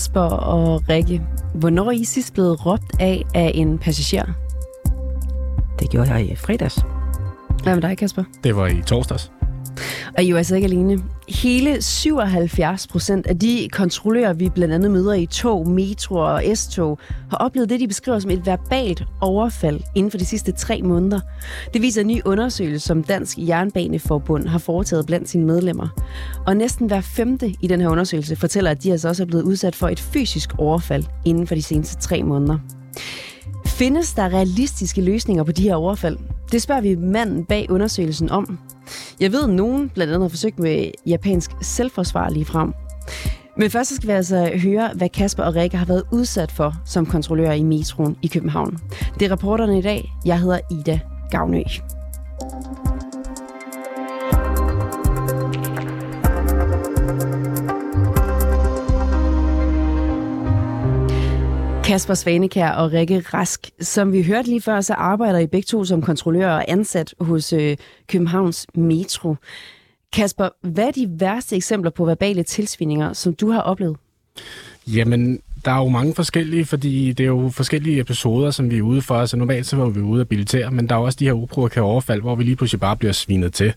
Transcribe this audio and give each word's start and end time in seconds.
Kasper 0.00 0.20
og 0.20 0.88
Rikke, 0.88 1.22
hvornår 1.54 1.86
er 1.86 1.90
I 1.90 2.04
sidst 2.04 2.34
blevet 2.34 2.66
råbt 2.66 3.00
af 3.00 3.22
af 3.34 3.52
en 3.54 3.78
passager? 3.78 4.24
Det 5.78 5.90
gjorde 5.90 6.12
jeg 6.12 6.30
i 6.30 6.36
fredags. 6.36 6.84
Hvad 7.62 7.74
med 7.74 7.82
dig, 7.82 7.98
Kasper? 7.98 8.24
Det 8.44 8.56
var 8.56 8.66
i 8.66 8.82
torsdags. 8.86 9.32
Og 10.16 10.22
I 10.22 10.26
er 10.26 10.30
jo 10.30 10.36
altså 10.36 10.54
ikke 10.54 10.64
alene. 10.64 11.02
Hele 11.30 11.82
77 11.82 12.86
procent 12.86 13.26
af 13.26 13.38
de 13.38 13.68
kontrollører, 13.72 14.32
vi 14.32 14.48
blandt 14.48 14.74
andet 14.74 14.90
møder 14.90 15.12
i 15.12 15.26
tog, 15.26 15.68
metro 15.68 16.14
og 16.14 16.42
S-tog, 16.54 16.98
har 17.30 17.36
oplevet 17.36 17.70
det, 17.70 17.80
de 17.80 17.88
beskriver 17.88 18.18
som 18.18 18.30
et 18.30 18.46
verbalt 18.46 19.04
overfald 19.20 19.80
inden 19.94 20.10
for 20.10 20.18
de 20.18 20.24
sidste 20.24 20.52
tre 20.52 20.82
måneder. 20.82 21.20
Det 21.74 21.82
viser 21.82 22.00
en 22.00 22.06
ny 22.06 22.20
undersøgelse, 22.24 22.86
som 22.86 23.02
Dansk 23.02 23.38
Jernbaneforbund 23.38 24.48
har 24.48 24.58
foretaget 24.58 25.06
blandt 25.06 25.28
sine 25.28 25.46
medlemmer. 25.46 25.88
Og 26.46 26.56
næsten 26.56 26.86
hver 26.86 27.00
femte 27.00 27.54
i 27.60 27.66
den 27.66 27.80
her 27.80 27.88
undersøgelse 27.88 28.36
fortæller, 28.36 28.70
at 28.70 28.82
de 28.82 28.92
altså 28.92 29.08
også 29.08 29.22
er 29.22 29.26
blevet 29.26 29.42
udsat 29.42 29.74
for 29.74 29.88
et 29.88 30.00
fysisk 30.00 30.50
overfald 30.58 31.04
inden 31.24 31.46
for 31.46 31.54
de 31.54 31.62
seneste 31.62 32.00
tre 32.00 32.22
måneder. 32.22 32.58
Findes 33.66 34.12
der 34.12 34.32
realistiske 34.32 35.00
løsninger 35.00 35.44
på 35.44 35.52
de 35.52 35.62
her 35.62 35.74
overfald? 35.74 36.18
Det 36.52 36.62
spørger 36.62 36.80
vi 36.82 36.94
manden 36.94 37.44
bag 37.44 37.70
undersøgelsen 37.70 38.30
om. 38.30 38.58
Jeg 39.20 39.32
ved, 39.32 39.42
at 39.42 39.50
nogen 39.50 39.88
blandt 39.88 40.12
andet 40.12 40.24
har 40.24 40.28
forsøgt 40.28 40.58
med 40.58 40.90
japansk 41.06 41.50
selvforsvar 41.62 42.30
lige 42.30 42.44
frem. 42.44 42.72
Men 43.56 43.70
først 43.70 43.88
så 43.88 43.96
skal 43.96 44.08
vi 44.08 44.12
altså 44.12 44.50
høre, 44.62 44.90
hvad 44.94 45.08
Kasper 45.08 45.42
og 45.42 45.54
Rikke 45.54 45.76
har 45.76 45.86
været 45.86 46.02
udsat 46.12 46.52
for 46.52 46.74
som 46.86 47.06
kontrollører 47.06 47.52
i 47.52 47.62
metroen 47.62 48.16
i 48.22 48.26
København. 48.26 48.78
Det 49.18 49.26
er 49.26 49.32
reporterne 49.32 49.78
i 49.78 49.82
dag. 49.82 50.12
Jeg 50.24 50.40
hedder 50.40 50.58
Ida 50.70 51.00
Gavnø. 51.30 51.62
Kasper 61.90 62.14
Svanekær 62.14 62.70
og 62.70 62.92
Rikke 62.92 63.20
Rask. 63.20 63.70
Som 63.80 64.12
vi 64.12 64.22
hørte 64.22 64.48
lige 64.48 64.60
før, 64.60 64.80
så 64.80 64.94
arbejder 64.94 65.38
I 65.38 65.46
begge 65.46 65.66
to 65.66 65.84
som 65.84 66.02
kontrollører 66.02 66.54
og 66.54 66.64
ansat 66.68 67.14
hos 67.20 67.52
øh, 67.52 67.76
Københavns 68.08 68.66
Metro. 68.74 69.36
Kasper, 70.12 70.48
hvad 70.62 70.86
er 70.86 70.90
de 70.90 71.08
værste 71.10 71.56
eksempler 71.56 71.90
på 71.90 72.04
verbale 72.04 72.42
tilsvininger, 72.42 73.12
som 73.12 73.34
du 73.34 73.50
har 73.50 73.60
oplevet? 73.60 73.96
Jamen, 74.86 75.40
der 75.64 75.70
er 75.70 75.76
jo 75.76 75.88
mange 75.88 76.14
forskellige, 76.14 76.64
fordi 76.64 77.12
det 77.12 77.24
er 77.24 77.28
jo 77.28 77.48
forskellige 77.48 78.00
episoder, 78.00 78.50
som 78.50 78.70
vi 78.70 78.78
er 78.78 78.82
ude 78.82 79.02
for. 79.02 79.14
Altså 79.14 79.36
normalt 79.36 79.66
så 79.66 79.76
var 79.76 79.88
vi 79.88 80.00
ude 80.00 80.20
at 80.20 80.28
bilitere, 80.28 80.70
men 80.70 80.88
der 80.88 80.94
er 80.94 80.98
også 80.98 81.16
de 81.16 81.24
her 81.24 81.32
uprovokerede 81.32 81.86
overfald, 81.86 82.20
hvor 82.20 82.34
vi 82.34 82.44
lige 82.44 82.56
pludselig 82.56 82.80
bare 82.80 82.96
bliver 82.96 83.12
svinet 83.12 83.52
til. 83.52 83.74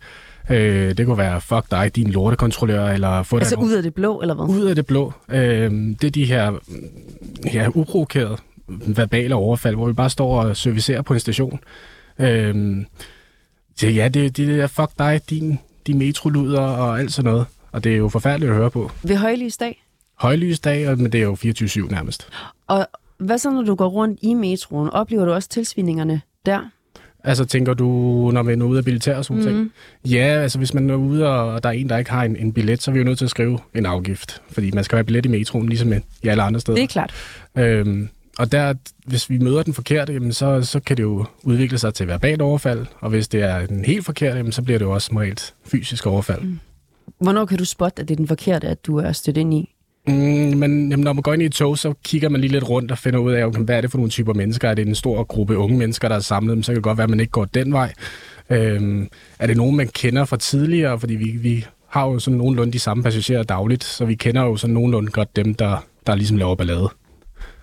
Øh, 0.49 0.97
det 0.97 1.05
kunne 1.05 1.17
være, 1.17 1.41
fuck 1.41 1.71
dig, 1.71 1.95
din 1.95 2.09
lortekontrollør, 2.11 2.85
eller 2.89 3.23
få 3.23 3.37
Altså 3.37 3.55
dig 3.55 3.63
ud 3.63 3.71
af 3.71 3.83
det 3.83 3.93
blå, 3.93 4.21
eller 4.21 4.35
hvad? 4.35 4.45
ud 4.55 4.65
af 4.65 4.75
det 4.75 4.85
blå. 4.85 5.13
Øh, 5.29 5.71
det 5.71 6.03
er 6.03 6.09
de 6.11 6.25
her 6.25 6.53
ja, 7.53 7.67
uprovokerede 7.75 8.37
verbale 8.67 9.35
overfald, 9.35 9.75
hvor 9.75 9.87
vi 9.87 9.93
bare 9.93 10.09
står 10.09 10.41
og 10.41 10.57
servicerer 10.57 11.01
på 11.01 11.13
en 11.13 11.19
station. 11.19 11.59
Øh, 12.19 12.75
så 13.77 13.87
ja, 13.87 14.07
det, 14.07 14.37
det 14.37 14.59
er 14.59 14.67
fuck 14.67 14.89
dig, 14.99 15.21
din, 15.29 15.59
din 15.87 15.97
metroluder 15.97 16.61
og 16.61 16.99
alt 16.99 17.13
sådan 17.13 17.31
noget. 17.31 17.45
Og 17.71 17.83
det 17.83 17.93
er 17.93 17.97
jo 17.97 18.09
forfærdeligt 18.09 18.51
at 18.51 18.57
høre 18.57 18.71
på. 18.71 18.91
Ved 19.03 19.15
højlysdag? 19.15 19.83
Højlysdag, 20.19 20.89
og- 20.89 20.97
men 20.97 21.11
det 21.11 21.19
er 21.19 21.23
jo 21.23 21.33
24-7 21.33 21.91
nærmest. 21.91 22.27
Og 22.67 22.87
hvad 23.17 23.37
så, 23.37 23.51
når 23.51 23.61
du 23.61 23.75
går 23.75 23.87
rundt 23.87 24.19
i 24.21 24.33
metroen? 24.33 24.89
Oplever 24.89 25.25
du 25.25 25.31
også 25.33 25.49
tilsviningerne 25.49 26.21
der? 26.45 26.69
Altså 27.23 27.45
tænker 27.45 27.73
du, 27.73 27.85
når 28.33 28.41
man 28.41 28.61
er 28.61 28.65
ude 28.65 28.77
af 28.77 28.85
billetær 28.85 29.17
og 29.17 29.25
sådan 29.25 29.41
mm. 29.41 29.47
ting? 29.47 29.71
Ja, 30.05 30.41
altså 30.41 30.57
hvis 30.57 30.73
man 30.73 30.89
er 30.89 30.95
ude, 30.95 31.27
og 31.27 31.63
der 31.63 31.69
er 31.69 31.73
en, 31.73 31.89
der 31.89 31.97
ikke 31.97 32.11
har 32.11 32.23
en, 32.23 32.35
en 32.35 32.53
billet, 32.53 32.83
så 32.83 32.91
er 32.91 32.93
vi 32.93 32.99
jo 32.99 33.05
nødt 33.05 33.17
til 33.17 33.25
at 33.25 33.31
skrive 33.31 33.59
en 33.75 33.85
afgift. 33.85 34.41
Fordi 34.51 34.71
man 34.71 34.83
skal 34.83 34.95
have 34.95 35.03
billet 35.03 35.25
i 35.25 35.29
metroen, 35.29 35.69
ligesom 35.69 35.93
i 36.23 36.27
alle 36.27 36.43
andre 36.43 36.59
steder. 36.59 36.75
Det 36.75 36.83
er 36.83 36.87
klart. 36.87 37.13
Øhm, 37.57 38.09
og 38.39 38.51
der, 38.51 38.73
hvis 39.05 39.29
vi 39.29 39.37
møder 39.37 39.63
den 39.63 39.73
forkerte, 39.73 40.13
jamen 40.13 40.33
så, 40.33 40.61
så 40.61 40.79
kan 40.79 40.97
det 40.97 41.03
jo 41.03 41.25
udvikle 41.43 41.77
sig 41.77 41.93
til 41.93 42.07
verbalt 42.07 42.41
overfald. 42.41 42.85
Og 42.99 43.09
hvis 43.09 43.27
det 43.27 43.41
er 43.41 43.65
den 43.65 43.85
helt 43.85 44.05
forkerte, 44.05 44.37
jamen 44.37 44.51
så 44.51 44.61
bliver 44.61 44.79
det 44.79 44.85
jo 44.85 44.91
også 44.91 45.07
som 45.07 45.17
regel 45.17 45.39
fysisk 45.65 46.07
overfald. 46.07 46.41
Mm. 46.41 46.59
Hvornår 47.19 47.45
kan 47.45 47.57
du 47.57 47.65
spotte, 47.65 48.01
at 48.01 48.07
det 48.07 48.13
er 48.13 48.17
den 48.17 48.27
forkerte, 48.27 48.67
at 48.67 48.85
du 48.85 48.97
er 48.97 49.11
stødt 49.11 49.37
ind 49.37 49.53
i? 49.53 49.72
Mm, 50.07 50.13
men 50.57 50.89
jamen, 50.91 51.03
når 51.03 51.13
man 51.13 51.21
går 51.21 51.33
ind 51.33 51.41
i 51.41 51.45
et 51.45 51.51
tog, 51.51 51.77
så 51.77 51.93
kigger 52.03 52.29
man 52.29 52.41
lige 52.41 52.51
lidt 52.51 52.69
rundt 52.69 52.91
og 52.91 52.97
finder 52.97 53.19
ud 53.19 53.31
af, 53.31 53.45
okay, 53.45 53.61
hvad 53.61 53.77
er 53.77 53.81
det 53.81 53.91
for 53.91 53.97
nogle 53.97 54.09
typer 54.09 54.33
mennesker? 54.33 54.69
Er 54.69 54.73
det 54.73 54.87
en 54.87 54.95
stor 54.95 55.23
gruppe 55.23 55.57
unge 55.57 55.77
mennesker, 55.77 56.07
der 56.07 56.15
er 56.15 56.19
samlet 56.19 56.55
dem? 56.55 56.63
Så 56.63 56.71
kan 56.71 56.75
det 56.75 56.83
godt 56.83 56.97
være, 56.97 57.03
at 57.03 57.09
man 57.09 57.19
ikke 57.19 57.31
går 57.31 57.45
den 57.45 57.73
vej. 57.73 57.93
Øhm, 58.49 59.07
er 59.39 59.47
det 59.47 59.57
nogen, 59.57 59.75
man 59.75 59.87
kender 59.87 60.25
fra 60.25 60.37
tidligere? 60.37 60.99
Fordi 60.99 61.15
vi, 61.15 61.31
vi 61.31 61.65
har 61.87 62.05
jo 62.05 62.19
sådan 62.19 62.37
nogenlunde 62.37 62.73
de 62.73 62.79
samme 62.79 63.03
passagerer 63.03 63.43
dagligt, 63.43 63.83
så 63.83 64.05
vi 64.05 64.15
kender 64.15 64.41
jo 64.41 64.57
sådan 64.57 64.73
nogenlunde 64.73 65.11
godt 65.11 65.35
dem, 65.35 65.53
der, 65.53 65.85
der 66.07 66.15
ligesom 66.15 66.37
laver 66.37 66.55
ballade. 66.55 66.89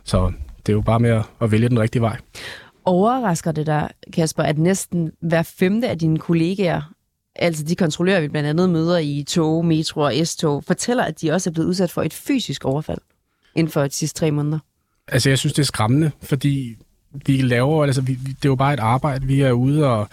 Så 0.04 0.32
det 0.66 0.72
er 0.72 0.76
jo 0.76 0.80
bare 0.80 1.00
med 1.00 1.10
at, 1.10 1.22
at 1.42 1.52
vælge 1.52 1.68
den 1.68 1.80
rigtige 1.80 2.02
vej. 2.02 2.16
Overrasker 2.84 3.52
det 3.52 3.66
dig, 3.66 3.88
Kasper, 4.12 4.42
at 4.42 4.58
næsten 4.58 5.12
hver 5.20 5.42
femte 5.42 5.88
af 5.88 5.98
dine 5.98 6.18
kollegaer, 6.18 6.92
altså 7.40 7.64
de 7.64 7.76
kontrollører, 7.76 8.20
vi 8.20 8.28
blandt 8.28 8.48
andet 8.48 8.70
møder 8.70 8.98
i 8.98 9.24
tog, 9.28 9.64
metro 9.64 10.00
og 10.00 10.12
S-tog, 10.24 10.64
fortæller, 10.64 11.04
at 11.04 11.20
de 11.20 11.30
også 11.30 11.50
er 11.50 11.52
blevet 11.52 11.68
udsat 11.68 11.90
for 11.90 12.02
et 12.02 12.14
fysisk 12.14 12.64
overfald 12.64 12.98
inden 13.56 13.72
for 13.72 13.82
de 13.82 13.94
sidste 13.94 14.18
tre 14.18 14.30
måneder? 14.30 14.58
Altså, 15.08 15.28
jeg 15.28 15.38
synes, 15.38 15.52
det 15.52 15.62
er 15.62 15.66
skræmmende, 15.66 16.10
fordi 16.22 16.76
vi 17.26 17.42
laver, 17.42 17.84
altså, 17.84 18.00
vi, 18.00 18.14
det 18.14 18.44
er 18.44 18.48
jo 18.48 18.54
bare 18.54 18.74
et 18.74 18.80
arbejde. 18.80 19.26
Vi 19.26 19.40
er 19.40 19.52
ude 19.52 19.86
og 19.86 20.08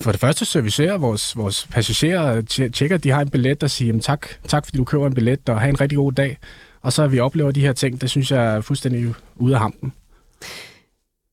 for 0.00 0.10
det 0.12 0.20
første 0.20 0.44
servicerer 0.44 0.98
vores, 0.98 1.36
vores 1.36 1.66
passagerer, 1.70 2.42
tje- 2.50 2.68
tjekker, 2.68 2.96
at 2.96 3.04
de 3.04 3.10
har 3.10 3.20
en 3.20 3.28
billet 3.28 3.62
og 3.62 3.70
siger, 3.70 3.86
jamen, 3.86 4.00
tak, 4.00 4.26
tak 4.48 4.64
fordi 4.64 4.78
du 4.78 4.84
køber 4.84 5.06
en 5.06 5.14
billet, 5.14 5.48
og 5.48 5.60
have 5.60 5.70
en 5.70 5.80
rigtig 5.80 5.96
god 5.96 6.12
dag. 6.12 6.38
Og 6.80 6.92
så 6.92 7.02
at 7.02 7.12
vi 7.12 7.18
oplever 7.18 7.50
de 7.50 7.60
her 7.60 7.72
ting, 7.72 8.00
det 8.00 8.10
synes 8.10 8.30
jeg 8.30 8.56
er 8.56 8.60
fuldstændig 8.60 9.14
ude 9.36 9.54
af 9.54 9.60
hampen. 9.60 9.92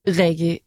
Rikke, 0.08 0.60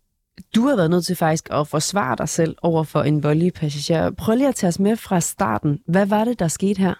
du 0.55 0.67
har 0.69 0.77
været 0.77 0.91
nødt 0.91 1.05
til 1.05 1.17
faktisk 1.17 1.49
at 1.51 1.69
forsvare 1.69 2.17
dig 2.17 2.29
selv 2.29 2.57
over 2.63 2.85
for 2.85 3.03
en 3.03 3.23
voldelig 3.23 3.53
passager. 3.53 4.11
Prøv 4.11 4.35
lige 4.35 4.49
at 4.49 4.55
tage 4.55 4.69
os 4.69 4.79
med 4.79 4.97
fra 4.97 5.21
starten. 5.21 5.81
Hvad 5.87 6.07
var 6.07 6.25
det, 6.25 6.39
der 6.39 6.49
skete 6.49 6.79
her? 6.79 6.95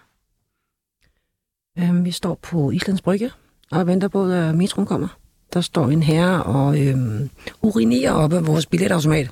Øhm, 1.79 2.05
vi 2.05 2.11
står 2.11 2.39
på 2.41 2.71
Islands 2.71 3.01
Brygge 3.01 3.31
og 3.71 3.87
venter 3.87 4.07
på, 4.07 4.31
at 4.31 4.55
metroen 4.55 4.87
kommer. 4.87 5.07
Der 5.53 5.61
står 5.61 5.87
en 5.87 6.03
herre 6.03 6.43
og 6.43 6.81
øhm, 6.81 7.29
urinerer 7.61 8.11
op 8.11 8.33
af 8.33 8.47
vores 8.47 8.65
billetautomat. 8.65 9.29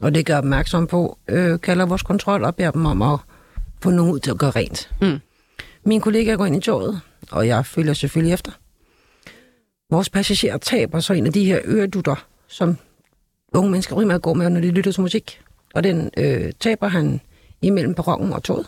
Og 0.00 0.14
det 0.14 0.26
gør 0.26 0.38
opmærksom 0.38 0.86
på, 0.86 1.18
øh, 1.28 1.60
kalder 1.60 1.86
vores 1.86 2.02
kontrol 2.02 2.44
og 2.44 2.54
beder 2.54 2.70
dem 2.70 2.86
om 2.86 3.02
at 3.02 3.18
få 3.82 3.90
nogen 3.90 4.12
ud 4.12 4.18
til 4.18 4.30
at 4.30 4.38
gøre 4.38 4.50
rent. 4.50 4.90
Mm. 5.00 5.18
Min 5.84 6.00
kollega 6.00 6.34
går 6.34 6.46
ind 6.46 6.56
i 6.56 6.60
toget, 6.60 7.00
og 7.30 7.46
jeg 7.46 7.66
følger 7.66 7.92
selvfølgelig 7.92 8.32
efter. 8.34 8.52
Vores 9.90 10.10
passagerer 10.10 10.58
taber 10.58 11.00
så 11.00 11.12
en 11.12 11.26
af 11.26 11.32
de 11.32 11.44
her 11.44 11.60
øredutter, 11.64 12.26
som 12.48 12.76
unge 13.54 13.70
mennesker 13.70 13.94
primært 13.94 14.22
går 14.22 14.34
med, 14.34 14.50
når 14.50 14.60
de 14.60 14.70
lytter 14.70 14.92
til 14.92 15.00
musik. 15.00 15.40
Og 15.74 15.84
den 15.84 16.10
øh, 16.16 16.52
taber 16.60 16.88
han 16.88 17.20
imellem 17.62 17.94
perronen 17.94 18.32
og 18.32 18.42
toget. 18.42 18.66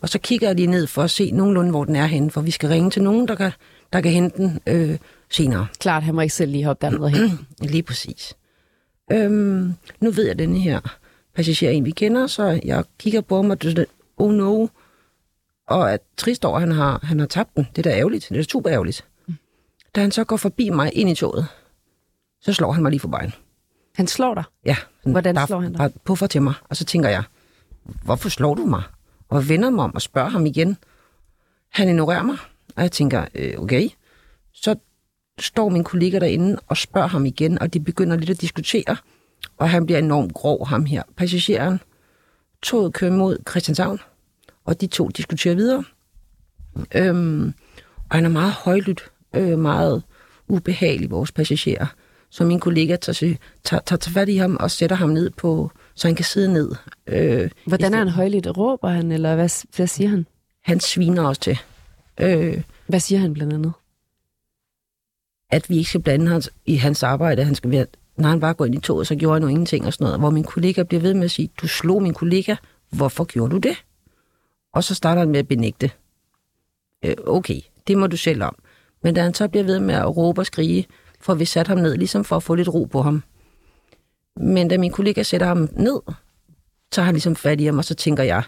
Og 0.00 0.08
så 0.08 0.18
kigger 0.18 0.48
jeg 0.48 0.56
lige 0.56 0.66
ned 0.66 0.86
for 0.86 1.02
at 1.02 1.10
se 1.10 1.30
nogenlunde, 1.30 1.70
hvor 1.70 1.84
den 1.84 1.96
er 1.96 2.06
henne, 2.06 2.30
for 2.30 2.40
vi 2.40 2.50
skal 2.50 2.68
ringe 2.68 2.90
til 2.90 3.02
nogen, 3.02 3.28
der 3.28 3.34
kan, 3.34 3.52
der 3.92 4.00
kan 4.00 4.12
hente 4.12 4.36
den 4.36 4.60
øh, 4.66 4.98
senere. 5.30 5.66
Klart, 5.78 6.02
han 6.02 6.14
må 6.14 6.20
ikke 6.20 6.34
selv 6.34 6.50
lige 6.50 6.64
hoppe 6.64 6.86
derned 6.86 6.98
og 6.98 7.10
hen. 7.10 7.46
Lige 7.72 7.82
præcis. 7.82 8.34
Øhm, 9.12 9.74
nu 10.00 10.10
ved 10.10 10.24
jeg, 10.24 10.30
at 10.30 10.38
denne 10.38 10.58
her 10.58 10.80
passager 11.34 11.70
er 11.70 11.72
en, 11.72 11.84
vi 11.84 11.90
kender, 11.90 12.26
så 12.26 12.60
jeg 12.64 12.84
kigger 12.98 13.20
på 13.20 13.36
ham 13.36 13.50
og 13.50 13.62
det 13.62 13.78
er 13.78 13.84
oh 14.16 14.32
no. 14.32 14.66
Og 15.68 15.92
at 15.92 16.00
trist 16.16 16.44
over, 16.44 16.58
han 16.58 16.72
har, 16.72 17.00
han 17.02 17.18
har 17.18 17.26
tabt 17.26 17.56
den. 17.56 17.66
Det 17.76 17.86
er 17.86 17.90
da 17.90 17.98
ærgerligt. 17.98 18.26
Det 18.28 18.38
er 18.38 18.42
super 18.42 18.72
ærgerligt. 18.72 19.04
Da 19.94 20.00
han 20.00 20.10
så 20.10 20.24
går 20.24 20.36
forbi 20.36 20.70
mig 20.70 20.90
ind 20.94 21.10
i 21.10 21.14
toget, 21.14 21.46
så 22.40 22.52
slår 22.52 22.72
han 22.72 22.82
mig 22.82 22.90
lige 22.90 23.00
for 23.00 23.08
bejen. 23.08 23.32
Han 23.96 24.06
slår 24.06 24.34
dig. 24.34 24.44
Ja. 24.64 24.76
Hvordan 25.04 25.34
der- 25.36 25.46
slår 25.46 25.60
han 25.60 25.72
dig? 25.72 25.78
der 25.78 25.88
Puffer 26.04 26.26
til 26.26 26.42
mig. 26.42 26.54
Og 26.68 26.76
så 26.76 26.84
tænker 26.84 27.08
jeg, 27.08 27.22
hvorfor 28.04 28.28
slår 28.28 28.54
du 28.54 28.64
mig? 28.64 28.82
Og 29.28 29.48
vender 29.48 29.70
mig 29.70 29.84
om 29.84 29.94
og 29.94 30.02
spørger 30.02 30.28
ham 30.28 30.46
igen. 30.46 30.76
Han 31.72 31.88
ignorerer 31.88 32.22
mig, 32.22 32.36
og 32.76 32.82
jeg 32.82 32.92
tænker, 32.92 33.24
øh, 33.34 33.54
okay. 33.58 33.88
Så 34.52 34.74
står 35.40 35.68
min 35.68 35.84
kollega 35.84 36.18
derinde 36.18 36.58
og 36.68 36.76
spørger 36.76 37.08
ham 37.08 37.26
igen, 37.26 37.58
og 37.58 37.74
de 37.74 37.80
begynder 37.80 38.16
lidt 38.16 38.30
at 38.30 38.40
diskutere. 38.40 38.96
Og 39.56 39.70
han 39.70 39.86
bliver 39.86 39.98
enormt 39.98 40.34
grov, 40.34 40.66
ham 40.66 40.84
her. 40.84 41.02
Passageren. 41.16 41.80
Toget 42.62 42.92
kører 42.92 43.12
mod 43.12 43.38
Christianshavn, 43.50 43.98
og 44.64 44.80
de 44.80 44.86
to 44.86 45.08
diskuterer 45.08 45.54
videre. 45.54 45.84
Øhm, 46.94 47.52
og 48.10 48.16
han 48.16 48.24
er 48.24 48.28
meget 48.28 48.52
højlydt, 48.52 49.10
øh, 49.34 49.58
meget 49.58 50.02
ubehagelig, 50.48 51.10
vores 51.10 51.32
passagerer. 51.32 51.86
Så 52.36 52.44
min 52.44 52.60
kollega 52.60 52.96
tager, 52.96 53.36
tager, 53.64 53.80
tager, 53.80 54.10
fat 54.10 54.28
i 54.28 54.36
ham 54.36 54.56
og 54.60 54.70
sætter 54.70 54.96
ham 54.96 55.08
ned 55.08 55.30
på, 55.30 55.70
så 55.94 56.08
han 56.08 56.14
kan 56.14 56.24
sidde 56.24 56.52
ned. 56.52 56.70
Øh, 57.06 57.50
Hvordan 57.66 57.94
er 57.94 57.98
han 57.98 58.08
højligt? 58.08 58.46
Råber 58.56 58.88
han, 58.88 59.12
eller 59.12 59.34
hvad, 59.34 59.76
hvad 59.76 59.86
siger 59.86 60.08
han? 60.08 60.26
Han 60.62 60.80
sviner 60.80 61.28
os 61.28 61.38
til. 61.38 61.58
Øh, 62.20 62.62
Hvad 62.86 63.00
siger 63.00 63.18
han 63.18 63.34
blandt 63.34 63.52
andet? 63.52 63.72
at 65.50 65.70
vi 65.70 65.76
ikke 65.76 65.88
skal 65.88 66.02
blande 66.02 66.26
hans, 66.26 66.50
i 66.66 66.74
hans 66.74 67.02
arbejde. 67.02 67.44
Han 67.44 67.54
skal 67.54 67.70
være, 67.70 67.86
når 68.16 68.28
han 68.28 68.40
bare 68.40 68.54
går 68.54 68.64
ind 68.64 68.74
i 68.74 68.80
toget, 68.80 69.06
så 69.06 69.14
gjorde 69.16 69.34
han 69.34 69.42
jo 69.42 69.48
ingenting 69.48 69.86
og 69.86 69.92
sådan 69.92 70.04
noget. 70.04 70.20
Hvor 70.20 70.30
min 70.30 70.44
kollega 70.44 70.82
bliver 70.82 71.00
ved 71.00 71.14
med 71.14 71.24
at 71.24 71.30
sige, 71.30 71.50
du 71.62 71.68
slog 71.68 72.02
min 72.02 72.14
kollega. 72.14 72.56
Hvorfor 72.90 73.24
gjorde 73.24 73.52
du 73.52 73.58
det? 73.58 73.76
Og 74.72 74.84
så 74.84 74.94
starter 74.94 75.18
han 75.20 75.28
med 75.28 75.38
at 75.38 75.48
benægte. 75.48 75.90
Øh, 77.04 77.14
okay, 77.26 77.60
det 77.86 77.98
må 77.98 78.06
du 78.06 78.16
selv 78.16 78.42
om. 78.42 78.56
Men 79.02 79.14
da 79.14 79.22
han 79.22 79.34
så 79.34 79.48
bliver 79.48 79.64
ved 79.64 79.80
med 79.80 79.94
at 79.94 80.16
råbe 80.16 80.40
og 80.40 80.46
skrige, 80.46 80.86
får 81.26 81.34
vi 81.34 81.44
sat 81.44 81.66
ham 81.68 81.78
ned, 81.78 81.96
ligesom 81.96 82.24
for 82.24 82.36
at 82.36 82.42
få 82.42 82.54
lidt 82.54 82.68
ro 82.68 82.84
på 82.84 83.02
ham. 83.02 83.22
Men 84.36 84.68
da 84.68 84.78
min 84.78 84.92
kollega 84.92 85.22
sætter 85.22 85.46
ham 85.46 85.68
ned, 85.72 86.00
tager 86.90 87.04
han 87.04 87.14
ligesom 87.14 87.36
fat 87.36 87.60
i 87.60 87.64
ham, 87.64 87.78
og 87.78 87.84
så 87.84 87.94
tænker 87.94 88.22
jeg, 88.22 88.42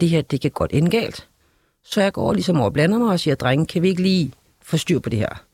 det 0.00 0.08
her, 0.08 0.22
det 0.22 0.40
kan 0.40 0.50
godt 0.50 0.70
ende 0.72 0.90
galt. 0.90 1.28
Så 1.84 2.00
jeg 2.00 2.12
går 2.12 2.32
ligesom 2.32 2.56
over 2.56 2.64
og 2.64 2.72
blander 2.72 2.98
mig 2.98 3.08
og 3.08 3.20
siger, 3.20 3.34
drenge, 3.34 3.66
kan 3.66 3.82
vi 3.82 3.88
ikke 3.88 4.02
lige 4.02 4.32
få 4.62 4.76
styr 4.76 4.98
på 4.98 5.08
det 5.08 5.18
her? 5.18 5.44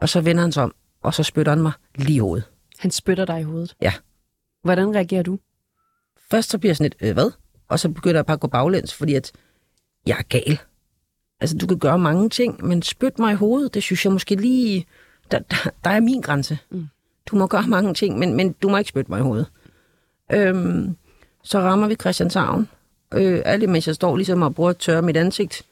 Og 0.00 0.08
så 0.08 0.20
vender 0.20 0.42
han 0.42 0.52
sig 0.52 0.62
om, 0.62 0.74
og 1.02 1.14
så 1.14 1.22
spytter 1.22 1.52
han 1.52 1.62
mig 1.62 1.72
lige 1.94 2.16
i 2.16 2.18
hovedet. 2.18 2.44
Han 2.78 2.90
spytter 2.90 3.24
dig 3.24 3.40
i 3.40 3.42
hovedet? 3.42 3.76
Ja. 3.82 3.92
Hvordan 4.62 4.94
reagerer 4.94 5.22
du? 5.22 5.38
Først 6.30 6.50
så 6.50 6.58
bliver 6.58 6.70
jeg 6.70 6.76
sådan 6.76 6.92
lidt, 7.00 7.08
øh, 7.08 7.12
hvad? 7.12 7.30
Og 7.68 7.80
så 7.80 7.88
begynder 7.88 8.18
jeg 8.18 8.26
bare 8.26 8.34
at 8.34 8.40
gå 8.40 8.48
baglæns, 8.48 8.94
fordi 8.94 9.14
at 9.14 9.32
jeg 10.06 10.16
er 10.18 10.22
gal. 10.22 10.58
Altså, 11.40 11.58
du 11.58 11.66
kan 11.66 11.78
gøre 11.78 11.98
mange 11.98 12.28
ting, 12.28 12.64
men 12.64 12.82
spyt 12.82 13.18
mig 13.18 13.32
i 13.32 13.36
hovedet, 13.36 13.74
det 13.74 13.82
synes 13.82 14.04
jeg 14.04 14.12
måske 14.12 14.34
lige... 14.34 14.86
Der, 15.32 15.38
der, 15.38 15.70
der 15.84 15.90
er 15.90 16.00
min 16.00 16.20
grænse. 16.20 16.58
Mm. 16.70 16.86
Du 17.26 17.36
må 17.36 17.46
gøre 17.46 17.62
mange 17.66 17.94
ting, 17.94 18.18
men, 18.18 18.34
men 18.34 18.52
du 18.52 18.68
må 18.68 18.76
ikke 18.76 18.88
spytte 18.88 19.10
mig 19.10 19.18
i 19.18 19.22
hovedet. 19.22 19.46
Øhm, 20.32 20.96
så 21.42 21.60
rammer 21.60 21.88
vi 21.88 21.94
Christianshavn. 21.94 22.68
Øh, 23.14 23.42
alt 23.44 23.68
mens 23.68 23.86
jeg 23.86 23.94
står 23.94 24.16
ligesom 24.16 24.42
og 24.42 24.54
bruger 24.54 24.70
at 24.70 24.76
tørre 24.76 25.02
mit 25.02 25.16
ansigt, 25.16 25.62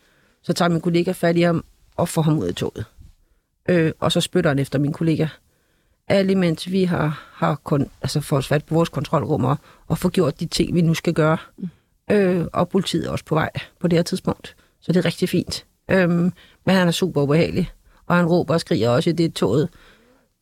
så 0.43 0.53
tager 0.53 0.69
min 0.69 0.81
kollega 0.81 1.13
fat 1.13 1.37
i 1.37 1.41
ham 1.41 1.65
og 1.97 2.09
får 2.09 2.23
ham 2.23 2.39
ud 2.39 2.47
af 2.47 2.55
toget. 2.55 2.85
Øh, 3.69 3.93
og 4.01 4.13
så 4.13 4.21
spytter 4.21 4.51
han 4.51 4.59
efter 4.59 4.79
min 4.79 4.93
kollega. 4.93 5.27
Alt 6.09 6.31
imens 6.31 6.71
vi 6.71 6.85
har, 6.85 7.23
har 7.33 7.55
kun, 7.55 7.91
altså 8.03 8.21
fået 8.21 8.45
fat 8.45 8.65
på 8.65 8.75
vores 8.75 8.89
kontrolrum 8.89 9.45
og, 9.45 9.57
og 9.87 9.99
få 9.99 10.09
gjort 10.09 10.41
de 10.41 10.47
ting, 10.47 10.75
vi 10.75 10.81
nu 10.81 10.95
skal 10.95 11.15
gøre. 11.15 11.39
Mm. 11.57 11.69
Øh, 12.11 12.47
og 12.53 12.69
politiet 12.69 13.07
er 13.07 13.11
også 13.11 13.25
på 13.25 13.35
vej 13.35 13.51
på 13.81 13.89
det 13.89 13.99
her 13.99 14.03
tidspunkt. 14.03 14.57
Så 14.81 14.93
det 14.93 14.99
er 14.99 15.05
rigtig 15.05 15.29
fint. 15.29 15.67
Øhm, 15.91 16.33
men 16.67 16.77
han 16.77 16.89
er 16.89 16.93
super 16.93 17.23
ubehagelig. 17.23 17.71
Og 18.11 18.17
han 18.17 18.27
råber 18.27 18.55
og 18.55 18.61
skriger 18.61 18.91
også 18.91 19.13
det 19.13 19.35
toget 19.35 19.69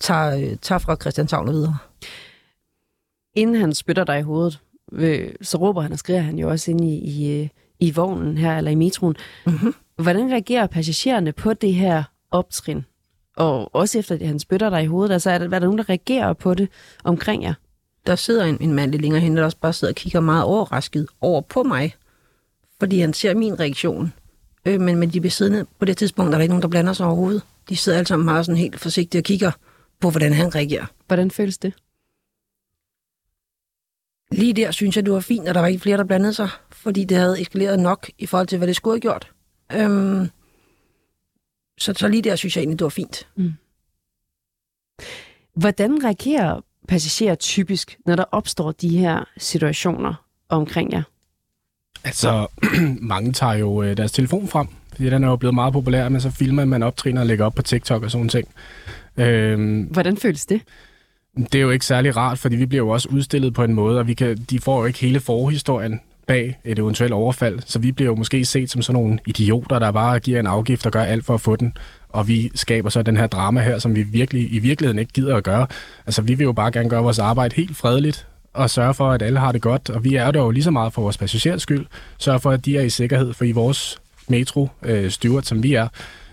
tager, 0.00 0.36
øh, 0.36 0.56
tager 0.62 0.78
fra 0.78 0.96
Christianshavn 0.96 1.48
og 1.48 1.54
videre. 1.54 1.76
Inden 3.34 3.56
han 3.56 3.74
spytter 3.74 4.04
dig 4.04 4.18
i 4.18 4.22
hovedet, 4.22 4.60
øh, 4.92 5.32
så 5.42 5.58
råber 5.58 5.82
han 5.82 5.92
og 5.92 5.98
skriger 5.98 6.20
han 6.20 6.38
jo 6.38 6.50
også 6.50 6.70
ind 6.70 6.84
i, 6.84 6.94
i, 6.98 7.40
øh, 7.40 7.48
i 7.80 7.90
vognen 7.90 8.38
her, 8.38 8.58
eller 8.58 8.70
i 8.70 8.74
metroen. 8.74 9.16
Mm-hmm. 9.46 9.74
Hvordan 9.96 10.30
reagerer 10.30 10.66
passagererne 10.66 11.32
på 11.32 11.54
det 11.54 11.74
her 11.74 12.02
optrin? 12.30 12.84
Og 13.36 13.74
også 13.74 13.98
efter, 13.98 14.14
at 14.14 14.26
han 14.26 14.38
spytter 14.38 14.70
dig 14.70 14.82
i 14.82 14.86
hovedet, 14.86 15.12
altså 15.12 15.30
er 15.30 15.38
der, 15.38 15.44
er 15.44 15.50
der 15.50 15.58
nogen, 15.58 15.78
der 15.78 15.88
reagerer 15.88 16.32
på 16.32 16.54
det 16.54 16.68
omkring 17.04 17.42
jer? 17.42 17.54
Der 18.06 18.16
sidder 18.16 18.44
en, 18.44 18.58
en 18.60 18.74
mand 18.74 18.90
lidt 18.90 19.02
længere 19.02 19.20
hen, 19.20 19.36
der 19.36 19.44
også 19.44 19.58
bare 19.60 19.72
sidder 19.72 19.92
og 19.92 19.96
kigger 19.96 20.20
meget 20.20 20.44
overrasket 20.44 21.06
over 21.20 21.40
på 21.40 21.62
mig, 21.62 21.94
fordi 22.80 23.00
han 23.00 23.12
ser 23.12 23.34
min 23.34 23.60
reaktion. 23.60 24.12
Øh, 24.64 24.80
men, 24.80 24.96
men 24.96 25.10
de 25.10 25.20
besiddende 25.20 25.66
på 25.78 25.84
det 25.84 25.96
tidspunkt, 25.96 26.32
der 26.32 26.38
er 26.38 26.42
ikke 26.42 26.52
nogen, 26.52 26.62
der 26.62 26.68
blander 26.68 26.92
sig 26.92 27.06
overhovedet. 27.06 27.42
De 27.68 27.76
sidder 27.76 27.98
alle 27.98 28.08
sammen 28.08 28.24
meget 28.24 28.46
sådan 28.46 28.58
helt 28.58 28.80
forsigtigt 28.80 29.20
og 29.20 29.24
kigger 29.24 29.52
på, 30.00 30.10
hvordan 30.10 30.32
han 30.32 30.54
reagerer. 30.54 30.86
Hvordan 31.06 31.30
føles 31.30 31.58
det? 31.58 31.72
Lige 34.32 34.52
der 34.52 34.70
synes 34.70 34.96
jeg, 34.96 35.04
det 35.04 35.12
var 35.12 35.20
fint, 35.20 35.48
at 35.48 35.54
der 35.54 35.60
var 35.60 35.68
ikke 35.68 35.80
flere, 35.80 35.96
der 35.96 36.04
blandede 36.04 36.34
sig, 36.34 36.48
fordi 36.70 37.04
det 37.04 37.16
havde 37.16 37.40
eskaleret 37.40 37.78
nok 37.78 38.10
i 38.18 38.26
forhold 38.26 38.46
til, 38.46 38.58
hvad 38.58 38.68
det 38.68 38.76
skulle 38.76 38.94
have 38.94 39.00
gjort. 39.00 39.32
Øhm, 39.72 40.28
så, 41.78 41.94
så 41.96 42.08
lige 42.08 42.22
der 42.22 42.36
synes 42.36 42.56
jeg 42.56 42.62
egentlig, 42.62 42.78
det 42.78 42.84
var 42.84 42.88
fint. 42.88 43.28
Mm. 43.36 43.52
Hvordan 45.54 46.04
reagerer 46.04 46.60
passagerer 46.88 47.34
typisk, 47.34 47.98
når 48.06 48.16
der 48.16 48.24
opstår 48.32 48.72
de 48.72 48.98
her 48.98 49.24
situationer 49.36 50.14
omkring 50.48 50.92
jer? 50.92 51.02
Altså, 52.04 52.46
mange 53.14 53.32
tager 53.32 53.54
jo 53.54 53.82
øh, 53.82 53.96
deres 53.96 54.12
telefon 54.12 54.48
frem, 54.48 54.68
fordi 54.98 55.10
den 55.10 55.24
er 55.24 55.28
jo 55.28 55.36
blevet 55.36 55.54
meget 55.54 55.72
populær, 55.72 56.08
men 56.08 56.20
så 56.20 56.30
filmer 56.30 56.64
man 56.64 56.82
optrin 56.82 57.18
og 57.18 57.26
lægger 57.26 57.44
op 57.44 57.54
på 57.54 57.62
TikTok 57.62 58.02
og 58.02 58.10
sådan 58.10 58.28
ting. 58.28 58.48
Øhm, 59.16 59.82
Hvordan 59.82 60.16
føles 60.16 60.46
det? 60.46 60.60
Det 61.36 61.54
er 61.54 61.62
jo 61.62 61.70
ikke 61.70 61.86
særlig 61.86 62.16
rart, 62.16 62.38
fordi 62.38 62.56
vi 62.56 62.66
bliver 62.66 62.84
jo 62.84 62.88
også 62.88 63.08
udstillet 63.08 63.54
på 63.54 63.64
en 63.64 63.74
måde, 63.74 63.98
og 63.98 64.06
vi 64.06 64.14
kan, 64.14 64.36
de 64.50 64.58
får 64.60 64.80
jo 64.80 64.86
ikke 64.86 64.98
hele 64.98 65.20
forhistorien 65.20 66.00
bag 66.26 66.58
et 66.64 66.78
eventuelt 66.78 67.12
overfald, 67.12 67.58
så 67.66 67.78
vi 67.78 67.92
bliver 67.92 68.10
jo 68.10 68.14
måske 68.14 68.44
set 68.44 68.70
som 68.70 68.82
sådan 68.82 69.02
nogle 69.02 69.18
idioter, 69.26 69.78
der 69.78 69.90
bare 69.90 70.20
giver 70.20 70.40
en 70.40 70.46
afgift 70.46 70.86
og 70.86 70.92
gør 70.92 71.02
alt 71.02 71.24
for 71.24 71.34
at 71.34 71.40
få 71.40 71.56
den, 71.56 71.76
og 72.08 72.28
vi 72.28 72.50
skaber 72.54 72.90
så 72.90 73.02
den 73.02 73.16
her 73.16 73.26
drama 73.26 73.60
her, 73.60 73.78
som 73.78 73.94
vi 73.94 74.02
virkelig 74.02 74.54
i 74.54 74.58
virkeligheden 74.58 74.98
ikke 74.98 75.12
gider 75.12 75.36
at 75.36 75.44
gøre. 75.44 75.66
Altså, 76.06 76.22
vi 76.22 76.34
vil 76.34 76.44
jo 76.44 76.52
bare 76.52 76.70
gerne 76.70 76.88
gøre 76.88 77.02
vores 77.02 77.18
arbejde 77.18 77.54
helt 77.56 77.76
fredeligt, 77.76 78.26
og 78.54 78.70
sørge 78.70 78.94
for, 78.94 79.10
at 79.10 79.22
alle 79.22 79.38
har 79.38 79.52
det 79.52 79.62
godt, 79.62 79.90
og 79.90 80.04
vi 80.04 80.14
er 80.14 80.30
der 80.30 80.40
jo 80.40 80.50
lige 80.50 80.64
så 80.64 80.70
meget 80.70 80.92
for 80.92 81.02
vores 81.02 81.18
passagers 81.18 81.62
skyld, 81.62 81.86
sørge 82.18 82.40
for, 82.40 82.50
at 82.50 82.64
de 82.64 82.76
er 82.76 82.82
i 82.82 82.90
sikkerhed, 82.90 83.32
for 83.32 83.44
i 83.44 83.52
vores 83.52 83.98
metro 84.30 84.68
øh, 84.82 85.10
steward, 85.10 85.42
som 85.42 85.62
vi 85.62 85.74
er, 85.74 85.88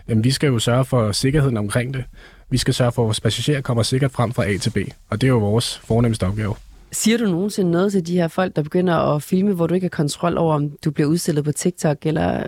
jamen, 0.09 0.23
vi 0.23 0.31
skal 0.31 0.47
jo 0.47 0.59
sørge 0.59 0.85
for 0.85 1.11
sikkerheden 1.11 1.57
omkring 1.57 1.93
det. 1.93 2.03
Vi 2.49 2.57
skal 2.57 2.73
sørge 2.73 2.91
for, 2.91 3.01
at 3.01 3.05
vores 3.05 3.21
passagerer 3.21 3.61
kommer 3.61 3.83
sikkert 3.83 4.11
frem 4.11 4.33
fra 4.33 4.45
A 4.45 4.57
til 4.57 4.69
B, 4.69 4.77
og 5.09 5.21
det 5.21 5.27
er 5.27 5.31
jo 5.31 5.39
vores 5.39 5.77
fornemmeste 5.77 6.27
opgave. 6.27 6.55
Siger 6.91 7.17
du 7.17 7.25
nogensinde 7.25 7.71
noget 7.71 7.91
til 7.91 8.07
de 8.07 8.15
her 8.15 8.27
folk, 8.27 8.55
der 8.55 8.63
begynder 8.63 8.95
at 8.95 9.23
filme, 9.23 9.53
hvor 9.53 9.67
du 9.67 9.73
ikke 9.73 9.85
har 9.85 9.89
kontrol 9.89 10.37
over, 10.37 10.55
om 10.55 10.71
du 10.85 10.91
bliver 10.91 11.07
udstillet 11.09 11.43
på 11.43 11.51
TikTok, 11.51 11.97
eller 12.05 12.43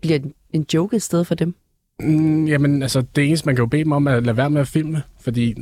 bliver 0.00 0.18
en 0.52 0.66
joke 0.74 0.96
et 0.96 1.02
sted 1.02 1.24
for 1.24 1.34
dem? 1.34 1.54
Mm, 2.00 2.46
jamen, 2.46 2.82
altså, 2.82 3.04
det 3.16 3.24
eneste, 3.24 3.46
man 3.46 3.54
kan 3.54 3.62
jo 3.62 3.66
bede 3.66 3.84
dem 3.84 3.92
om, 3.92 4.08
at 4.08 4.26
lade 4.26 4.36
være 4.36 4.50
med 4.50 4.60
at 4.60 4.68
filme, 4.68 5.02
fordi 5.20 5.54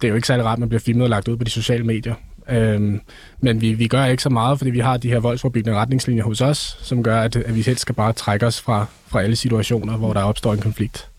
det 0.00 0.06
er 0.06 0.08
jo 0.08 0.14
ikke 0.14 0.26
særlig 0.26 0.44
rart, 0.44 0.56
at 0.56 0.60
man 0.60 0.68
bliver 0.68 0.80
filmet 0.80 1.04
og 1.04 1.10
lagt 1.10 1.28
ud 1.28 1.36
på 1.36 1.44
de 1.44 1.50
sociale 1.50 1.84
medier. 1.84 2.14
Øhm, 2.50 3.00
men 3.40 3.60
vi, 3.60 3.72
vi 3.72 3.88
gør 3.88 4.04
ikke 4.04 4.22
så 4.22 4.30
meget, 4.30 4.58
fordi 4.58 4.70
vi 4.70 4.78
har 4.78 4.96
de 4.96 5.08
her 5.08 5.20
voldsforbyggende 5.20 5.78
retningslinjer 5.78 6.24
hos 6.24 6.40
os, 6.40 6.78
som 6.82 7.02
gør, 7.02 7.20
at, 7.20 7.36
at 7.36 7.56
vi 7.56 7.62
helst 7.62 7.80
skal 7.80 7.94
bare 7.94 8.12
trække 8.12 8.46
os 8.46 8.60
fra, 8.60 8.86
fra 9.06 9.22
alle 9.22 9.36
situationer, 9.36 9.96
hvor 9.96 10.12
der 10.12 10.22
opstår 10.22 10.52
en 10.52 10.60
konflikt. 10.60 11.10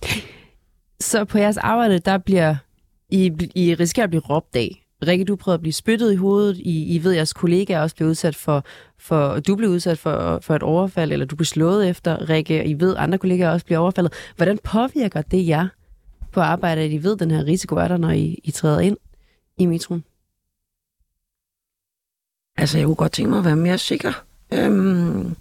Så 1.00 1.26
på 1.26 1.38
jeres 1.38 1.58
arbejde, 1.58 2.00
der 2.00 2.18
bliver 2.18 2.56
I, 3.10 3.32
I 3.56 3.76
risikerer 3.76 4.04
at 4.04 4.10
blive 4.10 4.22
råbt 4.30 4.56
af. 4.56 4.78
Rikke, 5.08 5.26
du 5.26 5.36
prøvede 5.36 5.56
at 5.56 5.62
blive 5.62 5.74
spyttet 5.74 6.14
i 6.14 6.16
hovedet. 6.16 6.58
I, 6.58 6.96
I 6.96 7.04
ved, 7.04 7.12
at 7.12 7.16
jeres 7.16 7.34
kollegaer 7.34 7.82
også 7.82 7.96
blev 7.96 8.08
udsat 8.08 8.36
for, 8.36 8.64
for, 9.00 9.40
du 9.40 9.56
blev 9.56 9.70
udsat 9.70 9.98
for, 9.98 10.40
for 10.42 10.56
et 10.56 10.64
overfald, 10.64 11.12
eller 11.12 11.26
du 11.26 11.36
blev 11.36 11.46
slået 11.46 11.90
efter, 11.90 12.30
Rikke. 12.30 12.66
I 12.66 12.80
ved, 12.80 12.96
at 12.96 13.04
andre 13.04 13.18
kollegaer 13.18 13.50
også 13.50 13.66
bliver 13.66 13.80
overfaldet. 13.80 14.14
Hvordan 14.36 14.60
påvirker 14.64 15.22
det 15.22 15.48
jer 15.48 15.68
på 16.32 16.40
arbejde, 16.40 16.82
at 16.82 16.92
I 16.92 17.04
ved, 17.04 17.14
at 17.14 17.20
den 17.20 17.32
her 17.32 17.46
risiko 17.46 17.76
er 17.76 17.88
der, 17.88 17.98
når 17.98 18.10
I, 18.10 18.40
I 18.44 18.52
træder 18.52 18.80
ind 18.80 18.98
i 19.58 19.66
metroen? 19.66 20.04
Altså, 22.58 22.78
jeg 22.78 22.86
kunne 22.86 22.96
godt 22.96 23.12
tænke 23.12 23.30
mig 23.30 23.40
at 23.40 23.46
være 23.46 23.56
mere 23.56 23.78
sikker. 23.78 24.24
Øhm, 24.54 25.36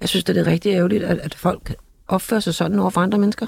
jeg 0.00 0.08
synes, 0.08 0.24
det 0.24 0.36
er 0.36 0.46
rigtig 0.46 0.72
ærgerligt, 0.72 1.04
at, 1.04 1.18
at 1.18 1.34
folk 1.34 1.74
opfører 2.08 2.40
sig 2.40 2.54
sådan 2.54 2.78
over 2.78 2.90
for 2.90 3.00
andre 3.00 3.18
mennesker. 3.18 3.46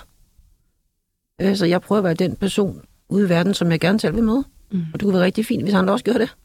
Øh, 1.40 1.56
så 1.56 1.66
jeg 1.66 1.82
prøver 1.82 1.98
at 1.98 2.04
være 2.04 2.14
den 2.14 2.36
person 2.36 2.80
ude 3.08 3.26
i 3.26 3.28
verden, 3.28 3.54
som 3.54 3.70
jeg 3.70 3.80
gerne 3.80 4.00
selv 4.00 4.14
vil 4.14 4.24
møde. 4.24 4.44
Mm. 4.72 4.80
Og 4.80 5.00
det 5.00 5.02
kunne 5.02 5.14
være 5.14 5.24
rigtig 5.24 5.46
fint, 5.46 5.62
hvis 5.62 5.74
andre 5.74 5.92
også 5.92 6.04
gjorde 6.04 6.18
det. 6.18 6.36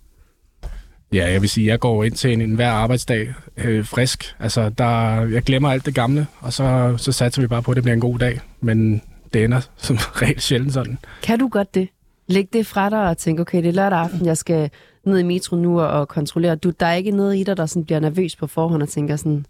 Ja, 1.13 1.32
jeg 1.32 1.42
vil 1.42 1.50
sige, 1.50 1.68
jeg 1.68 1.80
går 1.80 2.04
ind 2.04 2.13
til 2.13 2.34
en, 2.34 2.42
en 2.42 2.56
hver 2.56 2.72
arbejdsdag 2.72 3.34
øh, 3.58 3.86
frisk. 3.86 4.36
Altså, 4.40 4.70
der, 4.70 5.22
jeg 5.25 5.42
glemmer 5.42 5.72
alt 5.72 5.86
det 5.86 5.96
gamle, 5.96 6.28
og 6.40 6.54
så, 6.54 6.96
så 6.98 7.12
satser 7.12 7.42
vi 7.42 7.48
bare 7.48 7.63
på, 7.63 7.72
at 7.72 7.75
det 7.75 7.84
bliver 7.84 7.94
en 7.94 8.01
god 8.01 8.20
dag. 8.20 8.40
Men 8.62 9.01
det 9.34 9.44
ender 9.44 9.62
som 9.78 9.96
regel 10.22 10.42
sjældent 10.42 10.74
sådan. 10.74 10.98
Kan 11.24 11.40
du 11.40 11.48
godt 11.48 11.75
det? 11.75 11.88
Læg 12.28 12.54
det 12.54 12.68
fra 12.68 12.90
dig 12.90 13.10
og 13.10 13.18
tænke, 13.18 13.42
okay, 13.42 13.58
det 13.58 13.70
er 13.70 13.74
lørdag 13.74 14.00
aften, 14.00 14.25
jeg 14.25 14.38
skal 14.38 14.70
ned 15.05 15.17
i 15.17 15.24
metro 15.24 15.55
nu 15.55 15.81
og 15.81 16.08
kontrollere. 16.08 16.55
Du, 16.55 16.70
der 16.79 16.86
er 16.86 16.93
ikke 16.93 17.12
noget 17.12 17.38
i 17.38 17.43
dig, 17.43 17.58
der 17.58 17.65
sådan 17.65 17.86
bliver 17.86 18.00
nervøs 18.00 18.36
på 18.36 18.48
forhånd 18.48 18.84
og 18.84 18.89
tænker 18.89 19.15
sådan, 19.15 19.46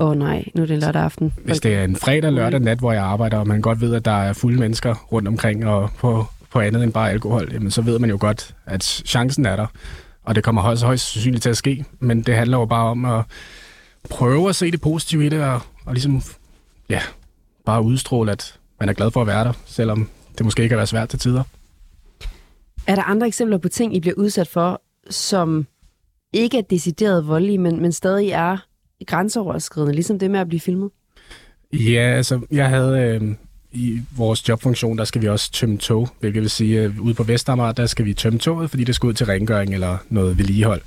åh 0.00 0.08
oh, 0.08 0.16
nej, 0.16 0.44
nu 0.54 0.62
er 0.62 0.66
det 0.66 0.78
lørdag 0.78 1.02
aften. 1.02 1.32
Hvis 1.44 1.60
det 1.60 1.74
er 1.74 1.84
en 1.84 1.96
fredag, 1.96 2.32
lørdag 2.32 2.60
nat, 2.60 2.78
hvor 2.78 2.92
jeg 2.92 3.02
arbejder, 3.02 3.38
og 3.38 3.46
man 3.46 3.60
godt 3.60 3.80
ved, 3.80 3.94
at 3.94 4.04
der 4.04 4.22
er 4.22 4.32
fulde 4.32 4.60
mennesker 4.60 4.94
rundt 5.12 5.28
omkring 5.28 5.66
og 5.66 5.90
på, 5.98 6.26
på 6.50 6.60
andet 6.60 6.82
end 6.82 6.92
bare 6.92 7.10
alkohol, 7.10 7.50
jamen, 7.52 7.70
så 7.70 7.82
ved 7.82 7.98
man 7.98 8.10
jo 8.10 8.16
godt, 8.20 8.54
at 8.66 8.84
chancen 8.84 9.46
er 9.46 9.56
der. 9.56 9.66
Og 10.24 10.34
det 10.34 10.44
kommer 10.44 10.62
højst, 10.62 10.82
højst 10.82 11.12
sandsynligt 11.12 11.42
til 11.42 11.50
at 11.50 11.56
ske. 11.56 11.84
Men 12.00 12.22
det 12.22 12.34
handler 12.34 12.58
jo 12.58 12.64
bare 12.64 12.84
om 12.84 13.04
at 13.04 13.24
prøve 14.10 14.48
at 14.48 14.56
se 14.56 14.70
det 14.70 14.80
positive 14.80 15.26
i 15.26 15.28
det, 15.28 15.44
og, 15.44 15.60
og 15.84 15.92
ligesom, 15.92 16.22
ja, 16.88 17.00
bare 17.64 17.82
udstråle, 17.82 18.32
at 18.32 18.58
man 18.80 18.88
er 18.88 18.92
glad 18.92 19.10
for 19.10 19.20
at 19.20 19.26
være 19.26 19.44
der, 19.44 19.52
selvom 19.66 20.08
det 20.38 20.44
måske 20.46 20.62
ikke 20.62 20.74
er 20.74 20.84
svært 20.84 21.08
til 21.08 21.18
tider. 21.18 21.42
Er 22.86 22.94
der 22.94 23.02
andre 23.02 23.26
eksempler 23.26 23.58
på 23.58 23.68
ting, 23.68 23.96
I 23.96 24.00
bliver 24.00 24.14
udsat 24.14 24.48
for, 24.48 24.82
som 25.10 25.66
ikke 26.32 26.58
er 26.58 26.62
decideret 26.62 27.26
voldelige, 27.28 27.58
men, 27.58 27.82
men 27.82 27.92
stadig 27.92 28.28
er 28.28 28.58
grænseoverskridende, 29.06 29.94
ligesom 29.94 30.18
det 30.18 30.30
med 30.30 30.40
at 30.40 30.48
blive 30.48 30.60
filmet? 30.60 30.90
Ja, 31.72 32.14
altså, 32.16 32.40
jeg 32.50 32.68
havde 32.68 32.98
øh, 32.98 33.34
i 33.72 34.00
vores 34.16 34.48
jobfunktion, 34.48 34.98
der 34.98 35.04
skal 35.04 35.22
vi 35.22 35.28
også 35.28 35.52
tømme 35.52 35.78
tog, 35.78 36.08
hvilket 36.20 36.42
vil 36.42 36.50
sige, 36.50 36.80
at 36.80 36.90
ude 36.98 37.14
på 37.14 37.22
Vestamager, 37.22 37.72
der 37.72 37.86
skal 37.86 38.04
vi 38.04 38.14
tømme 38.14 38.38
toget, 38.38 38.70
fordi 38.70 38.84
det 38.84 38.94
skal 38.94 39.06
ud 39.06 39.14
til 39.14 39.26
rengøring 39.26 39.74
eller 39.74 39.98
noget 40.08 40.38
vedligehold. 40.38 40.82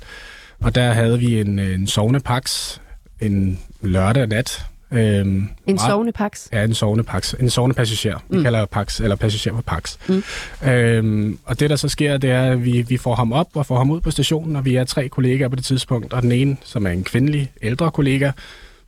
Og 0.60 0.74
der 0.74 0.92
havde 0.92 1.18
vi 1.18 1.40
en, 1.40 1.58
øh, 1.58 1.74
en 1.74 1.86
sovnepax 1.86 2.78
en 3.20 3.60
lørdag 3.80 4.26
nat, 4.26 4.66
Øhm, 4.92 5.48
en 5.66 5.78
sovende 5.78 6.12
pax? 6.12 6.46
Ja, 6.52 6.64
en 6.64 6.74
sovende 6.74 7.04
pax. 7.04 7.34
En 7.40 7.50
sovende 7.50 7.74
passager. 7.74 8.18
Vi 8.28 8.36
mm. 8.36 8.42
kalder 8.42 8.66
pax, 8.66 9.00
eller 9.00 9.16
passager 9.16 9.54
for 9.54 9.62
pax. 9.62 9.96
Mm. 10.08 10.22
Øhm, 10.68 11.38
og 11.44 11.60
det, 11.60 11.70
der 11.70 11.76
så 11.76 11.88
sker, 11.88 12.16
det 12.16 12.30
er, 12.30 12.52
at 12.52 12.64
vi, 12.64 12.82
vi 12.82 12.96
får 12.96 13.14
ham 13.14 13.32
op 13.32 13.48
og 13.54 13.66
får 13.66 13.78
ham 13.78 13.90
ud 13.90 14.00
på 14.00 14.10
stationen, 14.10 14.56
og 14.56 14.64
vi 14.64 14.76
er 14.76 14.84
tre 14.84 15.08
kollegaer 15.08 15.48
på 15.48 15.56
det 15.56 15.64
tidspunkt, 15.64 16.12
og 16.12 16.22
den 16.22 16.32
ene, 16.32 16.56
som 16.64 16.86
er 16.86 16.90
en 16.90 17.04
kvindelig, 17.04 17.52
ældre 17.62 17.90
kollega, 17.90 18.30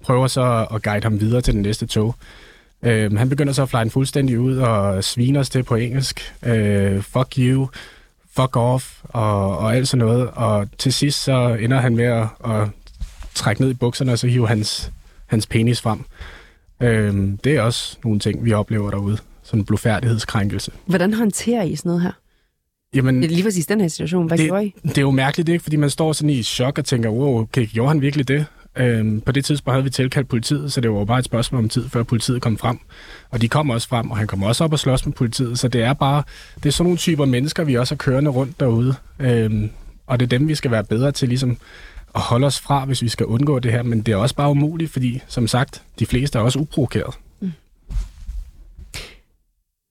prøver 0.04 0.26
så 0.26 0.66
at 0.74 0.82
guide 0.82 1.02
ham 1.02 1.20
videre 1.20 1.40
til 1.40 1.54
den 1.54 1.62
næste 1.62 1.86
tog. 1.86 2.14
Øh, 2.82 3.16
han 3.16 3.28
begynder 3.28 3.52
så 3.52 3.62
at 3.62 3.68
flyne 3.68 3.90
fuldstændig 3.90 4.40
ud 4.40 4.56
og 4.56 5.04
svine 5.04 5.38
os 5.38 5.50
til 5.50 5.62
på 5.62 5.74
engelsk. 5.74 6.34
Øh, 6.46 7.02
fuck 7.02 7.34
you, 7.38 7.68
fuck 8.36 8.56
off 8.56 8.92
og, 9.04 9.58
og 9.58 9.76
alt 9.76 9.88
sådan 9.88 10.06
noget. 10.06 10.28
Og 10.32 10.68
til 10.78 10.92
sidst 10.92 11.24
så 11.24 11.56
ender 11.60 11.80
han 11.80 11.96
med 11.96 12.04
at, 12.04 12.26
at 12.44 12.68
trække 13.34 13.62
ned 13.62 13.70
i 13.70 13.74
bukserne, 13.74 14.12
og 14.12 14.18
så 14.18 14.26
hive 14.26 14.48
hans, 14.48 14.90
hans 15.28 15.46
penis 15.46 15.80
frem. 15.80 16.04
Øh, 16.82 17.14
det 17.44 17.56
er 17.56 17.62
også 17.62 17.98
nogle 18.04 18.20
ting, 18.20 18.44
vi 18.44 18.52
oplever 18.52 18.90
derude. 18.90 19.18
Sådan 19.42 19.60
en 19.60 19.64
blufærdighedskrænkelse. 19.64 20.70
Hvordan 20.86 21.14
håndterer 21.14 21.62
I 21.62 21.76
sådan 21.76 21.88
noget 21.88 22.02
her? 22.02 22.12
Jamen, 22.94 23.20
Lige 23.20 23.42
præcis 23.42 23.66
den 23.66 23.80
her 23.80 23.88
situation. 23.88 24.26
Hvad 24.26 24.38
gjorde 24.38 24.66
I? 24.66 24.74
det 24.82 24.98
er 24.98 25.02
jo 25.02 25.10
mærkeligt, 25.10 25.48
ikke? 25.48 25.62
Fordi 25.62 25.76
man 25.76 25.90
står 25.90 26.12
sådan 26.12 26.30
i 26.30 26.42
chok 26.42 26.78
og 26.78 26.84
tænker, 26.84 27.10
wow, 27.10 27.40
okay, 27.40 27.66
gjorde 27.66 27.88
han 27.88 28.00
virkelig 28.00 28.28
det? 28.28 28.46
Øhm, 28.76 29.20
på 29.20 29.32
det 29.32 29.44
tidspunkt 29.44 29.74
havde 29.74 29.84
vi 29.84 29.90
tilkaldt 29.90 30.28
politiet, 30.28 30.72
så 30.72 30.80
det 30.80 30.90
var 30.92 30.98
jo 30.98 31.04
bare 31.04 31.18
et 31.18 31.24
spørgsmål 31.24 31.62
om 31.62 31.68
tid, 31.68 31.88
før 31.88 32.02
politiet 32.02 32.42
kom 32.42 32.58
frem. 32.58 32.78
Og 33.30 33.40
de 33.40 33.48
kom 33.48 33.70
også 33.70 33.88
frem, 33.88 34.10
og 34.10 34.16
han 34.16 34.26
kom 34.26 34.42
også 34.42 34.64
op 34.64 34.72
og 34.72 34.78
slås 34.78 35.06
med 35.06 35.14
politiet. 35.14 35.58
Så 35.58 35.68
det 35.68 35.82
er 35.82 35.92
bare, 35.92 36.22
det 36.56 36.66
er 36.66 36.70
sådan 36.70 36.84
nogle 36.84 36.98
typer 36.98 37.24
mennesker, 37.24 37.64
vi 37.64 37.74
også 37.74 37.94
har 37.94 37.96
kørende 37.96 38.30
rundt 38.30 38.60
derude. 38.60 38.94
Øhm, 39.18 39.70
og 40.06 40.20
det 40.20 40.26
er 40.32 40.38
dem, 40.38 40.48
vi 40.48 40.54
skal 40.54 40.70
være 40.70 40.84
bedre 40.84 41.12
til 41.12 41.28
ligesom 41.28 41.56
at 42.14 42.20
holde 42.20 42.46
os 42.46 42.60
fra, 42.60 42.84
hvis 42.84 43.02
vi 43.02 43.08
skal 43.08 43.26
undgå 43.26 43.58
det 43.58 43.72
her. 43.72 43.82
Men 43.82 44.02
det 44.02 44.12
er 44.12 44.16
også 44.16 44.34
bare 44.34 44.50
umuligt, 44.50 44.92
fordi 44.92 45.22
som 45.28 45.46
sagt, 45.46 45.82
de 45.98 46.06
fleste 46.06 46.38
er 46.38 46.42
også 46.42 46.58
uprovokeret. 46.58 47.18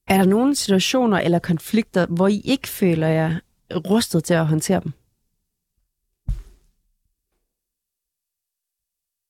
Er 0.08 0.18
der 0.18 0.26
nogle 0.26 0.56
situationer 0.56 1.20
eller 1.20 1.40
konflikter, 1.40 2.06
hvor 2.06 2.28
I 2.28 2.42
ikke 2.46 2.68
føler 2.68 3.08
jer 3.08 3.40
rustet 3.72 4.24
til 4.24 4.34
at 4.34 4.48
håndtere 4.48 4.82
dem? 4.84 4.94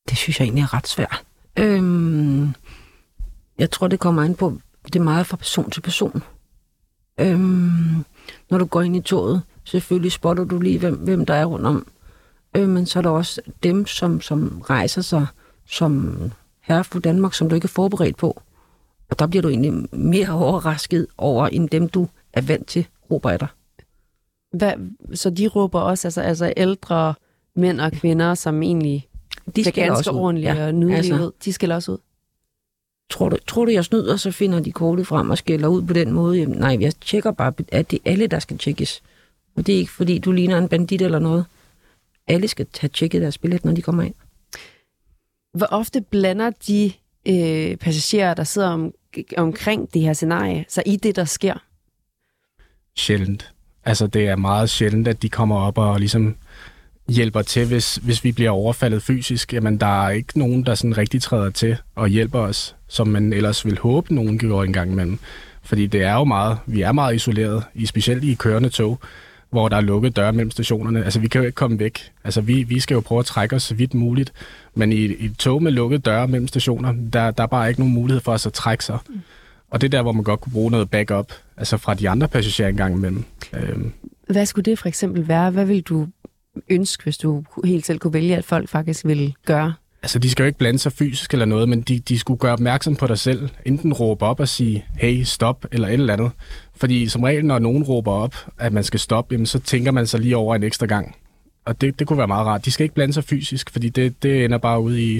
Det 0.09 0.17
synes 0.17 0.39
jeg 0.39 0.45
egentlig 0.45 0.61
er 0.61 0.73
ret 0.73 0.87
svært. 0.87 1.23
Øhm, 1.59 2.53
jeg 3.59 3.71
tror, 3.71 3.87
det 3.87 3.99
kommer 3.99 4.23
an 4.23 4.35
på, 4.35 4.57
det 4.85 4.95
er 4.95 5.03
meget 5.03 5.27
fra 5.27 5.37
person 5.37 5.71
til 5.71 5.81
person. 5.81 6.23
Øhm, 7.19 8.05
når 8.49 8.57
du 8.57 8.65
går 8.65 8.81
ind 8.81 8.95
i 8.95 9.01
toget, 9.01 9.41
selvfølgelig 9.63 10.11
spotter 10.11 10.43
du 10.43 10.59
lige, 10.59 10.79
hvem, 10.79 10.95
hvem 10.95 11.25
der 11.25 11.33
er 11.33 11.45
rundt 11.45 11.65
om. 11.65 11.87
Øh, 12.55 12.69
men 12.69 12.85
så 12.85 12.99
er 12.99 13.03
der 13.03 13.09
også 13.09 13.41
dem, 13.63 13.85
som, 13.85 14.21
som 14.21 14.61
rejser 14.69 15.01
sig 15.01 15.27
som 15.69 16.17
herre 16.61 16.83
for 16.83 16.99
Danmark, 16.99 17.33
som 17.33 17.49
du 17.49 17.55
ikke 17.55 17.65
er 17.65 17.69
forberedt 17.69 18.17
på. 18.17 18.41
Og 19.09 19.19
der 19.19 19.27
bliver 19.27 19.41
du 19.41 19.49
egentlig 19.49 19.73
mere 19.91 20.29
overrasket 20.29 21.07
over, 21.17 21.47
end 21.47 21.69
dem, 21.69 21.89
du 21.89 22.07
er 22.33 22.41
vant 22.41 22.67
til, 22.67 22.87
råber 23.11 23.29
af 23.29 23.39
dig. 23.39 23.47
Hvad, 24.53 24.73
så 25.13 25.29
de 25.29 25.47
råber 25.47 25.79
også, 25.79 26.07
altså, 26.07 26.21
altså 26.21 26.53
ældre 26.57 27.13
mænd 27.55 27.81
og 27.81 27.91
kvinder, 27.91 28.33
som 28.35 28.63
egentlig 28.63 29.07
De 29.55 29.61
er 29.67 29.71
ganske 29.71 30.13
ud. 30.13 30.17
ordentlige 30.19 30.53
ja, 30.53 30.67
og 30.67 30.75
nydelige 30.75 30.97
altså. 30.97 31.15
ud, 31.15 31.31
de 31.45 31.53
skal 31.53 31.71
også 31.71 31.91
ud. 31.91 31.97
tror 33.09 33.29
du, 33.29 33.37
tror 33.47 33.65
du, 33.65 33.71
jeg 33.71 33.85
snyder, 33.85 34.15
så 34.15 34.31
finder 34.31 34.59
de 34.59 34.71
kortet 34.71 35.07
frem 35.07 35.29
og 35.29 35.37
skælder 35.37 35.67
ud 35.67 35.81
på 35.81 35.93
den 35.93 36.11
måde? 36.11 36.37
Jamen, 36.39 36.57
nej, 36.57 36.77
jeg 36.79 36.95
tjekker 36.95 37.31
bare, 37.31 37.53
at 37.71 37.91
det 37.91 37.99
er 38.05 38.11
alle, 38.11 38.27
der 38.27 38.39
skal 38.39 38.57
tjekkes. 38.57 39.01
Og 39.55 39.67
det 39.67 39.75
er 39.75 39.79
ikke, 39.79 39.91
fordi 39.91 40.19
du 40.19 40.31
ligner 40.31 40.57
en 40.57 40.67
bandit 40.69 41.01
eller 41.01 41.19
noget. 41.19 41.45
Alle 42.27 42.47
skal 42.47 42.67
have 42.79 42.89
tjekket 42.89 43.21
deres 43.21 43.37
billet, 43.37 43.65
når 43.65 43.71
de 43.71 43.81
kommer 43.81 44.03
ind. 44.03 44.13
Hvor 45.53 45.67
ofte 45.71 46.01
blander 46.01 46.51
de 46.67 46.91
øh, 47.27 47.77
passagerer, 47.77 48.33
der 48.33 48.43
sidder 48.43 48.69
om, 48.69 48.93
omkring 49.37 49.93
det 49.93 50.01
her 50.01 50.13
scenarie, 50.13 50.65
så 50.69 50.83
i 50.85 50.95
det, 50.95 51.15
der 51.15 51.25
sker? 51.25 51.63
Sjældent. 52.95 53.51
Altså, 53.85 54.07
det 54.07 54.27
er 54.27 54.35
meget 54.35 54.69
sjældent, 54.69 55.07
at 55.07 55.21
de 55.21 55.29
kommer 55.29 55.55
op 55.55 55.77
og 55.77 55.99
ligesom 55.99 56.35
hjælper 57.09 57.41
til, 57.41 57.67
hvis, 57.67 57.95
hvis 57.95 58.23
vi 58.23 58.31
bliver 58.31 58.49
overfaldet 58.49 59.03
fysisk. 59.03 59.53
Jamen, 59.53 59.77
der 59.77 60.05
er 60.05 60.09
ikke 60.09 60.39
nogen, 60.39 60.65
der 60.65 60.75
sådan 60.75 60.97
rigtig 60.97 61.21
træder 61.21 61.49
til 61.49 61.77
og 61.95 62.07
hjælper 62.07 62.39
os, 62.39 62.75
som 62.87 63.07
man 63.07 63.33
ellers 63.33 63.65
vil 63.65 63.77
håbe, 63.77 64.15
nogen 64.15 64.39
gjorde 64.39 64.67
en 64.67 64.73
gang 64.73 64.91
imellem. 64.91 65.19
Fordi 65.63 65.87
det 65.87 66.03
er 66.03 66.13
jo 66.13 66.23
meget, 66.23 66.57
vi 66.65 66.81
er 66.81 66.91
meget 66.91 67.15
isoleret, 67.15 67.63
i 67.75 67.85
specielt 67.85 68.23
i 68.23 68.33
kørende 68.33 68.69
tog, 68.69 68.99
hvor 69.49 69.69
der 69.69 69.77
er 69.77 69.81
lukket 69.81 70.15
døre 70.15 70.33
mellem 70.33 70.51
stationerne. 70.51 71.03
Altså, 71.03 71.19
vi 71.19 71.27
kan 71.27 71.41
jo 71.41 71.45
ikke 71.45 71.55
komme 71.55 71.79
væk. 71.79 72.11
Altså, 72.23 72.41
vi, 72.41 72.63
vi 72.63 72.79
skal 72.79 72.95
jo 72.95 72.99
prøve 73.01 73.19
at 73.19 73.25
trække 73.25 73.55
os 73.55 73.63
så 73.63 73.75
vidt 73.75 73.93
muligt. 73.93 74.33
Men 74.75 74.91
i, 74.91 75.05
i 75.05 75.29
tog 75.29 75.63
med 75.63 75.71
lukket 75.71 76.05
døre 76.05 76.27
mellem 76.27 76.47
stationer, 76.47 76.93
der, 77.13 77.31
der 77.31 77.43
er 77.43 77.47
bare 77.47 77.69
ikke 77.69 77.81
nogen 77.81 77.93
mulighed 77.93 78.21
for 78.21 78.31
os 78.31 78.45
at 78.45 78.53
trække 78.53 78.83
sig. 78.83 78.97
Mm. 79.09 79.19
Og 79.71 79.81
det 79.81 79.87
er 79.87 79.97
der, 79.97 80.01
hvor 80.01 80.11
man 80.11 80.23
godt 80.23 80.41
kunne 80.41 80.53
bruge 80.53 80.71
noget 80.71 80.89
backup, 80.89 81.33
altså 81.57 81.77
fra 81.77 81.93
de 81.93 82.09
andre 82.09 82.27
passagerer 82.27 82.69
engang 82.69 82.95
imellem. 82.95 83.23
Øhm, 83.53 83.91
Hvad 84.29 84.45
skulle 84.45 84.65
det 84.65 84.79
for 84.79 84.87
eksempel 84.87 85.27
være? 85.27 85.51
Hvad 85.51 85.65
vil 85.65 85.81
du 85.81 86.07
ønske, 86.69 87.03
hvis 87.03 87.17
du 87.17 87.43
helt 87.65 87.85
selv 87.85 87.99
kunne 87.99 88.13
vælge, 88.13 88.37
at 88.37 88.45
folk 88.45 88.69
faktisk 88.69 89.05
ville 89.05 89.33
gøre? 89.45 89.73
Altså, 90.03 90.19
de 90.19 90.29
skal 90.29 90.43
jo 90.43 90.47
ikke 90.47 90.59
blande 90.59 90.79
sig 90.79 90.91
fysisk 90.91 91.33
eller 91.33 91.45
noget, 91.45 91.69
men 91.69 91.81
de, 91.81 91.99
de 91.99 92.19
skulle 92.19 92.39
gøre 92.39 92.53
opmærksom 92.53 92.95
på 92.95 93.07
dig 93.07 93.19
selv. 93.19 93.49
Enten 93.65 93.93
råbe 93.93 94.25
op 94.25 94.39
og 94.39 94.47
sige, 94.47 94.85
hey, 94.93 95.23
stop, 95.23 95.65
eller 95.71 95.87
et 95.87 95.93
eller 95.93 96.13
andet. 96.13 96.31
Fordi 96.77 97.07
som 97.07 97.23
regel, 97.23 97.45
når 97.45 97.59
nogen 97.59 97.83
råber 97.83 98.11
op, 98.11 98.35
at 98.57 98.73
man 98.73 98.83
skal 98.83 98.99
stoppe, 98.99 99.33
jamen, 99.33 99.45
så 99.45 99.59
tænker 99.59 99.91
man 99.91 100.07
sig 100.07 100.19
lige 100.19 100.37
over 100.37 100.55
en 100.55 100.63
ekstra 100.63 100.85
gang. 100.85 101.15
Og 101.65 101.81
det, 101.81 101.99
det 101.99 102.07
kunne 102.07 102.17
være 102.17 102.27
meget 102.27 102.47
rart. 102.47 102.65
De 102.65 102.71
skal 102.71 102.83
ikke 102.83 102.95
blande 102.95 103.13
sig 103.13 103.23
fysisk, 103.23 103.69
fordi 103.69 103.89
det, 103.89 104.23
det 104.23 104.45
ender 104.45 104.57
bare 104.57 104.81
ud 104.81 104.95
i, 104.95 105.17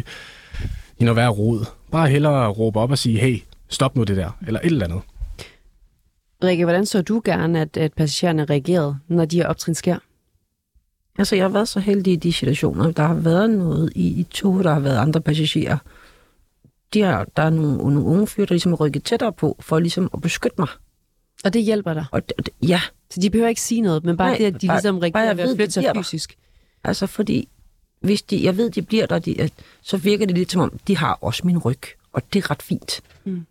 i 0.98 1.04
noget 1.04 1.16
værre 1.16 1.30
rod. 1.30 1.66
Bare 1.92 2.10
hellere 2.10 2.48
råbe 2.48 2.80
op 2.80 2.92
og 2.92 2.98
sige, 2.98 3.20
hey, 3.20 3.40
stop 3.70 3.96
nu 3.96 4.04
det 4.04 4.18
der, 4.18 4.32
eller 4.48 4.60
et 4.60 4.66
eller 4.66 4.86
andet. 4.86 5.02
Rikke, 6.44 6.64
hvordan 6.66 6.86
så 6.86 7.02
du 7.02 7.22
gerne, 7.26 7.62
at, 7.62 7.78
at 7.78 7.94
passagererne 7.94 8.46
reagerede, 8.46 8.98
når 9.08 9.26
de 9.26 9.38
her 9.38 9.48
optrin 9.48 9.76
sker? 9.76 9.98
Altså, 11.18 11.36
jeg 11.36 11.44
har 11.44 11.50
været 11.50 11.68
så 11.68 11.80
heldig 11.80 12.14
i 12.14 12.16
de 12.16 12.34
situationer. 12.34 12.92
Der 12.92 13.04
har 13.04 13.14
været 13.14 13.50
noget 13.50 13.92
i, 13.96 14.08
i 14.08 14.24
tog, 14.24 14.64
der 14.64 14.74
har 14.74 14.80
været 14.80 14.98
andre 14.98 15.22
passagerer. 15.22 15.78
De 16.94 17.02
har, 17.02 17.28
der 17.38 17.44
er 17.44 17.50
nogle, 17.50 17.78
nogle 17.78 18.02
unge 18.02 18.28
fyre, 18.28 18.46
der 18.46 18.54
ligesom 18.54 18.74
er 18.74 18.78
rykket 18.78 19.04
tættere 19.04 19.34
på, 19.34 19.58
for 19.60 19.80
ligesom 19.80 20.10
at 20.14 20.22
beskytte 20.22 20.56
mig. 20.58 20.68
Og 21.44 21.53
det 21.53 21.63
hjælper 21.63 21.94
dig. 21.94 22.06
Og 22.12 22.29
det, 22.29 22.38
det, 22.46 22.53
ja, 22.70 22.82
Så 23.10 23.20
de 23.22 23.29
behøver 23.29 23.50
ikke 23.50 23.62
sige 23.62 23.82
noget, 23.82 24.03
men 24.03 24.17
bare 24.17 24.29
Nej, 24.29 24.38
det, 24.38 24.46
at 24.46 24.62
de 24.62 24.67
bare- 24.67 24.77
ligesom 24.77 24.98
reagerer 25.00 25.34
ved 25.34 25.44
at 25.44 25.56
flytte 25.58 25.72
sig 25.74 25.84
der. 25.84 25.94
fysisk. 25.94 26.38
altså 26.84 27.08
fordi, 27.08 27.48
hvis 28.01 28.22
de, 28.22 28.44
jeg 28.44 28.58
ved, 28.58 28.70
de 28.70 28.82
bliver 28.82 29.06
der, 29.06 29.20
de, 29.20 29.41
at- 29.41 29.53
så 29.82 29.98
virker 29.98 30.25
det 30.25 30.36
lidt 30.38 30.51
som 30.51 30.62
om, 30.62 30.79
de 30.88 30.98
har 30.98 31.13
også 31.22 31.41
min 31.46 31.58
ryg. 31.58 31.79
Og 32.13 32.22
det 32.34 32.44
er 32.44 32.51
ret 32.51 32.62
fint. 32.62 33.01
Mm. 33.25 33.46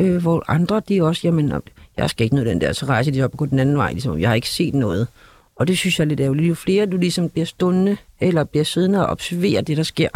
Øh, 0.00 0.16
hvor 0.22 0.44
andre, 0.48 0.82
de 0.88 0.96
er 0.98 1.02
også, 1.02 1.20
jamen, 1.24 1.52
jeg 1.96 2.10
skal 2.10 2.24
ikke 2.24 2.36
nå 2.36 2.44
den 2.44 2.60
der, 2.60 2.72
så 2.72 2.86
rejser 2.86 3.12
de 3.12 3.22
op 3.24 3.32
og 3.32 3.38
går 3.38 3.46
den 3.46 3.58
anden 3.58 3.76
vej, 3.76 3.92
ligesom, 3.92 4.18
jeg 4.20 4.28
har 4.28 4.34
ikke 4.34 4.50
set 4.50 4.74
noget. 4.74 5.08
Og 5.56 5.68
det 5.68 5.78
synes 5.78 5.98
jeg 5.98 6.04
er 6.04 6.08
lidt 6.08 6.20
ærgerligt. 6.20 6.48
Jo 6.48 6.54
flere 6.54 6.86
du 6.86 6.96
ligesom 6.96 7.30
bliver 7.30 7.46
stående, 7.46 7.96
eller 8.20 8.44
bliver 8.44 8.64
siddende 8.64 8.98
og 9.00 9.06
observerer 9.06 9.60
det, 9.60 9.76
der 9.76 9.82
sker, 9.82 10.08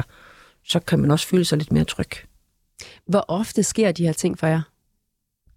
så 0.65 0.81
kan 0.81 0.99
man 0.99 1.11
også 1.11 1.27
føle 1.27 1.45
sig 1.45 1.59
lidt 1.59 1.73
mere 1.73 1.85
tryg. 1.85 2.11
Hvor 3.07 3.25
ofte 3.29 3.63
sker 3.63 3.93
de 3.93 4.07
her 4.07 4.13
ting 4.13 4.39
for 4.39 4.47
jer? 4.47 4.61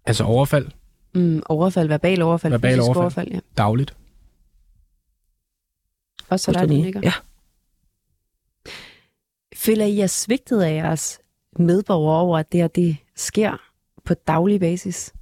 Altså 0.06 0.24
overfald 0.24 0.66
Mm, 1.14 1.42
overfald, 1.46 1.88
verbal 1.88 2.22
overfald, 2.22 2.52
Verbal 2.52 2.70
fysisk 2.70 2.86
overfald. 2.86 3.02
overfald, 3.02 3.28
ja. 3.32 3.40
dagligt. 3.56 3.94
Også 6.28 6.52
så 6.52 6.52
der, 6.52 6.66
nikker. 6.66 7.00
Ja. 7.02 7.12
Føler 9.56 9.84
I 9.84 9.96
jer 9.96 10.06
svigtet 10.06 10.62
af 10.62 10.74
jeres 10.74 11.18
medborgere 11.58 12.20
over, 12.20 12.38
at 12.38 12.52
det 12.52 12.60
her 12.60 12.68
det 12.68 12.96
sker 13.16 13.56
på 14.04 14.14
daglig 14.14 14.60
basis? 14.60 15.12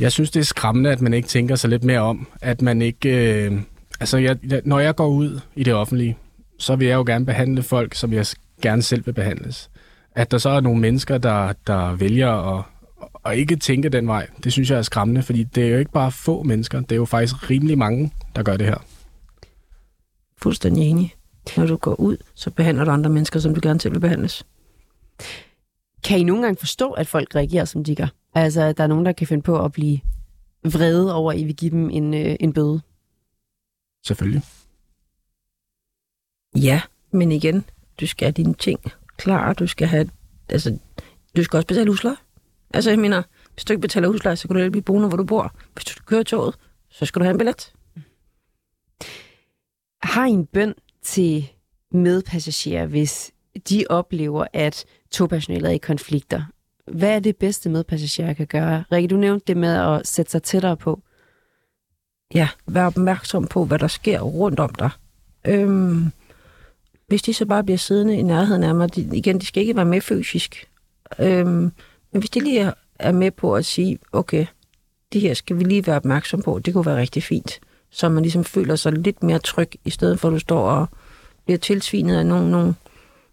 Jeg 0.00 0.12
synes, 0.12 0.30
det 0.30 0.40
er 0.40 0.44
skræmmende, 0.44 0.90
at 0.90 1.00
man 1.00 1.14
ikke 1.14 1.28
tænker 1.28 1.56
sig 1.56 1.70
lidt 1.70 1.84
mere 1.84 2.00
om. 2.00 2.26
At 2.42 2.62
man 2.62 2.82
ikke... 2.82 3.44
Øh, 3.44 3.60
altså, 4.00 4.18
jeg, 4.18 4.38
når 4.64 4.78
jeg 4.78 4.96
går 4.96 5.06
ud 5.06 5.40
i 5.54 5.64
det 5.64 5.74
offentlige, 5.74 6.18
så 6.58 6.76
vil 6.76 6.88
jeg 6.88 6.94
jo 6.94 7.04
gerne 7.06 7.26
behandle 7.26 7.62
folk, 7.62 7.94
som 7.94 8.12
jeg 8.12 8.26
gerne 8.62 8.82
selv 8.82 9.06
vil 9.06 9.12
behandles. 9.12 9.70
At 10.14 10.30
der 10.30 10.38
så 10.38 10.48
er 10.48 10.60
nogle 10.60 10.80
mennesker, 10.80 11.18
der, 11.18 11.52
der 11.66 11.94
vælger 11.94 12.58
at, 12.58 12.64
at 13.24 13.38
ikke 13.38 13.56
tænke 13.56 13.88
den 13.88 14.06
vej, 14.06 14.26
det 14.44 14.52
synes 14.52 14.70
jeg 14.70 14.78
er 14.78 14.82
skræmmende, 14.82 15.22
fordi 15.22 15.44
det 15.44 15.64
er 15.64 15.68
jo 15.68 15.78
ikke 15.78 15.90
bare 15.90 16.12
få 16.12 16.42
mennesker, 16.42 16.80
det 16.80 16.92
er 16.92 16.96
jo 16.96 17.04
faktisk 17.04 17.50
rimelig 17.50 17.78
mange, 17.78 18.12
der 18.36 18.42
gør 18.42 18.56
det 18.56 18.66
her. 18.66 18.86
Fuldstændig 20.36 20.84
enig. 20.84 21.14
Når 21.56 21.66
du 21.66 21.76
går 21.76 21.94
ud, 21.94 22.16
så 22.34 22.50
behandler 22.50 22.84
du 22.84 22.90
andre 22.90 23.10
mennesker, 23.10 23.40
som 23.40 23.54
du 23.54 23.60
gerne 23.62 23.80
selv 23.80 23.94
vil 23.94 24.00
behandles. 24.00 24.46
Kan 26.04 26.18
I 26.18 26.24
nogle 26.24 26.42
gange 26.42 26.56
forstå, 26.58 26.92
at 26.92 27.06
folk 27.06 27.34
reagerer, 27.34 27.64
som 27.64 27.84
de 27.84 27.94
gør? 27.94 28.06
Altså, 28.34 28.62
at 28.62 28.76
der 28.76 28.82
er 28.82 28.88
nogen, 28.88 29.06
der 29.06 29.12
kan 29.12 29.26
finde 29.26 29.42
på 29.42 29.64
at 29.64 29.72
blive 29.72 30.00
vrede 30.64 31.14
over, 31.14 31.32
at 31.32 31.38
I 31.38 31.44
vil 31.44 31.56
give 31.56 31.70
dem 31.70 31.90
en, 31.90 32.14
øh, 32.14 32.36
en 32.40 32.52
bøde. 32.52 32.80
Selvfølgelig. 34.06 34.42
Ja, 36.56 36.80
men 37.10 37.32
igen, 37.32 37.64
du 38.00 38.06
skal 38.06 38.26
have 38.26 38.32
dine 38.32 38.54
ting 38.54 38.80
klar. 39.16 39.52
Du 39.52 39.66
skal 39.66 39.88
have, 39.88 40.10
altså, 40.48 40.78
du 41.36 41.44
skal 41.44 41.56
også 41.56 41.66
betale 41.66 41.90
husleje. 41.90 42.16
Altså, 42.74 42.90
jeg 42.90 42.98
mener, 42.98 43.22
hvis 43.52 43.64
du 43.64 43.72
ikke 43.72 43.80
betaler 43.80 44.08
husleje, 44.08 44.36
så 44.36 44.48
kan 44.48 44.54
du 44.54 44.60
ikke 44.60 44.70
blive 44.70 44.82
boende, 44.82 45.08
hvor 45.08 45.16
du 45.16 45.24
bor. 45.24 45.54
Hvis 45.74 45.84
du 45.84 46.02
kører 46.06 46.22
toget, 46.22 46.54
så 46.90 47.06
skal 47.06 47.20
du 47.20 47.24
have 47.24 47.32
en 47.32 47.38
billet. 47.38 47.72
Har 50.02 50.26
I 50.26 50.30
en 50.30 50.46
bøn 50.46 50.74
til 51.02 51.48
medpassagerer, 51.90 52.86
hvis 52.86 53.32
de 53.68 53.84
oplever, 53.90 54.46
at 54.52 54.84
togpersonalet 55.10 55.68
er 55.68 55.74
i 55.74 55.78
konflikter? 55.78 56.42
Hvad 56.92 57.16
er 57.16 57.20
det 57.20 57.36
bedste 57.36 57.68
medpassagerer 57.70 58.32
kan 58.32 58.46
gøre? 58.46 58.84
Rikke, 58.92 59.08
du 59.08 59.16
nævnte 59.16 59.44
det 59.46 59.56
med 59.56 59.74
at 59.74 60.06
sætte 60.06 60.30
sig 60.30 60.42
tættere 60.42 60.76
på. 60.76 61.02
Ja, 62.34 62.48
vær 62.66 62.86
opmærksom 62.86 63.46
på, 63.46 63.64
hvad 63.64 63.78
der 63.78 63.86
sker 63.86 64.20
rundt 64.20 64.60
om 64.60 64.74
dig. 64.74 64.90
Øhm, 65.46 66.12
hvis 67.06 67.22
de 67.22 67.34
så 67.34 67.46
bare 67.46 67.64
bliver 67.64 67.78
siddende 67.78 68.16
i 68.16 68.22
nærheden 68.22 68.64
af 68.64 68.74
mig, 68.74 68.96
de, 68.96 69.16
igen, 69.16 69.40
de 69.40 69.46
skal 69.46 69.60
ikke 69.60 69.76
være 69.76 69.84
med 69.84 70.00
fysisk. 70.00 70.68
Øhm, 71.18 71.72
men 72.14 72.20
hvis 72.20 72.30
de 72.30 72.40
lige 72.40 72.72
er- 72.98 73.12
med 73.12 73.30
på 73.30 73.54
at 73.54 73.64
sige, 73.64 73.98
okay, 74.12 74.46
det 75.12 75.20
her 75.20 75.34
skal 75.34 75.58
vi 75.58 75.64
lige 75.64 75.86
være 75.86 75.96
opmærksom 75.96 76.42
på, 76.42 76.58
det 76.58 76.74
kunne 76.74 76.86
være 76.86 76.96
rigtig 77.00 77.22
fint. 77.22 77.60
Så 77.90 78.08
man 78.08 78.22
ligesom 78.22 78.44
føler 78.44 78.76
sig 78.76 78.92
lidt 78.92 79.22
mere 79.22 79.38
tryg, 79.38 79.70
i 79.84 79.90
stedet 79.90 80.20
for 80.20 80.28
at 80.28 80.32
du 80.32 80.38
står 80.38 80.68
og 80.70 80.86
bliver 81.44 81.58
tilsvinet 81.58 82.16
af 82.18 82.26
nogle, 82.26 82.50
nogle, 82.50 82.74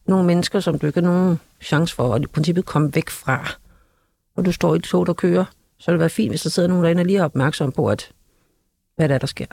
nogle 0.07 0.25
mennesker, 0.25 0.59
som 0.59 0.79
du 0.79 0.87
ikke 0.87 0.99
har 1.01 1.07
nogen 1.07 1.39
chance 1.61 1.95
for 1.95 2.13
at 2.15 2.21
i 2.21 2.27
princippet 2.27 2.65
komme 2.65 2.95
væk 2.95 3.09
fra. 3.09 3.51
Og 4.35 4.45
du 4.45 4.51
står 4.51 4.73
i 4.73 4.77
et 4.77 4.83
tog, 4.83 5.07
der 5.07 5.13
kører, 5.13 5.45
så 5.79 5.91
ville 5.91 5.95
det 5.95 5.99
være 5.99 6.09
fint, 6.09 6.31
hvis 6.31 6.41
der 6.41 6.49
sidder 6.49 6.69
nogen 6.69 6.83
derinde 6.83 7.01
og 7.01 7.05
lige 7.05 7.19
er 7.19 7.23
opmærksom 7.23 7.71
på, 7.71 7.87
at 7.87 8.11
hvad 8.95 9.09
der 9.09 9.15
er, 9.15 9.19
der 9.19 9.27
sker. 9.27 9.45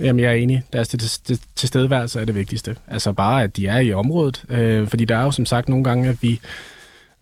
Jamen, 0.00 0.20
jeg 0.20 0.30
er 0.30 0.34
enig. 0.34 0.62
Deres 0.72 0.88
til, 0.88 0.98
til, 0.98 1.40
tilstedeværelse 1.54 2.20
er 2.20 2.24
det 2.24 2.34
vigtigste. 2.34 2.76
Altså 2.86 3.12
bare, 3.12 3.42
at 3.42 3.56
de 3.56 3.66
er 3.66 3.78
i 3.78 3.92
området. 3.92 4.44
Øh, 4.48 4.88
fordi 4.88 5.04
der 5.04 5.16
er 5.16 5.22
jo 5.24 5.30
som 5.30 5.46
sagt 5.46 5.68
nogle 5.68 5.84
gange, 5.84 6.08
at 6.08 6.22
vi, 6.22 6.40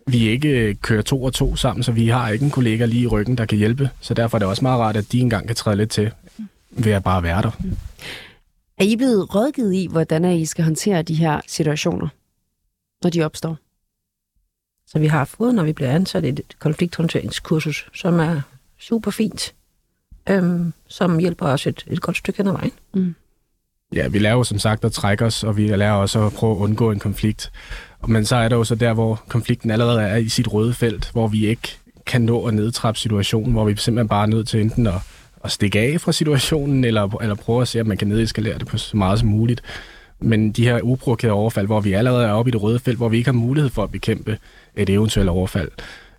vi 0.07 0.29
ikke 0.29 0.49
øh, 0.49 0.75
kører 0.75 1.01
to 1.01 1.23
og 1.23 1.33
to 1.33 1.55
sammen, 1.55 1.83
så 1.83 1.91
vi 1.91 2.07
har 2.07 2.29
ikke 2.29 2.45
en 2.45 2.51
kollega 2.51 2.85
lige 2.85 3.03
i 3.03 3.07
ryggen, 3.07 3.37
der 3.37 3.45
kan 3.45 3.57
hjælpe. 3.57 3.89
Så 4.01 4.13
derfor 4.13 4.37
er 4.37 4.39
det 4.39 4.47
også 4.47 4.61
meget 4.61 4.79
rart, 4.79 4.97
at 4.97 5.11
de 5.11 5.19
engang 5.19 5.47
kan 5.47 5.55
træde 5.55 5.75
lidt 5.75 5.89
til 5.89 6.11
ved 6.71 6.91
at 6.91 7.03
bare 7.03 7.23
være 7.23 7.41
der. 7.41 7.51
Er 8.77 8.83
I 8.83 8.95
blevet 8.95 9.35
rådgivet 9.35 9.73
i, 9.73 9.87
hvordan 9.91 10.25
I 10.25 10.45
skal 10.45 10.63
håndtere 10.63 11.01
de 11.01 11.15
her 11.15 11.41
situationer, 11.47 12.07
når 13.03 13.09
de 13.09 13.21
opstår? 13.21 13.57
Så 14.87 14.99
vi 14.99 15.07
har 15.07 15.25
fået, 15.25 15.55
når 15.55 15.63
vi 15.63 15.73
bliver 15.73 15.91
ansat, 15.91 16.25
et 16.25 16.41
konflikthåndteringskursus, 16.59 17.89
som 17.93 18.19
er 18.19 18.41
super 18.79 19.11
fint, 19.11 19.53
øhm, 20.29 20.73
som 20.87 21.19
hjælper 21.19 21.45
os 21.45 21.67
et, 21.67 21.85
et 21.87 22.01
godt 22.01 22.17
stykke 22.17 22.37
hen 22.37 22.47
ad 22.47 22.51
vejen. 22.53 22.71
Ja, 23.93 24.07
vi 24.07 24.19
lærer 24.19 24.33
jo 24.33 24.43
som 24.43 24.59
sagt 24.59 24.85
at 24.85 24.91
trække 24.91 25.25
os, 25.25 25.43
og 25.43 25.57
vi 25.57 25.75
lærer 25.75 25.93
også 25.93 26.25
at 26.25 26.33
prøve 26.33 26.55
at 26.55 26.57
undgå 26.57 26.91
en 26.91 26.99
konflikt. 26.99 27.51
Men 28.07 28.25
så 28.25 28.35
er 28.35 28.49
der 28.49 28.55
jo 28.55 28.63
så 28.63 28.75
der, 28.75 28.93
hvor 28.93 29.21
konflikten 29.27 29.71
allerede 29.71 30.01
er 30.01 30.15
i 30.15 30.29
sit 30.29 30.53
røde 30.53 30.73
felt, 30.73 31.09
hvor 31.11 31.27
vi 31.27 31.47
ikke 31.47 31.77
kan 32.05 32.21
nå 32.21 32.45
at 32.45 32.53
nedtrappe 32.53 32.99
situationen, 32.99 33.53
hvor 33.53 33.65
vi 33.65 33.75
simpelthen 33.75 34.07
bare 34.07 34.23
er 34.23 34.27
nødt 34.27 34.47
til 34.47 34.61
enten 34.61 34.87
at, 34.87 34.93
at 35.43 35.51
stikke 35.51 35.79
af 35.79 36.01
fra 36.01 36.11
situationen, 36.11 36.83
eller, 36.83 37.17
eller 37.21 37.35
prøve 37.35 37.61
at 37.61 37.67
se, 37.67 37.81
om 37.81 37.87
man 37.87 37.97
kan 37.97 38.07
nedeskalere 38.07 38.59
det 38.59 38.67
på 38.67 38.77
så 38.77 38.97
meget 38.97 39.19
som 39.19 39.27
muligt. 39.27 39.61
Men 40.19 40.51
de 40.51 40.63
her 40.63 40.81
uprovokerede 40.81 41.33
overfald, 41.33 41.65
hvor 41.65 41.79
vi 41.79 41.93
allerede 41.93 42.25
er 42.25 42.31
oppe 42.31 42.49
i 42.49 42.51
det 42.51 42.63
røde 42.63 42.79
felt, 42.79 42.97
hvor 42.97 43.09
vi 43.09 43.17
ikke 43.17 43.27
har 43.27 43.33
mulighed 43.33 43.69
for 43.69 43.83
at 43.83 43.91
bekæmpe 43.91 44.37
et 44.75 44.89
eventuelt 44.89 45.29
overfald, 45.29 45.71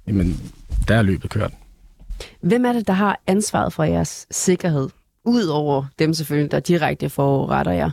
jamen, 0.07 0.53
der 0.89 0.95
er 0.95 1.03
løbet 1.03 1.31
kørt. 1.31 1.53
Hvem 2.41 2.65
er 2.65 2.73
det, 2.73 2.87
der 2.87 2.93
har 2.93 3.21
ansvaret 3.27 3.73
for 3.73 3.85
jeres 3.85 4.27
sikkerhed? 4.31 4.89
Udover 5.25 5.85
dem 5.99 6.15
selvfølgelig, 6.15 6.51
der 6.51 6.61
direkte 6.61 7.09
foruretter 7.09 7.73
jer 7.73 7.91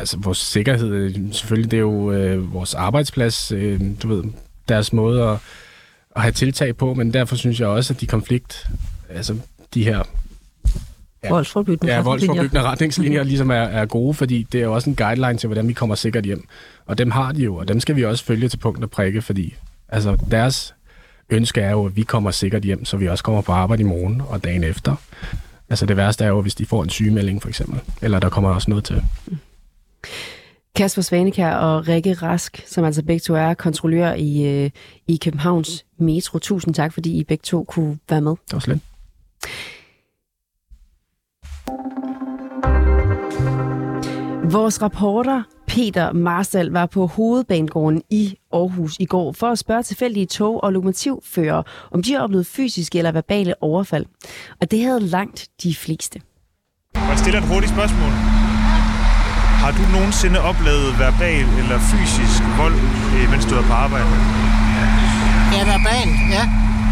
altså 0.00 0.16
vores 0.18 0.38
sikkerhed, 0.38 0.88
øh, 0.92 1.14
selvfølgelig, 1.32 1.70
det 1.70 1.76
er 1.76 1.80
jo 1.80 2.12
øh, 2.12 2.54
vores 2.54 2.74
arbejdsplads, 2.74 3.52
øh, 3.52 3.80
du 4.02 4.08
ved, 4.08 4.24
deres 4.68 4.92
måde 4.92 5.22
at, 5.22 5.36
at 6.16 6.22
have 6.22 6.32
tiltag 6.32 6.76
på, 6.76 6.94
men 6.94 7.12
derfor 7.12 7.36
synes 7.36 7.60
jeg 7.60 7.68
også, 7.68 7.92
at 7.94 8.00
de 8.00 8.06
konflikt, 8.06 8.66
altså 9.08 9.36
de 9.74 9.84
her 9.84 10.02
Ja. 11.24 11.28
Voldsforbyggende 11.28 11.92
ja, 11.92 11.98
retningslinjer. 11.98 12.34
voldsforbyggende 12.34 12.62
retningslinjer 12.62 13.22
ligesom 13.22 13.50
er, 13.50 13.54
er 13.54 13.86
gode, 13.86 14.14
fordi 14.14 14.46
det 14.52 14.60
er 14.60 14.64
jo 14.64 14.74
også 14.74 14.90
en 14.90 14.96
guideline 14.96 15.36
til, 15.36 15.46
hvordan 15.46 15.68
vi 15.68 15.72
kommer 15.72 15.94
sikkert 15.94 16.24
hjem. 16.24 16.44
Og 16.86 16.98
dem 16.98 17.10
har 17.10 17.32
de 17.32 17.42
jo, 17.42 17.56
og 17.56 17.68
dem 17.68 17.80
skal 17.80 17.96
vi 17.96 18.04
også 18.04 18.24
følge 18.24 18.48
til 18.48 18.56
punkt 18.56 18.84
og 18.84 18.90
prikke, 18.90 19.22
fordi 19.22 19.54
altså, 19.88 20.16
deres 20.30 20.74
ønske 21.30 21.60
er 21.60 21.70
jo, 21.70 21.86
at 21.86 21.96
vi 21.96 22.02
kommer 22.02 22.30
sikkert 22.30 22.62
hjem, 22.62 22.84
så 22.84 22.96
vi 22.96 23.08
også 23.08 23.24
kommer 23.24 23.40
på 23.42 23.52
arbejde 23.52 23.82
i 23.82 23.86
morgen 23.86 24.22
og 24.28 24.44
dagen 24.44 24.64
efter. 24.64 24.94
Altså 25.70 25.86
det 25.86 25.96
værste 25.96 26.24
er 26.24 26.28
jo, 26.28 26.40
hvis 26.40 26.54
de 26.54 26.66
får 26.66 26.82
en 26.82 26.90
sygemelding 26.90 27.42
for 27.42 27.48
eksempel, 27.48 27.80
eller 28.02 28.20
der 28.20 28.28
kommer 28.28 28.50
også 28.50 28.70
noget 28.70 28.84
til. 28.84 29.02
Kasper 30.76 31.02
Svanekær 31.02 31.54
og 31.54 31.88
Rikke 31.88 32.12
Rask, 32.12 32.64
som 32.66 32.84
altså 32.84 33.04
begge 33.04 33.20
to 33.20 33.34
er 33.34 33.54
kontrollører 33.54 34.14
i, 34.14 34.46
øh, 34.46 34.70
i 35.08 35.18
Københavns 35.24 35.84
Metro. 35.98 36.38
Tusind 36.38 36.74
tak, 36.74 36.92
fordi 36.92 37.18
I 37.18 37.24
begge 37.24 37.42
to 37.42 37.64
kunne 37.64 37.98
være 38.10 38.20
med. 38.20 38.30
Det 38.30 38.52
var 38.52 38.58
slet. 38.58 38.80
Vores 44.52 44.82
reporter 44.82 45.42
Peter 45.66 46.12
Marstal 46.12 46.66
var 46.66 46.86
på 46.86 47.06
hovedbanegården 47.06 48.02
i 48.10 48.36
Aarhus 48.52 48.96
i 49.00 49.04
går 49.04 49.32
for 49.32 49.46
at 49.46 49.58
spørge 49.58 49.82
tilfældige 49.82 50.26
tog- 50.26 50.64
og 50.64 50.72
lokomotivførere, 50.72 51.62
om 51.90 52.02
de 52.02 52.12
har 52.12 52.20
oplevet 52.20 52.46
fysiske 52.46 52.98
eller 52.98 53.12
verbale 53.12 53.62
overfald. 53.62 54.06
Og 54.60 54.70
det 54.70 54.84
havde 54.84 55.00
langt 55.00 55.48
de 55.62 55.74
fleste. 55.74 56.20
Jeg 56.94 57.18
stiller 57.18 57.40
et 57.40 57.48
hurtigt 57.48 57.72
spørgsmål. 57.72 58.39
Har 59.62 59.70
du 59.78 59.82
nogensinde 59.96 60.38
oplevet 60.50 60.98
verbal 60.98 61.46
eller 61.60 61.78
fysisk 61.92 62.42
vold, 62.60 62.78
øh, 63.16 63.30
mens 63.32 63.44
du 63.44 63.54
er 63.60 63.64
på 63.70 63.74
arbejde? 63.84 64.06
Ja, 65.56 65.62
verbal, 65.74 66.08
ja. 66.36 66.44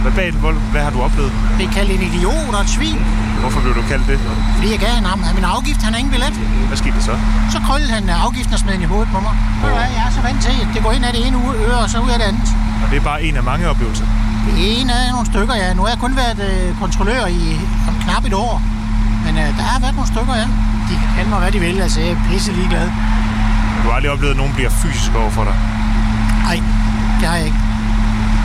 Verbal 0.07 0.35
vold, 0.46 0.59
hvad 0.72 0.83
har 0.87 0.90
du 0.96 1.00
oplevet? 1.09 1.33
Blev 1.57 1.68
kaldt 1.76 1.90
en 1.96 2.02
idiot 2.09 2.54
og 2.59 2.61
et 2.61 2.70
svin, 2.76 2.98
Hvorfor 3.40 3.61
blev 3.61 3.74
du 3.74 3.83
kaldt 3.92 4.07
det? 4.11 4.18
fordi 4.57 4.68
jeg 4.74 4.78
gav 4.78 4.90
ham 4.90 5.04
ham 5.24 5.35
min 5.35 5.44
afgift, 5.44 5.83
han 5.83 5.92
har 5.92 5.98
ingen 5.98 6.12
billet. 6.16 6.35
Hvad 6.68 6.76
skete 6.83 6.94
der 6.98 7.04
så? 7.11 7.14
Så 7.54 7.59
krøllede 7.66 7.92
han 7.98 8.04
øh, 8.12 8.24
afgiften 8.26 8.52
og 8.54 8.61
smed 8.61 8.72
den 8.72 8.83
i 8.83 8.90
hovedet 8.92 9.09
på 9.14 9.20
mig. 9.26 9.35
Du 9.62 9.66
hvad, 9.76 9.88
jeg 9.96 10.02
er 10.09 10.12
så 10.18 10.20
vant 10.28 10.40
til, 10.46 10.54
at 10.62 10.68
det 10.74 10.81
går 10.85 10.92
ind 10.96 11.04
af 11.09 11.12
det 11.16 11.26
ene 11.26 11.37
øre, 11.66 11.78
og 11.85 11.88
så 11.90 11.98
ud 12.07 12.11
af 12.14 12.18
det 12.20 12.26
andet. 12.31 12.48
Og 12.83 12.87
det 12.90 12.96
er 13.02 13.04
bare 13.11 13.20
en 13.22 13.37
af 13.37 13.44
mange 13.50 13.64
oplevelser. 13.72 14.07
Det 14.46 14.81
er 14.81 15.12
nogle 15.16 15.26
stykker, 15.33 15.54
ja. 15.62 15.68
Nu 15.74 15.83
har 15.83 15.88
jeg 15.94 15.98
kun 16.04 16.16
været 16.22 16.40
øh, 16.48 16.78
kontrollør 16.83 17.26
i 17.26 17.42
om 17.88 17.94
knap 18.04 18.24
et 18.24 18.35
år. 18.35 18.62
Men 19.24 19.33
øh, 19.42 19.48
der 19.59 19.64
har 19.72 19.81
været 19.85 19.94
nogle 19.98 20.11
stykker, 20.14 20.35
ja. 20.42 20.46
De 20.88 20.94
kan 21.03 21.09
kalde 21.16 21.31
mig, 21.31 21.38
hvad 21.38 21.53
de 21.53 21.61
vil. 21.61 21.81
Altså, 21.81 22.01
jeg 22.01 22.11
er 22.11 22.20
pisse 22.31 22.53
ligeglad. 22.53 22.87
Du 23.83 23.88
har 23.88 23.94
aldrig 23.96 24.12
oplevet, 24.12 24.31
at 24.31 24.37
nogen 24.37 24.55
bliver 24.55 24.70
fysisk 24.70 25.14
over 25.14 25.31
for 25.31 25.44
dig. 25.44 25.57
Nej, 26.46 26.59
det 27.20 27.29
har 27.29 27.37
jeg 27.37 27.46
ikke. 27.46 27.59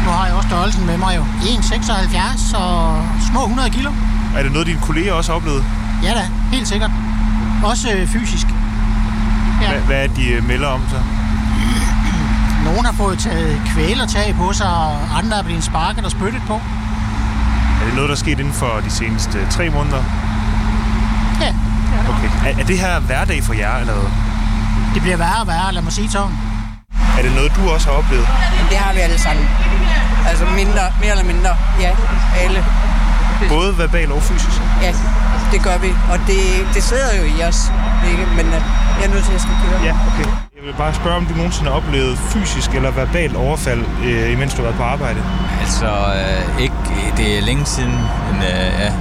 Nu 0.06 0.10
har 0.12 0.26
jeg 0.26 0.36
også 0.36 0.50
størrelsen 0.50 0.86
med 0.86 0.98
mig 0.98 1.16
jo. 1.16 1.24
1,76 1.24 2.58
og 2.58 3.06
små 3.32 3.42
100 3.42 3.70
kilo. 3.70 3.92
Er 4.38 4.44
det 4.44 4.52
noget, 4.52 4.68
dine 4.68 4.80
kolleger 4.82 5.14
også 5.14 5.32
har 5.32 5.38
oplevet? 5.38 5.64
Ja 6.04 6.12
da, 6.14 6.24
helt 6.52 6.68
sikkert. 6.68 6.92
Også 7.64 7.92
øh, 7.92 8.08
fysisk. 8.08 8.48
Ja. 9.62 9.70
Hvad, 9.72 9.82
hvad 9.82 10.04
er 10.04 10.08
de 10.08 10.28
øh, 10.28 10.48
melder 10.48 10.68
om 10.68 10.82
så? 10.90 11.00
Nogle 12.68 12.84
har 12.86 12.92
fået 12.92 13.20
taget 13.20 13.62
kvælertag 13.66 14.36
på 14.38 14.54
sig, 14.54 14.68
og 14.68 15.18
andre 15.18 15.38
er 15.38 15.44
blevet 15.44 15.64
sparket 15.64 16.06
og 16.06 16.12
spyttet 16.12 16.42
på. 16.48 16.54
Er 17.82 17.86
det 17.86 17.94
noget, 17.96 18.10
der 18.10 18.16
er 18.16 18.20
sket 18.20 18.40
inden 18.40 18.54
for 18.54 18.82
de 18.86 18.90
seneste 18.90 19.40
øh, 19.40 19.50
tre 19.50 19.70
måneder? 19.70 20.04
Okay. 22.12 22.30
Er, 22.48 22.62
er 22.62 22.66
det 22.66 22.78
her 22.80 23.00
hverdag 23.00 23.44
for 23.44 23.54
jer, 23.54 23.76
eller 23.78 23.94
hvad? 23.94 24.10
det 24.94 25.02
bliver 25.02 25.18
værre 25.18 25.42
og 25.42 25.48
værre, 25.48 25.74
lad 25.74 25.82
mig 25.82 25.94
sige 25.94 26.10
sådan. 26.12 26.36
Er 27.18 27.22
det 27.26 27.32
noget, 27.40 27.52
du 27.58 27.62
også 27.74 27.88
har 27.90 27.96
oplevet? 28.02 28.28
Det 28.70 28.78
har 28.78 28.94
vi 28.94 29.00
alle 29.00 29.20
sammen. 29.20 29.46
Altså 30.30 30.46
mindre, 30.46 30.84
mere 31.02 31.12
eller 31.12 31.28
mindre. 31.34 31.52
Ja, 31.80 31.92
alle. 32.44 32.66
Både 33.50 33.78
verbal 33.78 34.12
og 34.12 34.22
fysisk? 34.22 34.62
Ja, 34.82 34.92
det 35.52 35.62
gør 35.64 35.78
vi. 35.78 35.90
Og 36.12 36.18
det, 36.28 36.42
det 36.74 36.84
sidder 36.84 37.12
jo 37.20 37.24
i 37.24 37.44
os, 37.50 37.60
ikke? 38.12 38.26
Men 38.38 38.46
øh, 38.46 38.62
jeg 39.00 39.06
er 39.08 39.12
nødt 39.14 39.24
til, 39.28 39.32
at 39.34 39.38
jeg 39.38 39.42
skal 39.48 39.56
køre. 39.64 39.80
Ja, 39.90 39.94
okay. 40.10 40.30
Jeg 40.58 40.64
vil 40.68 40.74
bare 40.78 40.94
spørge, 40.94 41.16
om 41.16 41.26
du 41.26 41.34
nogensinde 41.36 41.70
har 41.72 41.78
oplevet 41.78 42.18
fysisk 42.18 42.70
eller 42.72 42.92
verbal 42.92 43.36
overfald, 43.36 43.84
øh, 44.04 44.32
imens 44.32 44.54
du 44.54 44.58
har 44.58 44.64
været 44.64 44.78
på 44.78 44.84
arbejde. 44.84 45.22
Altså, 45.62 45.90
øh, 46.20 46.62
ikke, 46.64 46.76
det 47.18 47.38
er 47.38 47.42
længe 47.42 47.66
siden, 47.66 47.96
men 48.32 48.38
øh, 48.44 48.70
ja, 48.84 48.92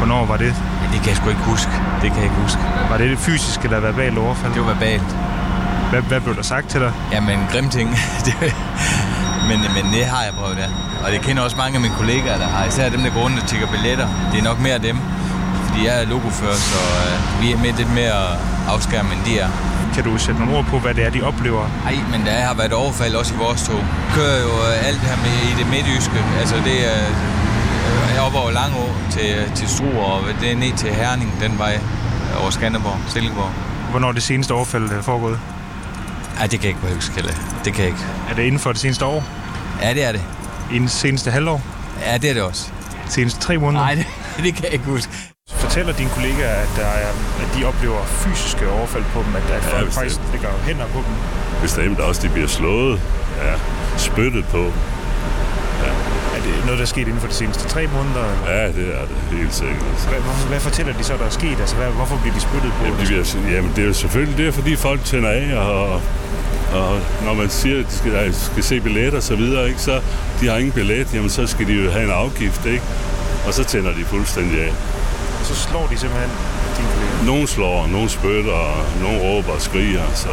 Hvornår 0.00 0.24
var 0.26 0.36
det? 0.36 0.54
Det 0.92 0.98
kan 1.00 1.08
jeg 1.08 1.16
sgu 1.16 1.28
ikke 1.28 1.46
huske. 1.52 1.72
Det 2.02 2.08
kan 2.12 2.16
jeg 2.22 2.24
ikke 2.30 2.40
huske. 2.46 2.60
Var 2.90 2.96
det 2.96 3.06
et 3.12 3.18
fysisk 3.18 3.60
eller 3.66 3.80
verbal 3.80 4.18
overfald? 4.18 4.52
Det 4.54 4.60
var 4.60 4.66
verbalt. 4.74 5.10
Hvad, 5.90 6.02
hvad 6.02 6.20
blev 6.20 6.36
der 6.36 6.42
sagt 6.42 6.68
til 6.68 6.80
dig? 6.80 6.92
Jamen, 7.12 7.38
grim 7.52 7.68
ting. 7.70 7.88
Det- 8.26 8.54
men, 9.48 9.58
men 9.76 9.84
det 9.94 10.04
har 10.12 10.22
jeg 10.26 10.32
prøvet, 10.40 10.56
ja. 10.58 10.68
Og 11.04 11.12
det 11.12 11.20
kender 11.20 11.42
også 11.42 11.56
mange 11.56 11.74
af 11.74 11.80
mine 11.80 11.94
kollegaer, 11.94 12.38
der 12.38 12.48
har. 12.54 12.64
Især 12.64 12.88
dem, 12.90 13.00
der 13.02 13.10
går 13.10 13.20
rundt 13.20 13.38
og 13.42 13.46
tigger 13.48 13.66
billetter. 13.74 14.08
Det 14.32 14.38
er 14.40 14.44
nok 14.50 14.58
mere 14.60 14.78
dem. 14.78 14.96
Fordi 15.66 15.86
jeg 15.86 16.02
er 16.02 16.06
logofører, 16.06 16.54
så 16.72 16.78
øh, 17.06 17.42
vi 17.42 17.52
er 17.52 17.58
med 17.64 17.72
lidt 17.80 17.92
mere 17.94 18.20
afskærmet, 18.74 19.12
end 19.16 19.22
de 19.28 19.38
er. 19.38 19.48
Kan 19.94 20.04
du 20.04 20.18
sætte 20.18 20.40
nogle 20.40 20.56
ord 20.58 20.64
på, 20.64 20.78
hvad 20.78 20.94
det 20.94 21.02
er, 21.06 21.10
de 21.10 21.22
oplever? 21.22 21.64
Ej, 21.86 21.96
men 22.12 22.20
der 22.26 22.32
har 22.48 22.54
været 22.54 22.72
overfald 22.72 23.14
også 23.14 23.34
i 23.34 23.36
vores 23.36 23.62
tog. 23.68 23.82
Kører 24.16 24.38
jo 24.46 24.52
øh, 24.68 24.88
alt 24.88 24.98
det 25.00 25.08
her 25.12 25.16
med 25.26 25.34
i 25.50 25.52
det 25.60 25.66
midtjyske. 25.74 26.18
Altså 26.40 26.56
det 26.68 26.76
er 26.94 26.98
øh, 27.08 27.14
op 28.26 28.34
over 28.34 28.50
Langå 28.50 28.84
til, 29.10 29.52
til 29.54 29.68
Struer, 29.68 30.04
og 30.04 30.22
det 30.40 30.52
er 30.52 30.56
ned 30.56 30.76
til 30.76 30.90
Herning, 30.90 31.32
den 31.42 31.58
vej 31.58 31.80
over 32.40 32.50
Skanderborg, 32.50 32.98
Silkeborg. 33.08 33.50
Hvornår 33.90 34.08
er 34.08 34.12
det 34.12 34.22
seneste 34.22 34.52
overfald 34.52 34.90
er 34.90 35.02
foregået? 35.02 35.38
Ej, 36.40 36.46
det 36.46 36.60
kan 36.60 36.68
jeg 36.70 36.76
ikke 36.76 36.94
huske, 36.94 37.14
Kalle. 37.14 37.32
Det 37.64 37.72
kan 37.74 37.84
jeg 37.84 37.86
ikke. 37.86 38.04
Er 38.30 38.34
det 38.34 38.42
inden 38.42 38.60
for 38.60 38.72
det 38.72 38.80
seneste 38.80 39.04
år? 39.04 39.24
Ja, 39.82 39.94
det 39.94 40.04
er 40.04 40.12
det. 40.12 40.20
Inden 40.70 40.82
det 40.82 40.90
seneste 40.90 41.30
halvår? 41.30 41.62
Ja, 42.06 42.18
det 42.18 42.30
er 42.30 42.34
det 42.34 42.42
også. 42.42 42.70
De 43.06 43.12
seneste 43.12 43.40
tre 43.40 43.58
måneder? 43.58 43.84
Nej, 43.84 43.94
det, 43.94 44.06
det 44.44 44.54
kan 44.54 44.64
jeg 44.64 44.72
ikke 44.72 44.84
huske. 44.84 45.12
Fortæller 45.50 45.92
dine 45.92 46.10
kollegaer, 46.10 46.54
at, 46.54 46.68
der 46.76 46.86
er, 46.86 47.08
at 47.42 47.58
de 47.58 47.64
oplever 47.64 48.04
fysiske 48.04 48.70
overfald 48.70 49.04
på 49.12 49.22
dem? 49.26 49.36
At, 49.36 49.42
at 49.50 49.62
folk 49.62 49.86
bestemt. 49.86 49.94
faktisk 49.94 50.20
lægger 50.32 50.48
hænder 50.66 50.86
på 50.86 50.98
dem? 50.98 51.14
Bestemt 51.62 52.00
også, 52.00 52.22
de 52.22 52.28
bliver 52.28 52.48
slået. 52.48 53.00
Ja, 53.42 53.54
spyttet 53.96 54.44
på. 54.44 54.72
Er 56.48 56.56
det 56.56 56.64
noget, 56.64 56.78
der 56.78 56.86
er 56.88 56.94
sket 56.96 57.06
inden 57.10 57.20
for 57.20 57.28
de 57.28 57.34
seneste 57.34 57.68
tre 57.68 57.82
måneder? 57.96 58.24
Eller? 58.32 58.56
Ja, 58.56 58.66
det 58.66 58.86
er 59.00 59.04
det 59.10 59.38
helt 59.38 59.54
sikkert. 59.54 59.78
Hvad, 60.08 60.20
hvad, 60.20 60.48
hvad 60.48 60.60
fortæller 60.60 60.92
de 60.98 61.04
så, 61.04 61.14
der 61.16 61.24
er 61.24 61.30
sket? 61.40 61.60
Altså, 61.60 61.76
hvad, 61.76 61.86
hvorfor 61.86 62.16
bliver 62.22 62.34
de 62.34 62.40
spyttet 62.40 62.72
på? 62.78 62.84
Jamen, 62.84 63.00
de 63.00 63.06
bliver, 63.06 63.24
jamen 63.54 63.70
det 63.76 63.82
er 63.84 63.88
jo 63.88 63.92
selvfølgelig 63.92 64.36
det, 64.38 64.46
er, 64.48 64.52
fordi 64.52 64.76
folk 64.76 65.04
tænder 65.04 65.30
af 65.30 65.56
og, 65.56 66.00
og 66.80 67.00
når 67.24 67.34
man 67.34 67.50
siger, 67.50 67.78
at 67.80 67.86
de 67.86 67.92
skal, 67.92 68.12
at 68.12 68.26
de 68.26 68.34
skal 68.34 68.62
se 68.62 68.80
billet 68.80 69.14
og 69.14 69.22
så 69.22 69.36
videre, 69.36 69.68
ikke? 69.68 69.80
så 69.80 70.00
de 70.40 70.48
har 70.48 70.56
ingen 70.56 70.72
billet, 70.72 71.14
jamen 71.14 71.30
så 71.30 71.46
skal 71.46 71.66
de 71.66 71.72
jo 71.72 71.90
have 71.90 72.04
en 72.04 72.10
afgift, 72.10 72.66
ikke? 72.66 72.82
og 73.46 73.54
så 73.54 73.64
tænder 73.64 73.92
de 73.94 74.04
fuldstændig 74.04 74.62
af. 74.62 74.72
Og 75.40 75.46
så 75.46 75.54
slår 75.54 75.86
de 75.86 75.98
simpelthen 75.98 76.30
dine 76.76 76.88
kolleger. 76.94 77.24
Nogen 77.26 77.46
slår, 77.46 77.86
nogen 77.86 78.08
spytter, 78.08 78.52
og 78.52 78.84
nogen 79.02 79.20
råber 79.20 79.52
og 79.52 79.60
skriger. 79.60 80.02
Så 80.14 80.28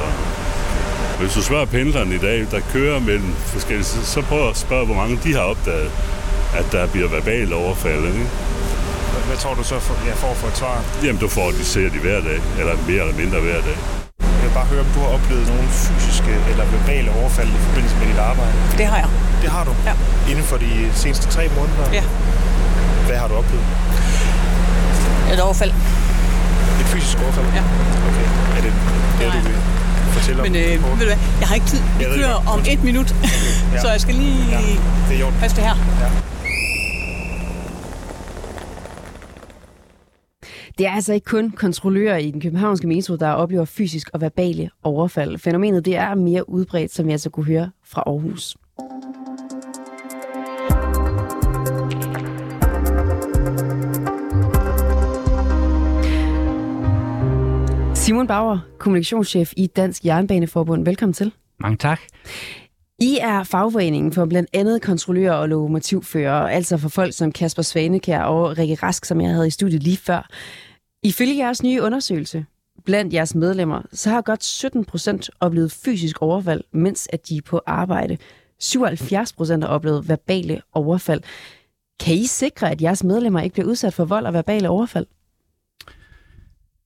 hvis 1.19 1.33
du 1.33 1.41
spørger 1.41 1.65
pendlerne 1.65 2.15
i 2.15 2.17
dag, 2.17 2.47
der 2.51 2.59
kører 2.73 2.99
mellem 2.99 3.31
forskellige, 3.53 3.85
så, 3.85 4.05
så 4.05 4.21
prøv 4.21 4.49
at 4.49 4.57
spørge, 4.57 4.85
hvor 4.85 4.95
mange 4.95 5.19
de 5.23 5.33
har 5.33 5.41
opdaget, 5.53 5.91
at 6.59 6.65
der 6.71 6.87
bliver 6.87 7.09
verbalt 7.09 7.53
overfald. 7.53 8.05
Ikke? 8.05 8.25
Hvad, 9.27 9.37
tror 9.37 9.53
du 9.53 9.63
så 9.63 9.79
for, 9.79 9.95
ja, 10.07 10.13
for 10.13 10.27
at 10.27 10.37
få 10.37 10.47
et 10.47 10.57
svar? 10.57 10.83
Jamen, 11.03 11.19
du 11.21 11.27
får 11.27 11.47
de 11.51 11.65
ser 11.65 11.89
de 11.95 11.99
hver 12.05 12.19
dag, 12.29 12.39
eller 12.59 12.73
mere 12.89 13.01
eller 13.05 13.17
mindre 13.23 13.39
hver 13.39 13.61
dag. 13.67 13.77
Jeg 14.19 14.43
vil 14.45 14.53
bare 14.59 14.65
høre, 14.73 14.81
om 14.87 14.91
du 14.95 14.99
har 15.05 15.11
oplevet 15.17 15.45
nogle 15.53 15.67
fysiske 15.81 16.33
eller 16.51 16.65
verbale 16.75 17.09
overfald 17.19 17.49
i 17.57 17.59
forbindelse 17.67 17.95
med 17.99 18.05
dit 18.11 18.19
arbejde. 18.31 18.53
Det 18.77 18.85
har 18.91 18.97
jeg. 19.03 19.09
Det 19.41 19.49
har 19.55 19.63
du? 19.69 19.73
Ja. 19.89 19.93
Inden 20.31 20.45
for 20.51 20.57
de 20.57 20.71
seneste 20.93 21.25
tre 21.35 21.43
måneder? 21.57 21.85
Ja. 21.99 22.03
Hvad 23.07 23.17
har 23.21 23.27
du 23.27 23.33
oplevet? 23.41 23.65
Et 25.33 25.39
overfald. 25.47 25.71
Et 26.81 26.87
fysisk 26.93 27.17
overfald? 27.25 27.45
Ja. 27.59 27.63
Okay. 28.09 28.27
Er 28.57 28.61
det 28.65 28.73
Nej. 29.19 29.35
du 29.35 29.47
vil 29.47 29.56
Men 30.43 30.51
om? 30.55 30.61
øh, 30.61 30.83
ved 30.99 31.05
du 31.07 31.09
hvad, 31.11 31.19
jeg 31.41 31.47
har 31.49 31.55
ikke 31.55 31.67
tid. 31.73 31.81
Vi 31.99 32.03
kører 32.17 32.35
om 32.53 32.59
et 32.71 32.83
minut, 32.83 33.09
Ja. 33.73 33.79
så 33.81 33.87
jeg 33.95 34.01
skal 34.01 34.15
lige 34.15 34.37
Ja, 34.51 34.59
er 35.25 35.33
passe 35.41 35.55
det 35.57 35.63
her. 35.63 35.75
Ja. 36.01 36.09
Det 40.77 40.87
er 40.87 40.91
altså 40.91 41.13
ikke 41.13 41.25
kun 41.25 41.51
kontrollører 41.51 42.17
i 42.17 42.31
den 42.31 42.41
københavnske 42.41 42.87
metro, 42.87 43.15
der 43.15 43.29
oplever 43.31 43.65
fysisk 43.65 44.09
og 44.13 44.21
verbale 44.21 44.69
overfald. 44.83 45.37
Fænomenet 45.37 45.85
det 45.85 45.95
er 45.95 46.15
mere 46.15 46.49
udbredt, 46.49 46.93
som 46.93 47.09
jeg 47.09 47.19
altså 47.19 47.29
kunne 47.29 47.45
høre 47.45 47.69
fra 47.85 48.03
Aarhus. 48.07 48.57
Simon 58.07 58.27
Bauer, 58.27 58.59
kommunikationschef 58.77 59.53
i 59.57 59.67
Dansk 59.67 60.05
Jernbaneforbund. 60.05 60.85
Velkommen 60.85 61.13
til. 61.13 61.33
Mange 61.59 61.77
tak. 61.77 61.99
I 62.99 63.17
er 63.21 63.43
fagforeningen 63.43 64.13
for 64.13 64.25
blandt 64.25 64.49
andet 64.53 64.81
kontrollører 64.81 65.33
og 65.33 65.49
lokomotivfører, 65.49 66.47
altså 66.47 66.77
for 66.77 66.89
folk 66.89 67.13
som 67.13 67.31
Kasper 67.31 67.61
Svanekær 67.61 68.21
og 68.21 68.57
Rikke 68.57 68.75
Rask, 68.75 69.05
som 69.05 69.21
jeg 69.21 69.29
havde 69.29 69.47
i 69.47 69.49
studiet 69.49 69.83
lige 69.83 69.97
før. 69.97 70.29
Ifølge 71.03 71.37
jeres 71.37 71.63
nye 71.63 71.81
undersøgelse 71.81 72.45
blandt 72.85 73.13
jeres 73.13 73.35
medlemmer, 73.35 73.81
så 73.93 74.09
har 74.09 74.21
godt 74.21 74.43
17 74.43 74.85
procent 74.85 75.29
oplevet 75.39 75.71
fysisk 75.71 76.21
overfald, 76.21 76.63
mens 76.71 77.09
at 77.13 77.29
de 77.29 77.37
er 77.37 77.41
på 77.45 77.61
arbejde. 77.65 78.17
77 78.59 79.33
procent 79.33 79.63
har 79.63 79.71
oplevet 79.71 80.09
verbale 80.09 80.61
overfald. 80.73 81.21
Kan 81.99 82.15
I 82.15 82.25
sikre, 82.25 82.71
at 82.71 82.81
jeres 82.81 83.03
medlemmer 83.03 83.41
ikke 83.41 83.53
bliver 83.53 83.67
udsat 83.67 83.93
for 83.93 84.05
vold 84.05 84.25
og 84.25 84.33
verbale 84.33 84.69
overfald? 84.69 85.05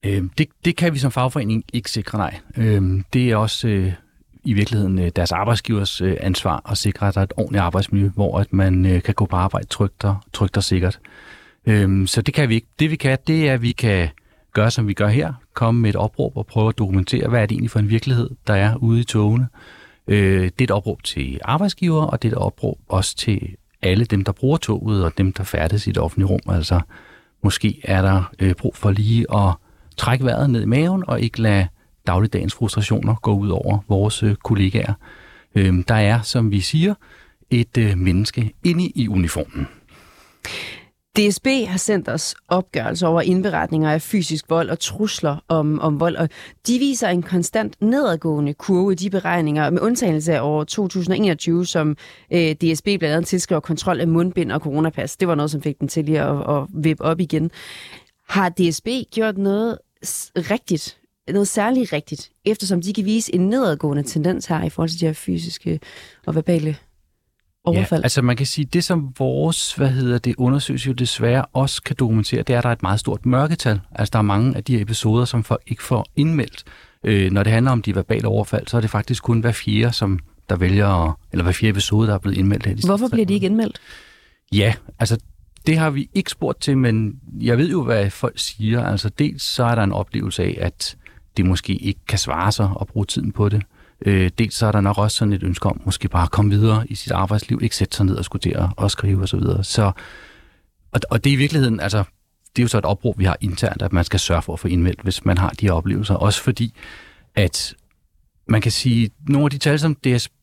Øh, 0.05 0.23
det, 0.37 0.47
det 0.65 0.75
kan 0.75 0.93
vi 0.93 0.99
som 0.99 1.11
fagforening 1.11 1.63
ikke 1.73 1.91
sikre, 1.91 2.17
nej. 2.17 2.39
Øh, 2.57 3.03
det 3.13 3.31
er 3.31 3.35
også 3.35 3.67
øh, 3.67 3.93
i 4.43 4.53
virkeligheden 4.53 4.99
øh, 4.99 5.11
deres 5.15 5.31
arbejdsgivers 5.31 6.01
øh, 6.01 6.17
ansvar 6.19 6.71
at 6.71 6.77
sikre, 6.77 7.07
at 7.07 7.15
der 7.15 7.21
er 7.21 7.25
et 7.25 7.33
ordentligt 7.37 7.61
arbejdsmiljø, 7.61 8.09
hvor 8.09 8.39
at 8.39 8.53
man 8.53 8.85
øh, 8.85 9.01
kan 9.03 9.13
gå 9.13 9.25
på 9.25 9.35
arbejde 9.35 9.67
trygt 9.67 10.03
og, 10.03 10.15
trygt 10.33 10.57
og 10.57 10.63
sikkert. 10.63 10.99
Øh, 11.65 12.07
så 12.07 12.21
det 12.21 12.33
kan 12.33 12.49
vi 12.49 12.55
ikke. 12.55 12.67
Det 12.79 12.91
vi 12.91 12.95
kan, 12.95 13.17
det 13.27 13.49
er, 13.49 13.53
at 13.53 13.61
vi 13.61 13.71
kan 13.71 14.09
gøre, 14.53 14.71
som 14.71 14.87
vi 14.87 14.93
gør 14.93 15.07
her. 15.07 15.33
Komme 15.53 15.81
med 15.81 15.89
et 15.89 15.95
opråb 15.95 16.37
og 16.37 16.47
prøve 16.47 16.69
at 16.69 16.77
dokumentere, 16.77 17.29
hvad 17.29 17.41
er 17.41 17.45
det 17.45 17.55
egentlig 17.55 17.71
for 17.71 17.79
en 17.79 17.89
virkelighed, 17.89 18.29
der 18.47 18.53
er 18.53 18.75
ude 18.75 18.99
i 18.99 19.03
togene. 19.03 19.47
Øh, 20.07 20.43
det 20.43 20.61
er 20.61 20.63
et 20.63 20.71
opråb 20.71 21.03
til 21.03 21.39
arbejdsgiver, 21.43 22.05
og 22.05 22.21
det 22.21 22.27
er 22.27 22.31
et 22.31 22.37
opråb 22.37 22.77
også 22.89 23.15
til 23.15 23.55
alle 23.81 24.05
dem, 24.05 24.23
der 24.23 24.31
bruger 24.31 24.57
toget, 24.57 25.03
og 25.05 25.17
dem, 25.17 25.33
der 25.33 25.43
færdes 25.43 25.87
i 25.87 25.91
det 25.91 25.97
offentlige 25.97 26.27
rum. 26.27 26.39
Altså, 26.47 26.81
måske 27.43 27.81
er 27.83 28.01
der 28.01 28.31
øh, 28.39 28.53
brug 28.53 28.75
for 28.75 28.91
lige 28.91 29.25
at 29.35 29.53
trække 30.01 30.25
vejret 30.25 30.49
ned 30.49 30.61
i 30.61 30.65
maven, 30.65 31.03
og 31.07 31.21
ikke 31.21 31.41
lade 31.41 31.67
dagligdagens 32.07 32.53
frustrationer 32.53 33.15
gå 33.15 33.33
ud 33.33 33.49
over 33.49 33.77
vores 33.89 34.23
øh, 34.23 34.35
kollegaer. 34.35 34.93
Øh, 35.55 35.73
der 35.87 35.95
er, 35.95 36.21
som 36.21 36.51
vi 36.51 36.61
siger, 36.61 36.93
et 37.49 37.77
øh, 37.77 37.97
menneske 37.97 38.51
inde 38.63 38.85
i 38.85 39.07
uniformen. 39.07 39.67
DSB 41.17 41.47
har 41.67 41.77
sendt 41.77 42.09
os 42.09 42.35
opgørelser 42.47 43.07
over 43.07 43.21
indberetninger 43.21 43.91
af 43.91 44.01
fysisk 44.01 44.49
vold 44.49 44.69
og 44.69 44.79
trusler 44.79 45.43
om, 45.47 45.79
om 45.79 45.99
vold, 45.99 46.15
og 46.15 46.29
de 46.67 46.79
viser 46.79 47.07
en 47.09 47.23
konstant 47.23 47.81
nedadgående 47.81 48.53
kurve 48.53 48.91
i 48.91 48.95
de 48.95 49.09
beregninger, 49.09 49.69
med 49.69 49.81
undtagelse 49.81 50.33
af 50.33 50.41
år 50.41 50.63
2021, 50.63 51.65
som 51.65 51.97
øh, 52.33 52.55
DSB 52.55 52.85
blandt 52.85 53.03
andet 53.03 53.27
tilskriver 53.27 53.59
kontrol 53.59 53.99
af 53.99 54.07
mundbind 54.07 54.51
og 54.51 54.59
coronapas. 54.59 55.17
Det 55.17 55.27
var 55.27 55.35
noget, 55.35 55.51
som 55.51 55.61
fik 55.61 55.79
den 55.79 55.87
til 55.87 56.05
lige 56.05 56.21
at, 56.21 56.55
at 56.55 56.67
vippe 56.73 57.03
op 57.03 57.19
igen. 57.19 57.51
Har 58.29 58.49
DSB 58.49 58.87
gjort 59.11 59.37
noget 59.37 59.77
rigtigt, 60.35 60.97
noget 61.29 61.47
særligt 61.47 61.93
rigtigt, 61.93 62.31
eftersom 62.45 62.81
de 62.81 62.93
kan 62.93 63.05
vise 63.05 63.35
en 63.35 63.49
nedadgående 63.49 64.03
tendens 64.03 64.45
her 64.45 64.63
i 64.63 64.69
forhold 64.69 64.89
til 64.89 64.99
de 64.99 65.05
her 65.05 65.13
fysiske 65.13 65.79
og 66.25 66.35
verbale 66.35 66.75
overfald? 67.63 68.01
Ja, 68.01 68.05
altså 68.05 68.21
man 68.21 68.35
kan 68.35 68.45
sige, 68.45 68.65
det 68.65 68.83
som 68.83 69.13
vores, 69.19 69.73
hvad 69.73 69.89
hedder 69.89 70.17
det, 70.17 70.35
undersøgelse 70.37 70.87
jo 70.87 70.93
desværre 70.93 71.45
også 71.45 71.81
kan 71.81 71.95
dokumentere, 71.99 72.43
det 72.43 72.53
er, 72.53 72.57
at 72.57 72.63
der 72.63 72.69
er 72.69 72.73
et 72.73 72.83
meget 72.83 72.99
stort 72.99 73.25
mørketal. 73.25 73.79
Altså 73.91 74.09
der 74.11 74.19
er 74.19 74.23
mange 74.23 74.57
af 74.57 74.63
de 74.63 74.75
her 74.75 74.81
episoder, 74.81 75.25
som 75.25 75.43
folk 75.43 75.63
ikke 75.67 75.83
får 75.83 76.05
indmeldt. 76.15 76.63
Øh, 77.05 77.31
når 77.31 77.43
det 77.43 77.53
handler 77.53 77.71
om 77.71 77.81
de 77.81 77.95
verbale 77.95 78.27
overfald, 78.27 78.67
så 78.67 78.77
er 78.77 78.81
det 78.81 78.89
faktisk 78.89 79.23
kun 79.23 79.39
hver 79.39 79.51
fjerde, 79.51 79.93
som 79.93 80.19
der 80.49 80.55
vælger, 80.55 80.87
at- 80.87 81.15
eller 81.31 81.43
hver 81.43 81.53
fjerde 81.53 81.69
episode, 81.69 82.07
der 82.07 82.13
er 82.13 82.17
blevet 82.19 82.37
indmeldt. 82.37 82.65
Her 82.65 82.75
de 82.75 82.81
Hvorfor 82.85 83.07
bliver 83.07 83.25
de 83.25 83.33
ikke 83.33 83.45
indmeldt? 83.45 83.81
Ja, 84.53 84.73
altså 84.99 85.17
det 85.67 85.77
har 85.77 85.89
vi 85.89 86.09
ikke 86.13 86.31
spurgt 86.31 86.61
til, 86.61 86.77
men 86.77 87.19
jeg 87.41 87.57
ved 87.57 87.69
jo, 87.69 87.83
hvad 87.83 88.09
folk 88.09 88.39
siger. 88.39 88.85
Altså 88.85 89.09
dels 89.09 89.43
så 89.43 89.63
er 89.63 89.75
der 89.75 89.83
en 89.83 89.91
oplevelse 89.91 90.43
af, 90.43 90.57
at 90.61 90.97
det 91.37 91.45
måske 91.45 91.75
ikke 91.75 91.99
kan 92.07 92.19
svare 92.19 92.51
sig 92.51 92.69
at 92.81 92.87
bruge 92.87 93.05
tiden 93.05 93.31
på 93.31 93.49
det. 93.49 93.63
Øh, 94.05 94.31
dels 94.37 94.55
så 94.55 94.65
er 94.65 94.71
der 94.71 94.81
nok 94.81 94.97
også 94.97 95.17
sådan 95.17 95.33
et 95.33 95.43
ønske 95.43 95.65
om 95.65 95.81
måske 95.85 96.07
bare 96.07 96.23
at 96.23 96.31
komme 96.31 96.51
videre 96.51 96.87
i 96.87 96.95
sit 96.95 97.11
arbejdsliv, 97.11 97.59
ikke 97.63 97.75
sætte 97.75 97.97
sig 97.97 98.05
ned 98.05 98.15
og 98.15 98.25
skulle 98.25 98.41
til 98.41 98.55
at 98.83 98.91
skrive 98.91 99.23
osv. 99.23 99.27
Så, 99.27 99.37
videre. 99.37 99.63
så 99.63 99.91
og, 100.91 100.99
og 101.09 101.23
det 101.23 101.29
er 101.29 101.33
i 101.33 101.37
virkeligheden, 101.37 101.79
altså 101.79 102.03
det 102.55 102.61
er 102.61 102.63
jo 102.63 102.67
så 102.67 102.77
et 102.77 102.85
opråb, 102.85 103.19
vi 103.19 103.25
har 103.25 103.37
internt, 103.41 103.81
at 103.81 103.93
man 103.93 104.03
skal 104.03 104.19
sørge 104.19 104.41
for 104.41 104.53
at 104.53 104.59
få 104.59 104.67
indmeldt, 104.67 105.01
hvis 105.01 105.25
man 105.25 105.37
har 105.37 105.49
de 105.49 105.65
her 105.65 105.73
oplevelser. 105.73 106.15
Også 106.15 106.41
fordi, 106.41 106.73
at 107.35 107.75
man 108.47 108.61
kan 108.61 108.71
sige, 108.71 109.09
nogle 109.29 109.45
af 109.45 109.51
de 109.51 109.57
tal, 109.57 109.79
som 109.79 109.95
DSB 109.95 110.33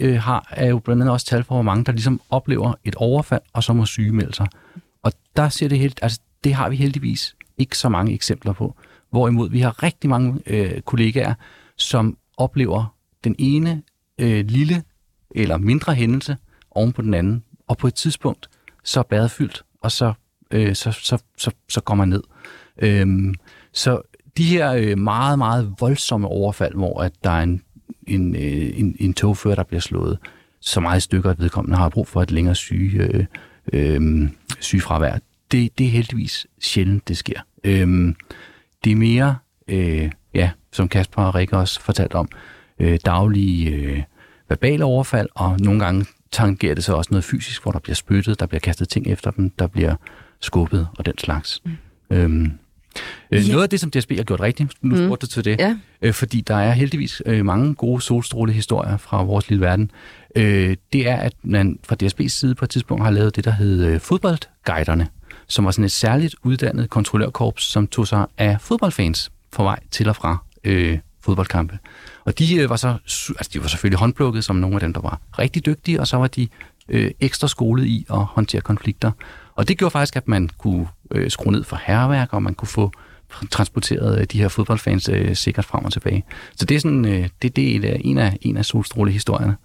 øh, 0.00 0.16
har, 0.16 0.46
er 0.50 0.66
jo 0.66 0.78
blandt 0.78 1.02
andet 1.02 1.12
også 1.12 1.26
tal 1.26 1.44
for, 1.44 1.54
hvor 1.54 1.62
mange, 1.62 1.84
der 1.84 1.92
ligesom 1.92 2.20
oplever 2.30 2.74
et 2.84 2.94
overfald, 2.94 3.42
og 3.52 3.64
så 3.64 3.72
må 3.72 3.84
sygemelde 3.84 4.34
sig. 4.34 4.46
Og 5.02 5.12
der 5.36 5.48
ser 5.48 5.68
det 5.68 5.78
helt, 5.78 5.98
altså 6.02 6.20
det 6.44 6.54
har 6.54 6.68
vi 6.68 6.76
heldigvis 6.76 7.36
ikke 7.58 7.78
så 7.78 7.88
mange 7.88 8.12
eksempler 8.12 8.52
på. 8.52 8.76
Hvorimod 9.10 9.50
vi 9.50 9.60
har 9.60 9.82
rigtig 9.82 10.10
mange 10.10 10.40
øh, 10.46 10.80
kollegaer, 10.80 11.34
som 11.76 12.16
oplever 12.36 12.94
den 13.24 13.34
ene 13.38 13.82
øh, 14.18 14.44
lille 14.46 14.82
eller 15.30 15.56
mindre 15.56 15.94
hændelse 15.94 16.36
oven 16.70 16.92
på 16.92 17.02
den 17.02 17.14
anden, 17.14 17.44
og 17.66 17.78
på 17.78 17.86
et 17.86 17.94
tidspunkt, 17.94 18.48
så 18.84 19.00
er 19.00 19.04
badet 19.04 19.30
fyldt, 19.30 19.64
og 19.82 19.92
så, 19.92 20.12
øh, 20.50 20.74
så, 20.74 20.92
så, 20.92 21.22
så, 21.36 21.50
så 21.68 21.80
går 21.80 21.94
man 21.94 22.08
ned. 22.08 22.22
Øhm, 22.78 23.34
så 23.72 24.02
de 24.36 24.44
her 24.44 24.72
øh, 24.72 24.98
meget, 24.98 25.38
meget 25.38 25.74
voldsomme 25.80 26.28
overfald, 26.28 26.74
hvor 26.74 27.02
at 27.02 27.12
der 27.24 27.30
er 27.30 27.42
en, 27.42 27.62
en, 28.08 28.36
øh, 28.36 28.80
en, 28.80 28.96
en 28.98 29.14
togfører, 29.14 29.54
der 29.54 29.62
bliver 29.62 29.80
slået 29.80 30.18
så 30.60 30.80
meget 30.80 31.02
stykker, 31.02 31.30
at 31.30 31.40
vedkommende 31.40 31.76
har 31.76 31.88
brug 31.88 32.08
for 32.08 32.22
et 32.22 32.30
længere 32.30 32.54
syge, 32.54 33.02
øh, 33.02 33.24
øh, 33.72 34.28
sygefravær, 34.60 35.18
det, 35.52 35.78
det 35.78 35.86
er 35.86 35.90
heldigvis 35.90 36.46
sjældent, 36.60 37.08
det 37.08 37.16
sker. 37.16 37.40
Øhm, 37.64 38.16
det 38.84 38.92
er 38.92 38.96
mere, 38.96 39.36
øh, 39.68 40.10
ja, 40.34 40.50
som 40.72 40.88
Kasper 40.88 41.22
og 41.22 41.34
Rikke 41.34 41.56
også 41.56 41.80
fortalte 41.80 42.14
om, 42.14 42.28
øh, 42.78 42.98
daglige 43.04 43.70
øh, 43.70 44.02
verbale 44.48 44.84
overfald, 44.84 45.28
og 45.34 45.56
nogle 45.60 45.80
gange 45.84 46.06
tangerer 46.32 46.74
det 46.74 46.84
så 46.84 46.94
også 46.94 47.08
noget 47.10 47.24
fysisk, 47.24 47.62
hvor 47.62 47.72
der 47.72 47.78
bliver 47.78 47.94
spyttet, 47.94 48.40
der 48.40 48.46
bliver 48.46 48.60
kastet 48.60 48.88
ting 48.88 49.06
efter 49.06 49.30
dem, 49.30 49.50
der 49.50 49.66
bliver 49.66 49.94
skubbet 50.40 50.88
og 50.98 51.06
den 51.06 51.18
slags. 51.18 51.62
Mm. 51.64 51.76
Øhm, 52.10 52.52
øh, 53.30 53.48
Ja. 53.48 53.52
Noget 53.52 53.62
af 53.62 53.70
det, 53.70 53.80
som 53.80 53.90
DSB 53.90 54.12
har 54.16 54.22
gjort 54.24 54.40
rigtigt, 54.40 54.72
nu 54.82 54.96
Mm. 54.96 55.06
spurgte 55.06 55.26
du 55.26 55.30
til 55.32 55.44
det, 55.44 55.56
Ja. 55.58 55.76
øh, 56.02 56.12
fordi 56.14 56.40
der 56.40 56.54
er 56.56 56.72
heldigvis 56.72 57.22
øh, 57.26 57.44
mange 57.44 57.74
gode 57.74 58.00
solstrålehistorier 58.02 58.96
fra 58.96 59.22
vores 59.22 59.48
lille 59.48 59.64
verden, 59.64 59.90
øh, 60.36 60.76
det 60.92 61.08
er, 61.08 61.16
at 61.16 61.32
man 61.42 61.78
fra 61.88 61.96
DSB's 62.02 62.28
side 62.28 62.54
på 62.54 62.64
et 62.64 62.70
tidspunkt 62.70 63.04
har 63.04 63.10
lavet 63.10 63.36
det, 63.36 63.44
der 63.44 63.50
hed 63.50 63.84
øh, 63.84 64.00
fodboldguiderne, 64.00 65.08
som 65.48 65.64
var 65.64 65.70
sådan 65.70 65.84
et 65.84 65.92
særligt 65.92 66.34
uddannet 66.42 66.90
kontrollørkorps, 66.90 67.62
som 67.64 67.86
tog 67.86 68.06
sig 68.08 68.26
af 68.38 68.56
fodboldfans 68.60 69.30
på 69.52 69.62
vej 69.62 69.78
til 69.90 70.08
og 70.08 70.16
fra 70.16 70.36
øh, 70.64 70.98
fodboldkampe. 71.20 71.78
Og 72.24 72.38
de 72.38 72.56
øh, 72.56 72.70
var 72.70 72.76
så, 72.76 72.88
altså 73.28 73.50
de 73.52 73.62
var 73.62 73.68
selvfølgelig 73.68 73.98
håndplukket 73.98 74.44
som 74.44 74.56
nogle 74.56 74.76
af 74.76 74.80
dem, 74.80 74.92
der 74.92 75.00
var 75.00 75.20
rigtig 75.38 75.66
dygtige, 75.66 76.00
og 76.00 76.06
så 76.06 76.16
var 76.16 76.26
de 76.26 76.48
øh, 76.88 77.10
ekstra 77.20 77.48
skolet 77.48 77.86
i 77.86 78.06
at 78.10 78.18
håndtere 78.24 78.60
konflikter. 78.60 79.10
Og 79.58 79.68
det 79.68 79.78
gjorde 79.78 79.90
faktisk, 79.90 80.16
at 80.16 80.28
man 80.28 80.48
kunne 80.58 80.88
øh, 81.10 81.30
skrue 81.30 81.52
ned 81.52 81.64
for 81.64 81.80
herværk, 81.84 82.32
og 82.32 82.42
man 82.42 82.54
kunne 82.54 82.68
få 82.68 82.92
transporteret 83.50 84.20
øh, 84.20 84.24
de 84.24 84.38
her 84.38 84.48
fodboldfans 84.48 85.08
øh, 85.08 85.36
sikkert 85.36 85.64
frem 85.64 85.84
og 85.84 85.92
tilbage. 85.92 86.24
Så 86.56 86.64
det 86.64 86.74
er, 86.74 86.80
sådan, 86.80 87.04
øh, 87.04 87.28
det, 87.42 87.56
det 87.56 87.84
er 87.84 87.96
en 88.00 88.18
af, 88.18 88.38
en 88.40 88.56
af 88.56 88.64
solstrålehistorierne. 88.64 89.56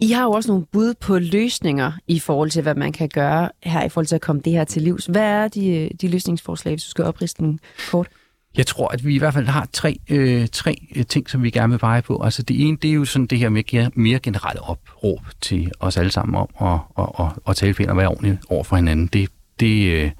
I 0.00 0.10
har 0.10 0.22
jo 0.22 0.30
også 0.30 0.50
nogle 0.50 0.66
bud 0.72 0.94
på 1.00 1.18
løsninger 1.18 1.92
i 2.08 2.18
forhold 2.18 2.50
til, 2.50 2.62
hvad 2.62 2.74
man 2.74 2.92
kan 2.92 3.08
gøre 3.08 3.48
her 3.62 3.84
i 3.84 3.88
forhold 3.88 4.06
til 4.06 4.14
at 4.14 4.20
komme 4.20 4.42
det 4.44 4.52
her 4.52 4.64
til 4.64 4.82
livs. 4.82 5.06
Hvad 5.06 5.22
er 5.22 5.48
de, 5.48 5.68
øh, 5.68 5.90
de 6.00 6.08
løsningsforslag, 6.08 6.74
hvis 6.74 6.84
du 6.84 6.90
skal 6.90 7.04
opriste 7.04 7.42
den 7.42 7.60
kort? 7.90 8.08
Jeg 8.56 8.66
tror, 8.66 8.88
at 8.88 9.06
vi 9.06 9.14
i 9.14 9.18
hvert 9.18 9.34
fald 9.34 9.46
har 9.46 9.68
tre, 9.72 9.98
øh, 10.08 10.48
tre 10.52 10.76
øh, 10.96 11.06
ting, 11.06 11.30
som 11.30 11.42
vi 11.42 11.50
gerne 11.50 11.70
vil 11.70 11.78
pege 11.78 12.02
på. 12.02 12.22
Altså 12.24 12.42
det 12.42 12.60
ene, 12.66 12.76
det 12.82 12.90
er 12.90 12.94
jo 12.94 13.04
sådan 13.04 13.26
det 13.26 13.38
her 13.38 13.48
mere, 13.48 13.90
mere 13.94 14.18
generelle 14.18 14.62
opråb 14.62 15.20
til 15.40 15.72
os 15.80 15.96
alle 15.96 16.12
sammen 16.12 16.34
om 16.34 16.48
at, 16.60 17.04
at, 17.04 17.26
at, 17.26 17.32
at 17.48 17.56
tale 17.56 17.74
pænt 17.74 17.90
og 17.90 17.96
være 17.96 18.08
ordentligt 18.08 18.38
over 18.48 18.64
for 18.64 18.76
hinanden. 18.76 19.06
Det, 19.06 19.28
det, 19.60 19.92
øh, 19.92 20.10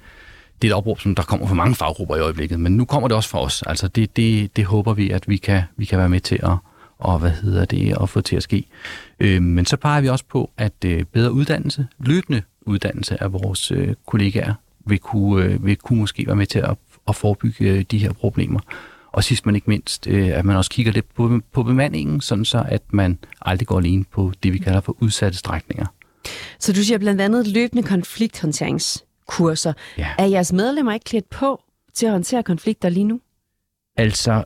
det 0.61 0.67
er 0.67 0.71
et 0.71 0.77
opråb, 0.77 0.99
som 0.99 1.15
der 1.15 1.23
kommer 1.23 1.47
fra 1.47 1.53
mange 1.53 1.75
faggrupper 1.75 2.15
i 2.15 2.19
øjeblikket, 2.19 2.59
men 2.59 2.77
nu 2.77 2.85
kommer 2.85 3.07
det 3.07 3.17
også 3.17 3.29
fra 3.29 3.41
os. 3.41 3.61
Altså 3.61 3.87
det, 3.87 4.17
det, 4.17 4.55
det 4.55 4.65
håber 4.65 4.93
vi, 4.93 5.09
at 5.09 5.29
vi 5.29 5.37
kan, 5.37 5.61
vi 5.77 5.85
kan 5.85 5.99
være 5.99 6.09
med 6.09 6.19
til 6.19 6.39
at, 6.43 6.57
og 6.99 7.19
hvad 7.19 7.31
hedder 7.31 7.65
det, 7.65 7.97
at 8.01 8.09
få 8.09 8.21
til 8.21 8.35
at 8.35 8.43
ske. 8.43 8.65
Øh, 9.19 9.41
men 9.41 9.65
så 9.65 9.77
peger 9.77 10.01
vi 10.01 10.09
også 10.09 10.25
på, 10.29 10.51
at 10.57 10.73
øh, 10.85 11.03
bedre 11.03 11.31
uddannelse, 11.31 11.87
løbende 11.99 12.41
uddannelse 12.61 13.23
af 13.23 13.33
vores 13.33 13.71
øh, 13.71 13.93
kollegaer, 14.05 14.53
vil 14.85 14.99
kunne, 14.99 15.45
øh, 15.45 15.65
vil 15.65 15.75
kunne 15.75 15.99
måske 15.99 16.27
være 16.27 16.35
med 16.35 16.45
til 16.45 16.59
at, 16.59 16.77
at 17.07 17.15
forebygge 17.15 17.69
øh, 17.69 17.85
de 17.91 17.97
her 17.97 18.13
problemer. 18.13 18.59
Og 19.11 19.23
sidst 19.23 19.45
men 19.45 19.55
ikke 19.55 19.69
mindst, 19.69 20.07
øh, 20.07 20.27
at 20.27 20.45
man 20.45 20.55
også 20.55 20.71
kigger 20.71 20.91
lidt 20.91 21.15
på, 21.15 21.39
på 21.51 21.63
bemandingen, 21.63 22.21
sådan 22.21 22.45
så 22.45 22.65
at 22.67 22.81
man 22.93 23.19
aldrig 23.41 23.67
går 23.67 23.77
alene 23.77 24.03
på 24.03 24.31
det, 24.43 24.53
vi 24.53 24.57
kalder 24.57 24.81
for 24.81 24.95
udsatte 24.99 25.37
strækninger. 25.37 25.85
Så 26.59 26.73
du 26.73 26.83
siger 26.83 26.97
blandt 26.97 27.21
andet 27.21 27.47
løbende 27.47 27.83
konflikthåndteringskurser. 27.83 29.73
Ja. 29.97 30.07
Er 30.17 30.25
jeres 30.25 30.53
medlemmer 30.53 30.93
ikke 30.93 31.03
klædt 31.03 31.29
på 31.29 31.63
til 31.93 32.05
at 32.05 32.11
håndtere 32.11 32.43
konflikter 32.43 32.89
lige 32.89 33.03
nu? 33.03 33.19
Altså, 33.97 34.43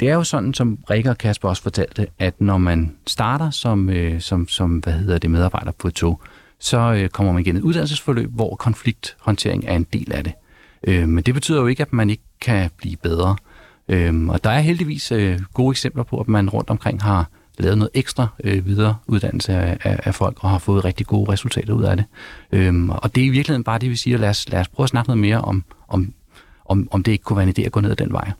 det 0.00 0.08
er 0.08 0.14
jo 0.14 0.24
sådan, 0.24 0.54
som 0.54 0.78
Rikke 0.90 1.10
og 1.10 1.18
Kasper 1.18 1.48
også 1.48 1.62
fortalte, 1.62 2.06
at 2.18 2.40
når 2.40 2.58
man 2.58 2.96
starter 3.06 3.50
som, 3.50 3.90
øh, 3.90 4.20
som, 4.20 4.48
som 4.48 4.78
hvad 4.78 4.92
hedder 4.92 5.18
det, 5.18 5.30
medarbejder 5.30 5.72
på 5.72 5.88
et 5.88 5.94
tog, 5.94 6.22
så 6.58 6.78
øh, 6.78 7.08
kommer 7.08 7.32
man 7.32 7.40
igennem 7.40 7.62
et 7.62 7.64
uddannelsesforløb, 7.64 8.30
hvor 8.30 8.56
konflikthåndtering 8.56 9.64
er 9.66 9.76
en 9.76 9.86
del 9.92 10.12
af 10.12 10.24
det. 10.24 10.32
Øh, 10.86 11.08
men 11.08 11.24
det 11.24 11.34
betyder 11.34 11.60
jo 11.60 11.66
ikke, 11.66 11.82
at 11.82 11.92
man 11.92 12.10
ikke 12.10 12.22
kan 12.40 12.70
blive 12.76 12.96
bedre. 12.96 13.36
Øh, 13.88 14.28
og 14.28 14.44
der 14.44 14.50
er 14.50 14.60
heldigvis 14.60 15.12
øh, 15.12 15.40
gode 15.54 15.70
eksempler 15.70 16.02
på, 16.02 16.20
at 16.20 16.28
man 16.28 16.50
rundt 16.50 16.70
omkring 16.70 17.02
har 17.02 17.28
lavet 17.58 17.78
noget 17.78 17.90
ekstra 17.94 18.26
øh, 18.44 18.66
videre 18.66 18.96
uddannelse 19.06 19.52
af, 19.52 19.78
af, 19.82 20.00
af 20.04 20.14
folk 20.14 20.44
og 20.44 20.50
har 20.50 20.58
fået 20.58 20.84
rigtig 20.84 21.06
gode 21.06 21.32
resultater 21.32 21.74
ud 21.74 21.82
af 21.82 21.96
det. 21.96 22.04
Øhm, 22.52 22.90
og 22.90 23.14
det 23.14 23.20
er 23.20 23.26
i 23.26 23.30
virkeligheden 23.30 23.64
bare 23.64 23.78
det, 23.78 23.90
vi 23.90 23.96
siger, 23.96 24.18
lad 24.18 24.28
os, 24.28 24.48
lad 24.48 24.60
os 24.60 24.68
prøve 24.68 24.84
at 24.84 24.90
snakke 24.90 25.08
noget 25.08 25.20
mere 25.20 25.40
om, 25.40 25.64
om, 25.88 26.12
om, 26.64 26.88
om 26.90 27.02
det 27.02 27.12
ikke 27.12 27.24
kunne 27.24 27.36
være 27.36 27.46
en 27.48 27.54
idé 27.58 27.62
at 27.62 27.72
gå 27.72 27.80
ned 27.80 27.90
ad 27.90 27.96
den 27.96 28.12
vej. 28.12 28.30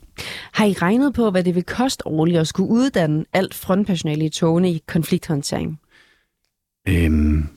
Har 0.51 0.65
I 0.65 0.73
regnet 0.73 1.13
på, 1.13 1.31
hvad 1.31 1.43
det 1.43 1.55
vil 1.55 1.63
koste 1.63 2.07
årligt 2.07 2.39
at 2.39 2.47
skulle 2.47 2.69
uddanne 2.69 3.25
alt 3.33 3.53
frontpersonale 3.53 4.25
i 4.25 4.29
togene 4.29 4.71
i 4.71 4.81
konflikthåndtering? 4.87 5.79
Øhm, 6.87 7.49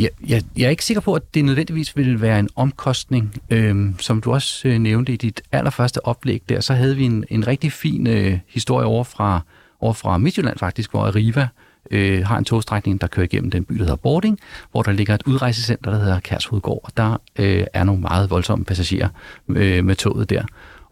jeg, 0.00 0.10
jeg, 0.28 0.42
jeg 0.56 0.66
er 0.66 0.70
ikke 0.70 0.84
sikker 0.84 1.00
på, 1.00 1.14
at 1.14 1.34
det 1.34 1.44
nødvendigvis 1.44 1.96
ville 1.96 2.20
være 2.20 2.38
en 2.38 2.48
omkostning. 2.56 3.34
Øhm, 3.50 3.98
som 3.98 4.20
du 4.20 4.32
også 4.32 4.68
øh, 4.68 4.78
nævnte 4.78 5.12
i 5.12 5.16
dit 5.16 5.42
allerførste 5.52 6.06
oplæg 6.06 6.42
der, 6.48 6.60
så 6.60 6.74
havde 6.74 6.96
vi 6.96 7.04
en, 7.04 7.24
en 7.30 7.46
rigtig 7.46 7.72
fin 7.72 8.06
øh, 8.06 8.38
historie 8.48 8.86
over 8.86 9.04
fra, 9.04 9.40
over 9.80 9.92
fra 9.92 10.18
Midtjylland 10.18 10.58
faktisk, 10.58 10.90
hvor 10.90 11.06
Arriva 11.06 11.48
øh, 11.90 12.26
har 12.26 12.38
en 12.38 12.44
togstrækning, 12.44 13.00
der 13.00 13.06
kører 13.06 13.24
igennem 13.24 13.50
den 13.50 13.64
by, 13.64 13.74
der 13.74 13.82
hedder 13.82 13.96
Bording, 13.96 14.38
hvor 14.70 14.82
der 14.82 14.92
ligger 14.92 15.14
et 15.14 15.22
udrejsecenter, 15.26 15.90
der 15.90 15.98
hedder 15.98 16.20
Kærshovedgård, 16.20 16.80
og 16.84 16.92
der 16.96 17.20
øh, 17.38 17.64
er 17.72 17.84
nogle 17.84 18.02
meget 18.02 18.30
voldsomme 18.30 18.64
passagerer 18.64 19.08
øh, 19.48 19.84
med 19.84 19.94
toget 19.94 20.30
der. 20.30 20.42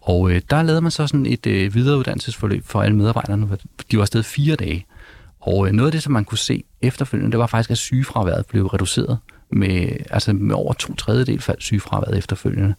Og 0.00 0.30
øh, 0.30 0.40
der 0.50 0.62
lavede 0.62 0.80
man 0.80 0.90
så 0.90 1.06
sådan 1.06 1.26
et 1.26 1.46
øh, 1.46 1.74
videreuddannelsesforløb 1.74 2.64
for 2.66 2.82
alle 2.82 2.96
medarbejderne. 2.96 3.48
De 3.90 3.96
var 3.96 4.02
afsted 4.02 4.22
fire 4.22 4.56
dage. 4.56 4.86
Og 5.46 5.66
øh, 5.66 5.72
noget 5.72 5.88
af 5.88 5.92
det, 5.92 6.02
som 6.02 6.12
man 6.12 6.24
kunne 6.24 6.38
se 6.38 6.64
efterfølgende, 6.82 7.32
det 7.32 7.38
var 7.38 7.46
faktisk, 7.46 7.70
at 7.70 7.78
sygefraværet 7.78 8.46
blev 8.46 8.66
reduceret 8.66 9.18
med, 9.52 9.88
altså 10.10 10.32
med 10.32 10.54
over 10.54 10.72
to 10.72 10.94
tredjedel 10.94 11.40
faldt 11.40 11.62
sygefraværet 11.62 12.18
efterfølgende. 12.18 12.74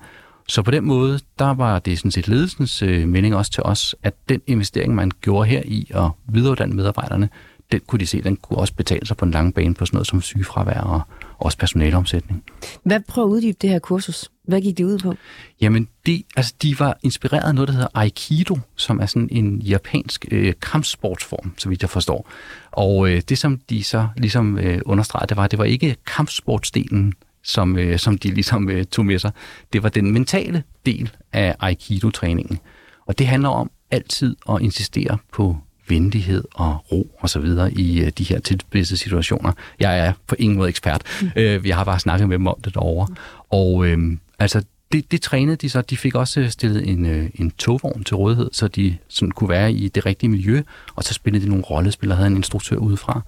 Så 0.47 0.61
på 0.61 0.71
den 0.71 0.85
måde, 0.85 1.19
der 1.39 1.53
var 1.53 1.79
det 1.79 1.97
sådan 1.97 2.11
set 2.11 2.27
ledelsens 2.27 2.81
øh, 2.81 3.07
mening 3.07 3.35
også 3.35 3.51
til 3.51 3.63
os, 3.63 3.95
at 4.03 4.13
den 4.29 4.41
investering, 4.47 4.95
man 4.95 5.11
gjorde 5.21 5.49
her 5.49 5.61
i 5.65 5.91
at 5.95 6.09
videreuddanne 6.27 6.75
medarbejderne, 6.75 7.29
den 7.71 7.81
kunne 7.87 7.99
de 7.99 8.07
se, 8.07 8.21
den 8.21 8.35
kunne 8.35 8.59
også 8.59 8.73
betale 8.73 9.05
sig 9.05 9.17
på 9.17 9.25
en 9.25 9.31
lang 9.31 9.53
bane 9.53 9.73
på 9.73 9.85
sådan 9.85 9.95
noget 9.95 10.07
som 10.07 10.21
sygefravær 10.21 10.79
og 10.79 11.01
også 11.37 11.57
personaleomsætning. 11.57 12.43
Hvad 12.83 12.99
prøver 13.07 13.27
at 13.27 13.31
uddybe 13.31 13.57
det 13.61 13.69
her 13.69 13.79
kursus? 13.79 14.31
Hvad 14.47 14.61
gik 14.61 14.77
det 14.77 14.83
ud 14.83 14.99
på? 14.99 15.15
Jamen, 15.61 15.87
de, 16.05 16.23
altså, 16.35 16.53
de 16.61 16.79
var 16.79 16.97
inspireret 17.03 17.47
af 17.47 17.55
noget, 17.55 17.67
der 17.67 17.73
hedder 17.73 17.87
Aikido, 17.93 18.59
som 18.75 18.99
er 18.99 19.05
sådan 19.05 19.29
en 19.31 19.59
japansk 19.59 20.25
øh, 20.31 20.53
kampsportsform, 20.61 21.53
så 21.57 21.69
vidt 21.69 21.81
jeg 21.81 21.89
forstår. 21.89 22.29
Og 22.71 23.09
øh, 23.09 23.21
det, 23.29 23.37
som 23.37 23.59
de 23.69 23.83
så 23.83 24.07
ligesom 24.17 24.57
øh, 24.57 24.81
understregede, 24.85 25.27
det 25.27 25.37
var, 25.37 25.43
at 25.43 25.51
det 25.51 25.59
var 25.59 25.65
ikke 25.65 25.95
kampsportsdelen, 26.05 27.13
som, 27.43 27.77
øh, 27.77 27.99
som 27.99 28.17
de 28.17 28.33
ligesom 28.33 28.69
øh, 28.69 28.85
tog 28.85 29.05
med 29.05 29.19
sig. 29.19 29.31
Det 29.73 29.83
var 29.83 29.89
den 29.89 30.11
mentale 30.11 30.63
del 30.85 31.11
af 31.33 31.55
Aikido-træningen. 31.59 32.59
Og 33.05 33.19
det 33.19 33.27
handler 33.27 33.49
om 33.49 33.71
altid 33.91 34.35
at 34.49 34.61
insistere 34.61 35.17
på 35.33 35.57
venlighed 35.87 36.43
og 36.53 36.85
ro 36.91 37.11
og 37.19 37.29
så 37.29 37.39
videre 37.39 37.73
i 37.73 38.01
øh, 38.01 38.11
de 38.17 38.23
her 38.23 38.39
tilspidsede 38.39 38.99
situationer. 38.99 39.51
Jeg 39.79 39.99
er 39.99 40.13
på 40.27 40.35
ingen 40.39 40.57
måde 40.57 40.69
ekspert. 40.69 41.01
Mm. 41.21 41.31
Øh, 41.35 41.67
jeg 41.67 41.75
har 41.75 41.83
bare 41.83 41.99
snakket 41.99 42.29
med 42.29 42.37
dem 42.37 42.47
om 42.47 42.59
det 42.65 42.73
derovre. 42.73 43.07
Og 43.49 43.85
øh, 43.85 44.17
altså, 44.39 44.63
det, 44.91 45.11
det 45.11 45.21
trænede 45.21 45.55
de 45.55 45.69
så. 45.69 45.81
De 45.81 45.97
fik 45.97 46.15
også 46.15 46.49
stillet 46.49 46.89
en, 46.89 47.05
øh, 47.05 47.29
en 47.35 47.51
togvogn 47.51 48.03
til 48.03 48.15
rådighed, 48.15 48.49
så 48.53 48.67
de 48.67 48.97
sådan 49.07 49.31
kunne 49.31 49.49
være 49.49 49.73
i 49.73 49.87
det 49.87 50.05
rigtige 50.05 50.29
miljø, 50.29 50.61
og 50.95 51.03
så 51.03 51.13
spillede 51.13 51.45
de 51.45 51.49
nogle 51.49 51.63
rollespil 51.63 52.11
og 52.11 52.17
havde 52.17 52.27
en 52.27 52.35
instruktør 52.35 52.75
udefra. 52.75 53.21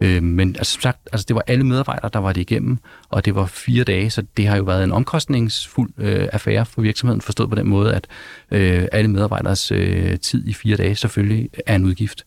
Øh, 0.00 0.22
men 0.22 0.56
altså, 0.56 0.72
som 0.72 0.82
sagt, 0.82 1.08
altså, 1.12 1.24
det 1.28 1.36
var 1.36 1.42
alle 1.46 1.64
medarbejdere, 1.64 2.10
der 2.12 2.18
var 2.18 2.32
det 2.32 2.40
igennem, 2.40 2.78
og 3.08 3.24
det 3.24 3.34
var 3.34 3.46
fire 3.46 3.84
dage, 3.84 4.10
så 4.10 4.22
det 4.36 4.46
har 4.46 4.56
jo 4.56 4.62
været 4.62 4.84
en 4.84 4.92
omkostningsfuld 4.92 5.90
øh, 5.98 6.28
affære 6.32 6.66
for 6.66 6.82
virksomheden, 6.82 7.20
forstået 7.20 7.50
på 7.50 7.56
den 7.56 7.68
måde, 7.68 7.94
at 7.94 8.06
øh, 8.50 8.88
alle 8.92 9.10
medarbejderes 9.10 9.72
øh, 9.72 10.18
tid 10.18 10.48
i 10.48 10.52
fire 10.52 10.76
dage 10.76 10.96
selvfølgelig 10.96 11.50
er 11.66 11.74
en 11.74 11.84
udgift. 11.84 12.24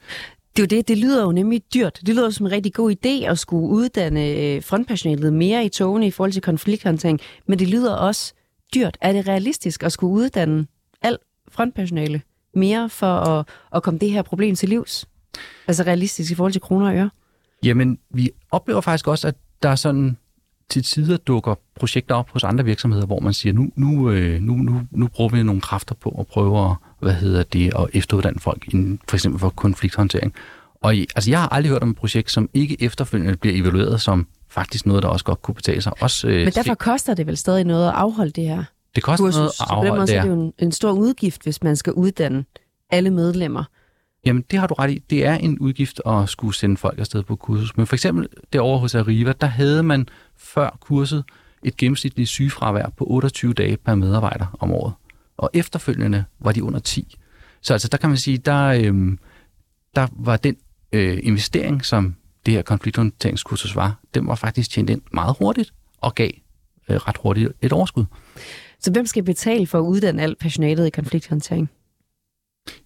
Det 0.56 0.60
er 0.60 0.64
jo 0.64 0.78
det, 0.78 0.88
det 0.88 0.98
lyder 0.98 1.24
jo 1.24 1.32
nemlig 1.32 1.62
dyrt. 1.74 2.00
Det 2.06 2.16
lyder 2.16 2.30
som 2.30 2.46
en 2.46 2.52
rigtig 2.52 2.74
god 2.74 2.96
idé 3.06 3.26
at 3.26 3.40
skulle 3.40 3.70
uddanne 3.70 4.28
øh, 4.28 4.64
frontpersonalet 4.64 5.34
mere 5.34 5.66
i 5.66 5.70
togene 5.70 6.08
i 6.08 6.12
forhold 6.12 6.32
til 6.32 6.42
konflikthåndtering, 6.42 7.20
men 7.48 7.60
det 7.60 7.68
lyder 7.68 7.96
også 7.96 8.34
dyrt. 8.76 8.98
Er 9.02 9.12
det 9.12 9.28
realistisk 9.28 9.84
at 9.84 9.92
skulle 9.92 10.14
uddanne 10.14 10.68
alt 11.02 11.20
frontpersonale 11.52 12.22
mere 12.56 12.90
for 12.90 13.16
at, 13.16 13.48
at 13.76 13.84
komme 13.84 14.00
det 14.00 14.12
her 14.12 14.22
problem 14.22 14.56
til 14.56 14.70
livs? 14.70 15.06
Altså 15.68 15.84
realistisk 15.84 16.32
i 16.32 16.36
forhold 16.36 16.52
til 16.52 16.62
kroner 16.62 16.88
og 16.88 16.96
øre? 16.96 17.10
Jamen, 17.64 17.98
vi 18.10 18.30
oplever 18.52 18.82
faktisk 18.82 19.08
også, 19.08 19.28
at 19.28 19.36
der 19.64 19.70
er 19.70 19.76
sådan 19.76 20.18
til 20.70 20.84
tider 20.84 21.18
dukker 21.18 21.56
projekter 21.76 22.16
op 22.16 22.30
hos 22.30 22.44
andre 22.44 22.66
virksomheder, 22.66 23.06
hvor 23.06 23.20
man 23.20 23.34
siger, 23.34 23.54
nu, 23.54 23.70
nu, 23.76 24.12
øh, 24.12 24.42
nu, 24.42 24.54
nu, 24.56 24.82
nu 24.92 25.08
bruger 25.08 25.30
vi 25.30 25.44
nogle 25.44 25.62
kræfter 25.62 25.96
på 25.96 26.16
at 26.20 26.28
prøve 26.28 26.70
at, 26.70 26.76
hvad 27.00 27.14
hedder 27.14 27.44
det, 27.44 27.68
at 27.80 27.86
efteruddanne 27.94 28.40
folk, 28.40 28.74
inden, 28.74 29.00
for 29.08 29.16
eksempel 29.18 29.40
for 29.40 29.50
konflikthåndtering. 29.50 30.34
Og 30.82 30.94
altså, 30.94 31.30
jeg 31.30 31.42
har 31.42 31.50
aldrig 31.50 31.70
hørt 31.72 31.84
om 31.84 31.90
et 31.90 31.96
projekt, 31.96 32.32
som 32.32 32.50
ikke 32.54 32.84
efterfølgende 32.84 33.38
bliver 33.38 33.62
evalueret 33.62 34.02
som 34.02 34.28
faktisk 34.50 34.86
noget, 34.86 35.04
der 35.04 35.10
også 35.10 35.26
godt 35.26 35.42
kunne 35.42 35.56
betale 35.56 35.82
sig. 35.82 35.92
Også, 36.02 36.28
øh, 36.28 36.44
Men 36.44 36.54
derfor 36.54 36.74
koster 36.76 37.14
det 37.14 37.28
vel 37.28 37.38
stadig 37.38 37.64
noget 37.64 37.88
at 37.88 37.94
afholde 37.94 38.32
det 38.32 38.44
her 38.44 38.64
Det 38.96 39.04
koster 39.04 39.26
kursus. 39.26 39.38
noget 39.38 39.52
at 39.62 39.68
afholde 39.70 40.08
det 40.08 40.16
er 40.16 40.22
her. 40.22 40.30
det 40.30 40.36
jo 40.36 40.42
en, 40.42 40.54
en 40.60 40.72
stor 40.72 40.92
udgift, 40.92 41.44
hvis 41.44 41.64
man 41.64 41.76
skal 41.76 41.94
uddanne 41.94 42.46
alle 42.90 43.10
medlemmer. 43.10 43.64
Jamen, 44.26 44.44
det 44.52 44.60
har 44.60 44.68
du 44.68 44.74
ret 44.74 44.92
i. 44.92 45.00
Det 45.10 45.26
er 45.26 45.36
en 45.36 45.60
udgift 45.60 46.02
at 46.06 46.30
skulle 46.30 46.56
sende 46.56 46.78
folk 46.78 47.00
afsted 47.00 47.24
på 47.24 47.36
kursus. 47.36 47.78
Men 47.78 47.88
for 47.88 47.96
eksempel 47.96 48.28
derovre 48.54 48.80
hos 48.80 48.96
Arriva, 48.96 49.34
der 49.42 49.48
havde 49.48 49.84
man 49.84 50.08
før 50.38 50.78
kurset 50.80 51.24
et 51.64 51.78
gennemsnitligt 51.78 52.30
sygefravær 52.30 52.90
på 52.98 53.06
28 53.06 53.54
dage 53.54 53.78
per 53.78 53.96
medarbejder 53.96 54.58
om 54.60 54.72
året. 54.72 54.94
Og 55.38 55.50
efterfølgende 55.54 56.26
var 56.40 56.52
de 56.52 56.64
under 56.64 56.80
10. 56.80 57.16
Så 57.62 57.74
altså, 57.74 57.88
der 57.88 57.98
kan 57.98 58.10
man 58.10 58.18
sige, 58.18 58.38
der, 58.38 58.66
øhm, 58.66 59.20
der 59.96 60.08
var 60.12 60.38
den 60.38 60.56
øh, 60.94 61.20
investering, 61.24 61.86
som 61.86 62.16
det 62.46 62.54
her 62.54 62.62
konflikthåndteringskursus 62.62 63.76
var, 63.76 64.00
den 64.14 64.28
var 64.28 64.36
faktisk 64.36 64.70
tjent 64.70 64.90
ind 64.90 65.02
meget 65.14 65.36
hurtigt 65.40 65.74
og 66.02 66.16
gav 66.16 66.32
øh, 66.90 66.96
ret 66.96 67.18
hurtigt 67.18 67.52
et 67.62 67.74
overskud. 67.74 68.06
Så 68.80 68.92
hvem 68.92 69.06
skal 69.06 69.24
betale 69.24 69.68
for 69.68 69.80
at 69.80 69.84
uddanne 69.84 70.22
alt 70.22 70.40
personalet 70.40 70.88
i 70.88 70.90
konflikthåndtering? 70.90 71.70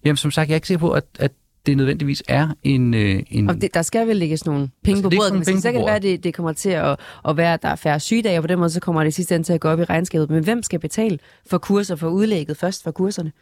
Jamen, 0.04 0.16
som 0.16 0.30
sagt, 0.30 0.48
jeg 0.48 0.54
er 0.54 0.56
ikke 0.56 0.66
sikker 0.66 0.80
på, 0.80 0.90
at, 0.90 1.04
at 1.18 1.32
det 1.66 1.76
nødvendigvis 1.76 2.22
er 2.28 2.48
en... 2.62 2.94
Øh, 2.94 3.22
en 3.30 3.50
Og 3.50 3.60
det, 3.60 3.74
der 3.74 3.82
skal 3.82 4.08
vel 4.08 4.16
lægges 4.16 4.46
nogle 4.46 4.70
penge 4.84 5.02
Der 5.02 5.02
på 5.02 5.16
bordet, 5.16 5.32
penge 5.32 5.60
Så 5.60 5.72
kan 5.72 5.80
det 5.80 5.86
være, 5.86 5.96
at 5.96 6.02
det, 6.02 6.24
det 6.24 6.34
kommer 6.34 6.52
til 6.52 6.70
at, 6.70 6.98
at 7.28 7.36
være, 7.36 7.54
at 7.54 7.62
der 7.62 7.68
er 7.68 7.76
færre 7.76 8.00
sygedage, 8.00 8.38
og 8.38 8.42
på 8.42 8.46
den 8.46 8.58
måde 8.58 8.70
så 8.70 8.80
kommer 8.80 9.04
det 9.04 9.14
sidste 9.14 9.34
ende 9.34 9.46
til 9.46 9.52
at 9.52 9.60
gå 9.60 9.68
op 9.68 9.80
i 9.80 9.84
regnskabet. 9.84 10.30
Men 10.30 10.44
hvem 10.44 10.62
skal 10.62 10.78
betale 10.78 11.18
for 11.50 11.58
kurser, 11.58 11.96
for 11.96 12.08
udlægget 12.08 12.56
først 12.56 12.82
for 12.82 12.90
kurserne? 12.90 13.32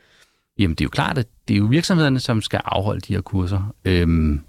Jamen, 0.58 0.74
det 0.74 0.80
er 0.80 0.84
jo 0.84 0.90
klart, 0.90 1.18
at 1.18 1.26
det 1.48 1.54
er 1.54 1.58
jo 1.58 1.64
virksomhederne, 1.64 2.20
som 2.20 2.42
skal 2.42 2.60
afholde 2.64 3.00
de 3.00 3.14
her 3.14 3.20
kurser. 3.20 3.74
Øhm, 3.84 4.40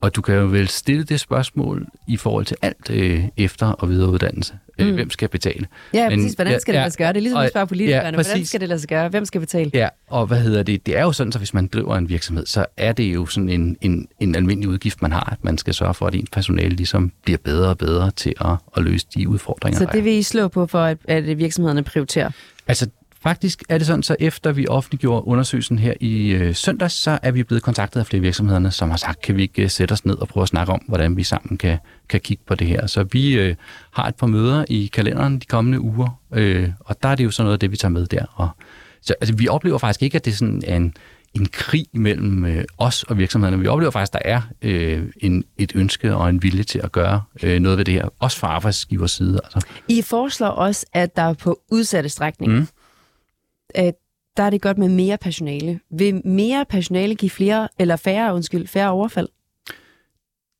og 0.00 0.16
du 0.16 0.22
kan 0.22 0.34
jo 0.34 0.46
vel 0.46 0.68
stille 0.68 1.04
det 1.04 1.20
spørgsmål 1.20 1.86
i 2.08 2.16
forhold 2.16 2.44
til 2.44 2.56
alt 2.62 2.90
øh, 2.90 3.24
efter- 3.36 3.72
og 3.72 3.88
videreuddannelse. 3.88 4.58
Mm. 4.78 4.94
Hvem 4.94 5.10
skal 5.10 5.28
betale? 5.28 5.66
Ja, 5.94 6.08
præcis. 6.08 6.32
Hvordan 6.32 6.60
skal 6.60 6.74
det 6.74 6.80
lade 6.80 6.90
sig 6.90 6.98
gøre? 6.98 7.08
Det 7.08 7.16
er 7.16 7.20
ligesom 7.20 7.40
at 7.40 7.50
spørge 7.50 7.66
politikerne. 7.66 8.04
Ja, 8.04 8.10
hvordan 8.10 8.44
skal 8.44 8.60
det 8.60 8.68
lade 8.68 8.80
sig 8.80 8.88
gøre? 8.88 9.08
Hvem 9.08 9.24
skal 9.24 9.40
betale? 9.40 9.70
Ja, 9.74 9.88
og 10.10 10.26
hvad 10.26 10.40
hedder 10.40 10.62
det? 10.62 10.86
Det 10.86 10.96
er 10.96 11.02
jo 11.02 11.12
sådan, 11.12 11.32
så 11.32 11.38
hvis 11.38 11.54
man 11.54 11.66
driver 11.66 11.96
en 11.96 12.08
virksomhed, 12.08 12.46
så 12.46 12.64
er 12.76 12.92
det 12.92 13.04
jo 13.04 13.26
sådan 13.26 13.48
en, 13.48 13.76
en, 13.80 14.08
en 14.20 14.34
almindelig 14.34 14.68
udgift, 14.68 15.02
man 15.02 15.12
har, 15.12 15.28
at 15.32 15.44
man 15.44 15.58
skal 15.58 15.74
sørge 15.74 15.94
for, 15.94 16.06
at 16.06 16.14
ens 16.14 16.30
personale 16.30 16.76
ligesom 16.76 17.12
bliver 17.24 17.38
bedre 17.44 17.68
og 17.68 17.78
bedre 17.78 18.10
til 18.10 18.34
at, 18.40 18.56
at 18.76 18.82
løse 18.82 19.06
de 19.14 19.28
udfordringer, 19.28 19.78
Så 19.78 19.86
det 19.92 20.04
vil 20.04 20.12
I 20.12 20.22
slå 20.22 20.48
på 20.48 20.66
for, 20.66 20.78
at, 20.84 20.98
at 21.08 21.38
virksomhederne 21.38 21.82
prioriterer? 21.82 22.30
Altså, 22.68 22.88
Faktisk 23.22 23.62
er 23.68 23.78
det 23.78 23.86
sådan, 23.86 24.02
så 24.02 24.16
efter 24.20 24.52
vi 24.52 24.66
offentliggjorde 24.68 25.26
undersøgelsen 25.26 25.78
her 25.78 25.94
i 26.00 26.28
øh, 26.28 26.54
søndags, 26.54 26.94
så 26.94 27.18
er 27.22 27.30
vi 27.30 27.42
blevet 27.42 27.62
kontaktet 27.62 28.00
af 28.00 28.06
flere 28.06 28.20
virksomhederne, 28.20 28.70
som 28.70 28.90
har 28.90 28.96
sagt, 28.96 29.20
kan 29.20 29.36
vi 29.36 29.42
ikke 29.42 29.62
øh, 29.62 29.70
sætte 29.70 29.92
os 29.92 30.04
ned 30.04 30.14
og 30.14 30.28
prøve 30.28 30.42
at 30.42 30.48
snakke 30.48 30.72
om, 30.72 30.82
hvordan 30.88 31.16
vi 31.16 31.22
sammen 31.22 31.58
kan, 31.58 31.78
kan 32.08 32.20
kigge 32.20 32.42
på 32.46 32.54
det 32.54 32.66
her. 32.66 32.86
Så 32.86 33.04
vi 33.12 33.38
øh, 33.38 33.54
har 33.92 34.08
et 34.08 34.14
par 34.14 34.26
møder 34.26 34.64
i 34.68 34.90
kalenderen 34.92 35.38
de 35.38 35.46
kommende 35.46 35.80
uger, 35.80 36.20
øh, 36.32 36.68
og 36.80 37.02
der 37.02 37.08
er 37.08 37.14
det 37.14 37.24
jo 37.24 37.30
sådan 37.30 37.44
noget 37.44 37.52
af 37.52 37.60
det, 37.60 37.70
vi 37.70 37.76
tager 37.76 37.92
med 37.92 38.06
der. 38.06 38.24
Og, 38.34 38.48
så 39.02 39.14
altså, 39.20 39.36
vi 39.36 39.48
oplever 39.48 39.78
faktisk 39.78 40.02
ikke, 40.02 40.16
at 40.16 40.24
det 40.24 40.30
er 40.30 40.36
sådan 40.36 40.62
en, 40.66 40.94
en 41.34 41.46
krig 41.46 41.86
mellem 41.92 42.44
øh, 42.44 42.64
os 42.78 43.02
og 43.02 43.18
virksomhederne. 43.18 43.58
Vi 43.58 43.66
oplever 43.66 43.90
faktisk, 43.90 44.14
at 44.14 44.22
der 44.24 44.30
er 44.30 44.42
øh, 44.62 45.02
en, 45.20 45.44
et 45.58 45.72
ønske 45.74 46.14
og 46.14 46.28
en 46.28 46.42
vilje 46.42 46.62
til 46.62 46.80
at 46.84 46.92
gøre 46.92 47.22
øh, 47.42 47.60
noget 47.60 47.78
ved 47.78 47.84
det 47.84 47.94
her, 47.94 48.08
også 48.18 48.38
fra 48.38 48.48
arbejdsgivers 48.48 49.10
side. 49.10 49.40
Altså. 49.44 49.68
I 49.88 50.02
foreslår 50.02 50.48
også, 50.48 50.86
at 50.92 51.16
der 51.16 51.32
på 51.32 51.60
udsatte 51.70 52.08
strækning, 52.08 52.52
mm 52.52 52.66
at 53.74 53.94
der 54.36 54.42
er 54.42 54.50
det 54.50 54.62
godt 54.62 54.78
med 54.78 54.88
mere 54.88 55.18
personale. 55.18 55.80
Vil 55.90 56.26
mere 56.26 56.64
personale 56.68 57.14
give 57.14 57.30
flere, 57.30 57.68
eller 57.78 57.96
færre, 57.96 58.34
undskyld, 58.34 58.66
færre 58.66 58.90
overfald? 58.90 59.28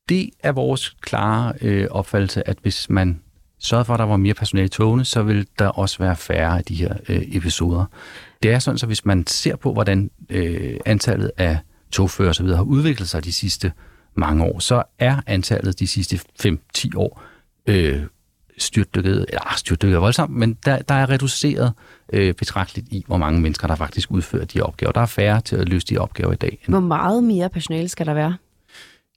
Det 0.09 0.29
er 0.39 0.51
vores 0.51 0.89
klare 0.89 1.53
øh, 1.61 1.87
opfattelse, 1.91 2.47
at 2.47 2.57
hvis 2.61 2.89
man 2.89 3.21
sørger 3.59 3.83
for, 3.83 3.93
at 3.93 3.99
der 3.99 4.05
var 4.05 4.17
mere 4.17 4.33
personale 4.33 4.65
i 4.65 4.69
togene, 4.69 5.05
så 5.05 5.23
vil 5.23 5.47
der 5.59 5.67
også 5.67 5.97
være 5.99 6.15
færre 6.15 6.57
af 6.57 6.63
de 6.63 6.75
her 6.75 6.93
øh, 7.09 7.35
episoder. 7.35 7.85
Det 8.43 8.51
er 8.51 8.59
sådan, 8.59 8.77
så 8.77 8.85
hvis 8.85 9.05
man 9.05 9.27
ser 9.27 9.55
på, 9.55 9.73
hvordan 9.73 10.11
øh, 10.29 10.79
antallet 10.85 11.31
af 11.37 11.57
togfører 11.91 12.29
osv. 12.29 12.47
har 12.47 12.63
udviklet 12.63 13.09
sig 13.09 13.23
de 13.23 13.33
sidste 13.33 13.71
mange 14.15 14.43
år, 14.43 14.59
så 14.59 14.83
er 14.99 15.21
antallet 15.27 15.79
de 15.79 15.87
sidste 15.87 16.19
5-10 16.45 16.89
år 16.95 17.21
øh, 17.67 18.03
styrtdykket, 18.57 19.25
eller 19.29 19.53
styrtdykket 19.57 20.01
voldsomt, 20.01 20.31
men 20.31 20.57
der, 20.65 20.77
der 20.77 20.95
er 20.95 21.09
reduceret 21.09 21.73
øh, 22.13 22.33
betragteligt 22.33 22.87
i, 22.91 23.03
hvor 23.07 23.17
mange 23.17 23.41
mennesker, 23.41 23.67
der 23.67 23.75
faktisk 23.75 24.11
udfører 24.11 24.45
de 24.45 24.61
opgaver. 24.61 24.91
Der 24.91 25.01
er 25.01 25.05
færre 25.05 25.41
til 25.41 25.55
at 25.55 25.69
løse 25.69 25.87
de 25.87 25.97
opgaver 25.97 26.33
i 26.33 26.35
dag. 26.35 26.63
Hvor 26.67 26.79
meget 26.79 27.23
mere 27.23 27.49
personale 27.49 27.89
skal 27.89 28.05
der 28.05 28.13
være? 28.13 28.35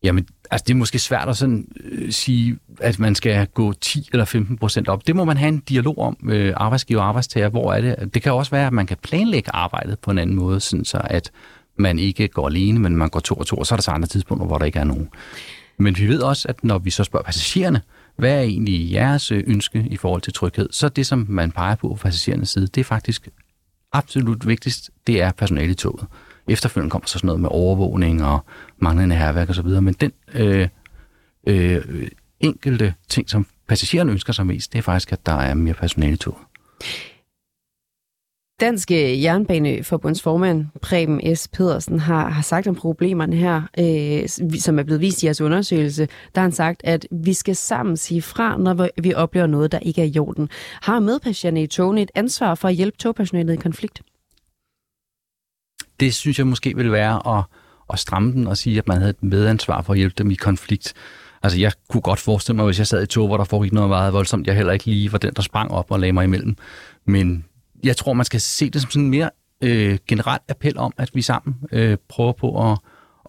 Jamen, 0.03 0.27
altså 0.51 0.65
det 0.67 0.75
er 0.75 0.79
måske 0.79 0.99
svært 0.99 1.29
at 1.29 1.37
sådan, 1.37 1.69
øh, 1.85 2.13
sige, 2.13 2.59
at 2.81 2.99
man 2.99 3.15
skal 3.15 3.47
gå 3.47 3.73
10 3.73 4.09
eller 4.13 4.25
15 4.25 4.59
procent 4.59 4.89
op. 4.89 5.07
Det 5.07 5.17
må 5.17 5.25
man 5.25 5.37
have 5.37 5.49
en 5.49 5.61
dialog 5.61 5.99
om, 5.99 6.17
øh, 6.31 6.53
arbejdsgiver 6.57 7.01
og 7.01 7.09
arbejdstager. 7.09 7.49
Hvor 7.49 7.73
er 7.73 7.81
det? 7.81 8.15
Det 8.15 8.23
kan 8.23 8.33
også 8.33 8.51
være, 8.51 8.67
at 8.67 8.73
man 8.73 8.87
kan 8.87 8.97
planlægge 9.03 9.51
arbejdet 9.55 9.99
på 9.99 10.11
en 10.11 10.19
anden 10.19 10.37
måde, 10.37 10.61
sådan 10.61 10.85
så 10.85 11.01
at 11.05 11.31
man 11.77 11.99
ikke 11.99 12.29
går 12.29 12.47
alene, 12.47 12.79
men 12.79 12.97
man 12.97 13.09
går 13.09 13.21
to 13.21 13.35
og 13.35 13.47
to, 13.47 13.57
og 13.57 13.67
så 13.67 13.75
er 13.75 13.77
der 13.77 13.83
så 13.83 13.91
andre 13.91 14.09
tidspunkter, 14.09 14.47
hvor 14.47 14.59
der 14.59 14.65
ikke 14.65 14.79
er 14.79 14.85
nogen. 14.85 15.09
Men 15.79 15.97
vi 15.99 16.09
ved 16.09 16.21
også, 16.21 16.49
at 16.49 16.65
når 16.65 16.79
vi 16.79 16.91
så 16.91 17.05
spørger 17.05 17.25
passagererne, 17.25 17.81
hvad 18.17 18.39
er 18.39 18.43
egentlig 18.43 18.93
jeres 18.93 19.33
øh, 19.33 19.45
ønske 19.47 19.87
i 19.91 19.97
forhold 19.97 20.23
til 20.23 20.33
tryghed? 20.33 20.69
Så 20.73 20.89
det, 20.89 21.07
som 21.07 21.27
man 21.29 21.53
peger 21.53 21.75
på 21.75 21.97
fra 21.97 22.09
passagerernes 22.09 22.49
side, 22.49 22.67
det 22.67 22.81
er 22.81 22.85
faktisk 22.85 23.29
absolut 23.93 24.47
vigtigst, 24.47 24.91
det 25.07 25.23
er 25.23 25.33
personale 25.33 25.73
i 25.73 25.75
toget. 25.75 26.07
Efterfølgende 26.49 26.91
kommer 26.91 27.07
så 27.07 27.13
sådan 27.13 27.27
noget 27.27 27.41
med 27.41 27.49
overvågning 27.53 28.25
og 28.25 28.45
manglende 28.79 29.17
herværk 29.17 29.51
osv., 29.51 29.67
men 29.67 29.95
den 29.95 30.13
øh, 30.35 30.69
øh, 31.47 32.09
enkelte 32.41 32.95
ting, 33.09 33.31
som 33.31 33.47
passagererne 33.69 34.13
ønsker 34.13 34.33
sig 34.33 34.47
mest, 34.47 34.73
det 34.73 34.79
er 34.79 34.83
faktisk, 34.83 35.13
at 35.13 35.27
der 35.27 35.33
er 35.33 35.55
mere 35.55 35.75
personale 35.75 36.13
i 36.13 36.17
toget. 36.17 36.39
Dansk 38.61 38.91
øh, 38.91 39.23
Jernbaneforbunds 39.23 40.23
formand, 40.23 40.67
Preben 40.83 41.37
S. 41.37 41.49
Pedersen, 41.49 41.99
har, 41.99 42.29
har 42.29 42.43
sagt 42.43 42.67
om 42.67 42.75
problemerne 42.75 43.37
her, 43.37 43.63
øh, 43.79 44.29
som 44.61 44.79
er 44.79 44.83
blevet 44.83 45.01
vist 45.01 45.23
i 45.23 45.27
jeres 45.27 45.41
undersøgelse. 45.41 46.09
Der 46.35 46.41
har 46.41 46.43
han 46.43 46.53
sagt, 46.53 46.81
at 46.85 47.07
vi 47.11 47.33
skal 47.33 47.57
sammen 47.57 47.97
sige 47.97 48.23
fra, 48.23 48.59
når 48.59 48.89
vi 49.03 49.15
oplever 49.15 49.47
noget, 49.47 49.73
der 49.73 49.79
ikke 49.79 50.01
er 50.01 50.07
i 50.07 50.19
orden. 50.19 50.49
Har 50.83 51.01
medpatienterne 51.01 51.63
i 51.63 51.67
togene 51.67 52.03
et 52.03 52.11
ansvar 52.15 52.55
for 52.55 52.69
at 52.69 52.75
hjælpe 52.75 52.97
togpersonalet 52.97 53.53
i 53.53 53.57
konflikt? 53.57 54.03
Det 56.01 56.15
synes 56.15 56.39
jeg 56.39 56.47
måske 56.47 56.77
vil 56.77 56.93
være 56.93 57.39
at, 57.39 57.45
at 57.93 57.99
stramme 57.99 58.33
den 58.33 58.47
og 58.47 58.57
sige, 58.57 58.79
at 58.79 58.89
man 58.89 58.97
havde 58.97 59.11
et 59.11 59.23
medansvar 59.23 59.83
for 59.83 59.93
at 59.93 59.99
hjælpe 59.99 60.15
dem 60.19 60.31
i 60.31 60.35
konflikt. 60.35 60.95
Altså, 61.43 61.59
jeg 61.59 61.73
kunne 61.89 62.01
godt 62.01 62.19
forestille 62.19 62.57
mig, 62.57 62.65
hvis 62.65 62.79
jeg 62.79 62.87
sad 62.87 63.03
i 63.03 63.07
tog, 63.07 63.27
hvor 63.27 63.37
der 63.37 63.45
foregik 63.45 63.73
noget 63.73 63.89
meget 63.89 64.13
voldsomt, 64.13 64.47
jeg 64.47 64.57
heller 64.57 64.73
ikke 64.73 64.87
lige 64.87 65.13
var 65.13 65.19
den, 65.19 65.33
der 65.37 65.43
sprang 65.43 65.71
op 65.71 65.91
og 65.91 66.01
lagde 66.01 66.13
mig 66.13 66.25
imellem. 66.25 66.57
Men 67.05 67.45
jeg 67.85 67.97
tror, 67.97 68.13
man 68.13 68.25
skal 68.25 68.41
se 68.41 68.71
det 68.71 68.83
som 68.83 68.91
sådan 68.91 69.05
en 69.05 69.11
mere 69.11 69.31
øh, 69.61 69.99
generelt 70.09 70.43
appel 70.49 70.79
om, 70.79 70.93
at 70.99 71.11
vi 71.15 71.23
sammen 71.23 71.57
øh, 71.73 71.97
prøver 72.09 72.33
på 72.33 72.71
at, 72.71 72.79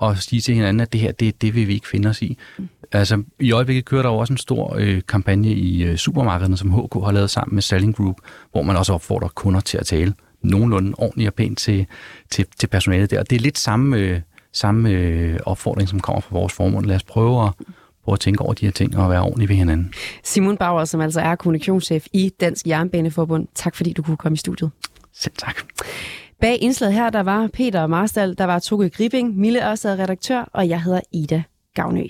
at 0.01 0.17
sige 0.17 0.41
til 0.41 0.55
hinanden, 0.55 0.81
at 0.81 0.93
det 0.93 1.01
her, 1.01 1.11
det, 1.11 1.41
det 1.41 1.55
vil 1.55 1.67
vi 1.67 1.73
ikke 1.73 1.87
finde 1.87 2.09
os 2.09 2.21
i. 2.21 2.37
Mm. 2.57 2.69
Altså, 2.91 3.23
i 3.39 3.51
øjeblikket 3.51 3.85
kører 3.85 4.01
der 4.01 4.09
jo 4.09 4.17
også 4.17 4.33
en 4.33 4.37
stor 4.37 4.75
øh, 4.79 5.01
kampagne 5.07 5.47
i 5.47 5.83
øh, 5.83 5.95
supermarkederne, 5.95 6.57
som 6.57 6.71
HK 6.71 6.93
har 6.93 7.11
lavet 7.11 7.29
sammen 7.29 7.55
med 7.55 7.61
Selling 7.61 7.95
Group, 7.95 8.15
hvor 8.51 8.61
man 8.61 8.77
også 8.77 8.93
opfordrer 8.93 9.27
kunder 9.27 9.59
til 9.59 9.77
at 9.77 9.85
tale 9.85 10.13
nogenlunde 10.41 10.93
ordentligt 10.97 11.27
og 11.27 11.33
pænt 11.33 11.57
til, 11.57 11.85
til, 12.29 12.45
til 12.59 12.67
personalet 12.67 13.11
der. 13.11 13.19
Og 13.19 13.29
det 13.29 13.35
er 13.35 13.39
lidt 13.39 13.57
samme, 13.57 13.97
øh, 13.97 14.21
samme 14.53 14.89
øh, 14.89 15.39
opfordring, 15.45 15.89
som 15.89 15.99
kommer 15.99 16.21
fra 16.21 16.35
vores 16.35 16.53
formål. 16.53 16.87
Lad 16.87 16.95
os 16.95 17.03
prøve 17.03 17.47
at, 17.47 17.53
prøve 18.03 18.13
at 18.13 18.19
tænke 18.19 18.41
over 18.43 18.53
de 18.53 18.65
her 18.65 18.71
ting 18.71 18.97
og 18.97 19.09
være 19.09 19.21
ordentlige 19.21 19.49
ved 19.49 19.55
hinanden. 19.55 19.93
Simon 20.23 20.57
Bauer, 20.57 20.85
som 20.85 21.01
altså 21.01 21.21
er 21.21 21.35
kommunikationschef 21.35 22.05
i 22.13 22.29
Dansk 22.29 22.67
Jernbaneforbund. 22.67 23.47
Tak 23.55 23.75
fordi 23.75 23.93
du 23.93 24.01
kunne 24.01 24.17
komme 24.17 24.33
i 24.33 24.37
studiet. 24.37 24.71
Selv 25.13 25.33
tak. 25.37 25.55
Bag 26.41 26.57
indslaget 26.61 26.93
her, 26.93 27.09
der 27.09 27.23
var 27.23 27.49
Peter 27.53 27.87
Marstal, 27.87 28.37
der 28.37 28.45
var 28.45 28.59
Toge 28.59 28.89
Gribing, 28.89 29.37
Mille 29.37 29.69
Ørsted 29.69 29.99
redaktør, 29.99 30.49
og 30.53 30.69
jeg 30.69 30.83
hedder 30.83 31.01
Ida 31.11 31.43
Gavnø. 31.75 32.03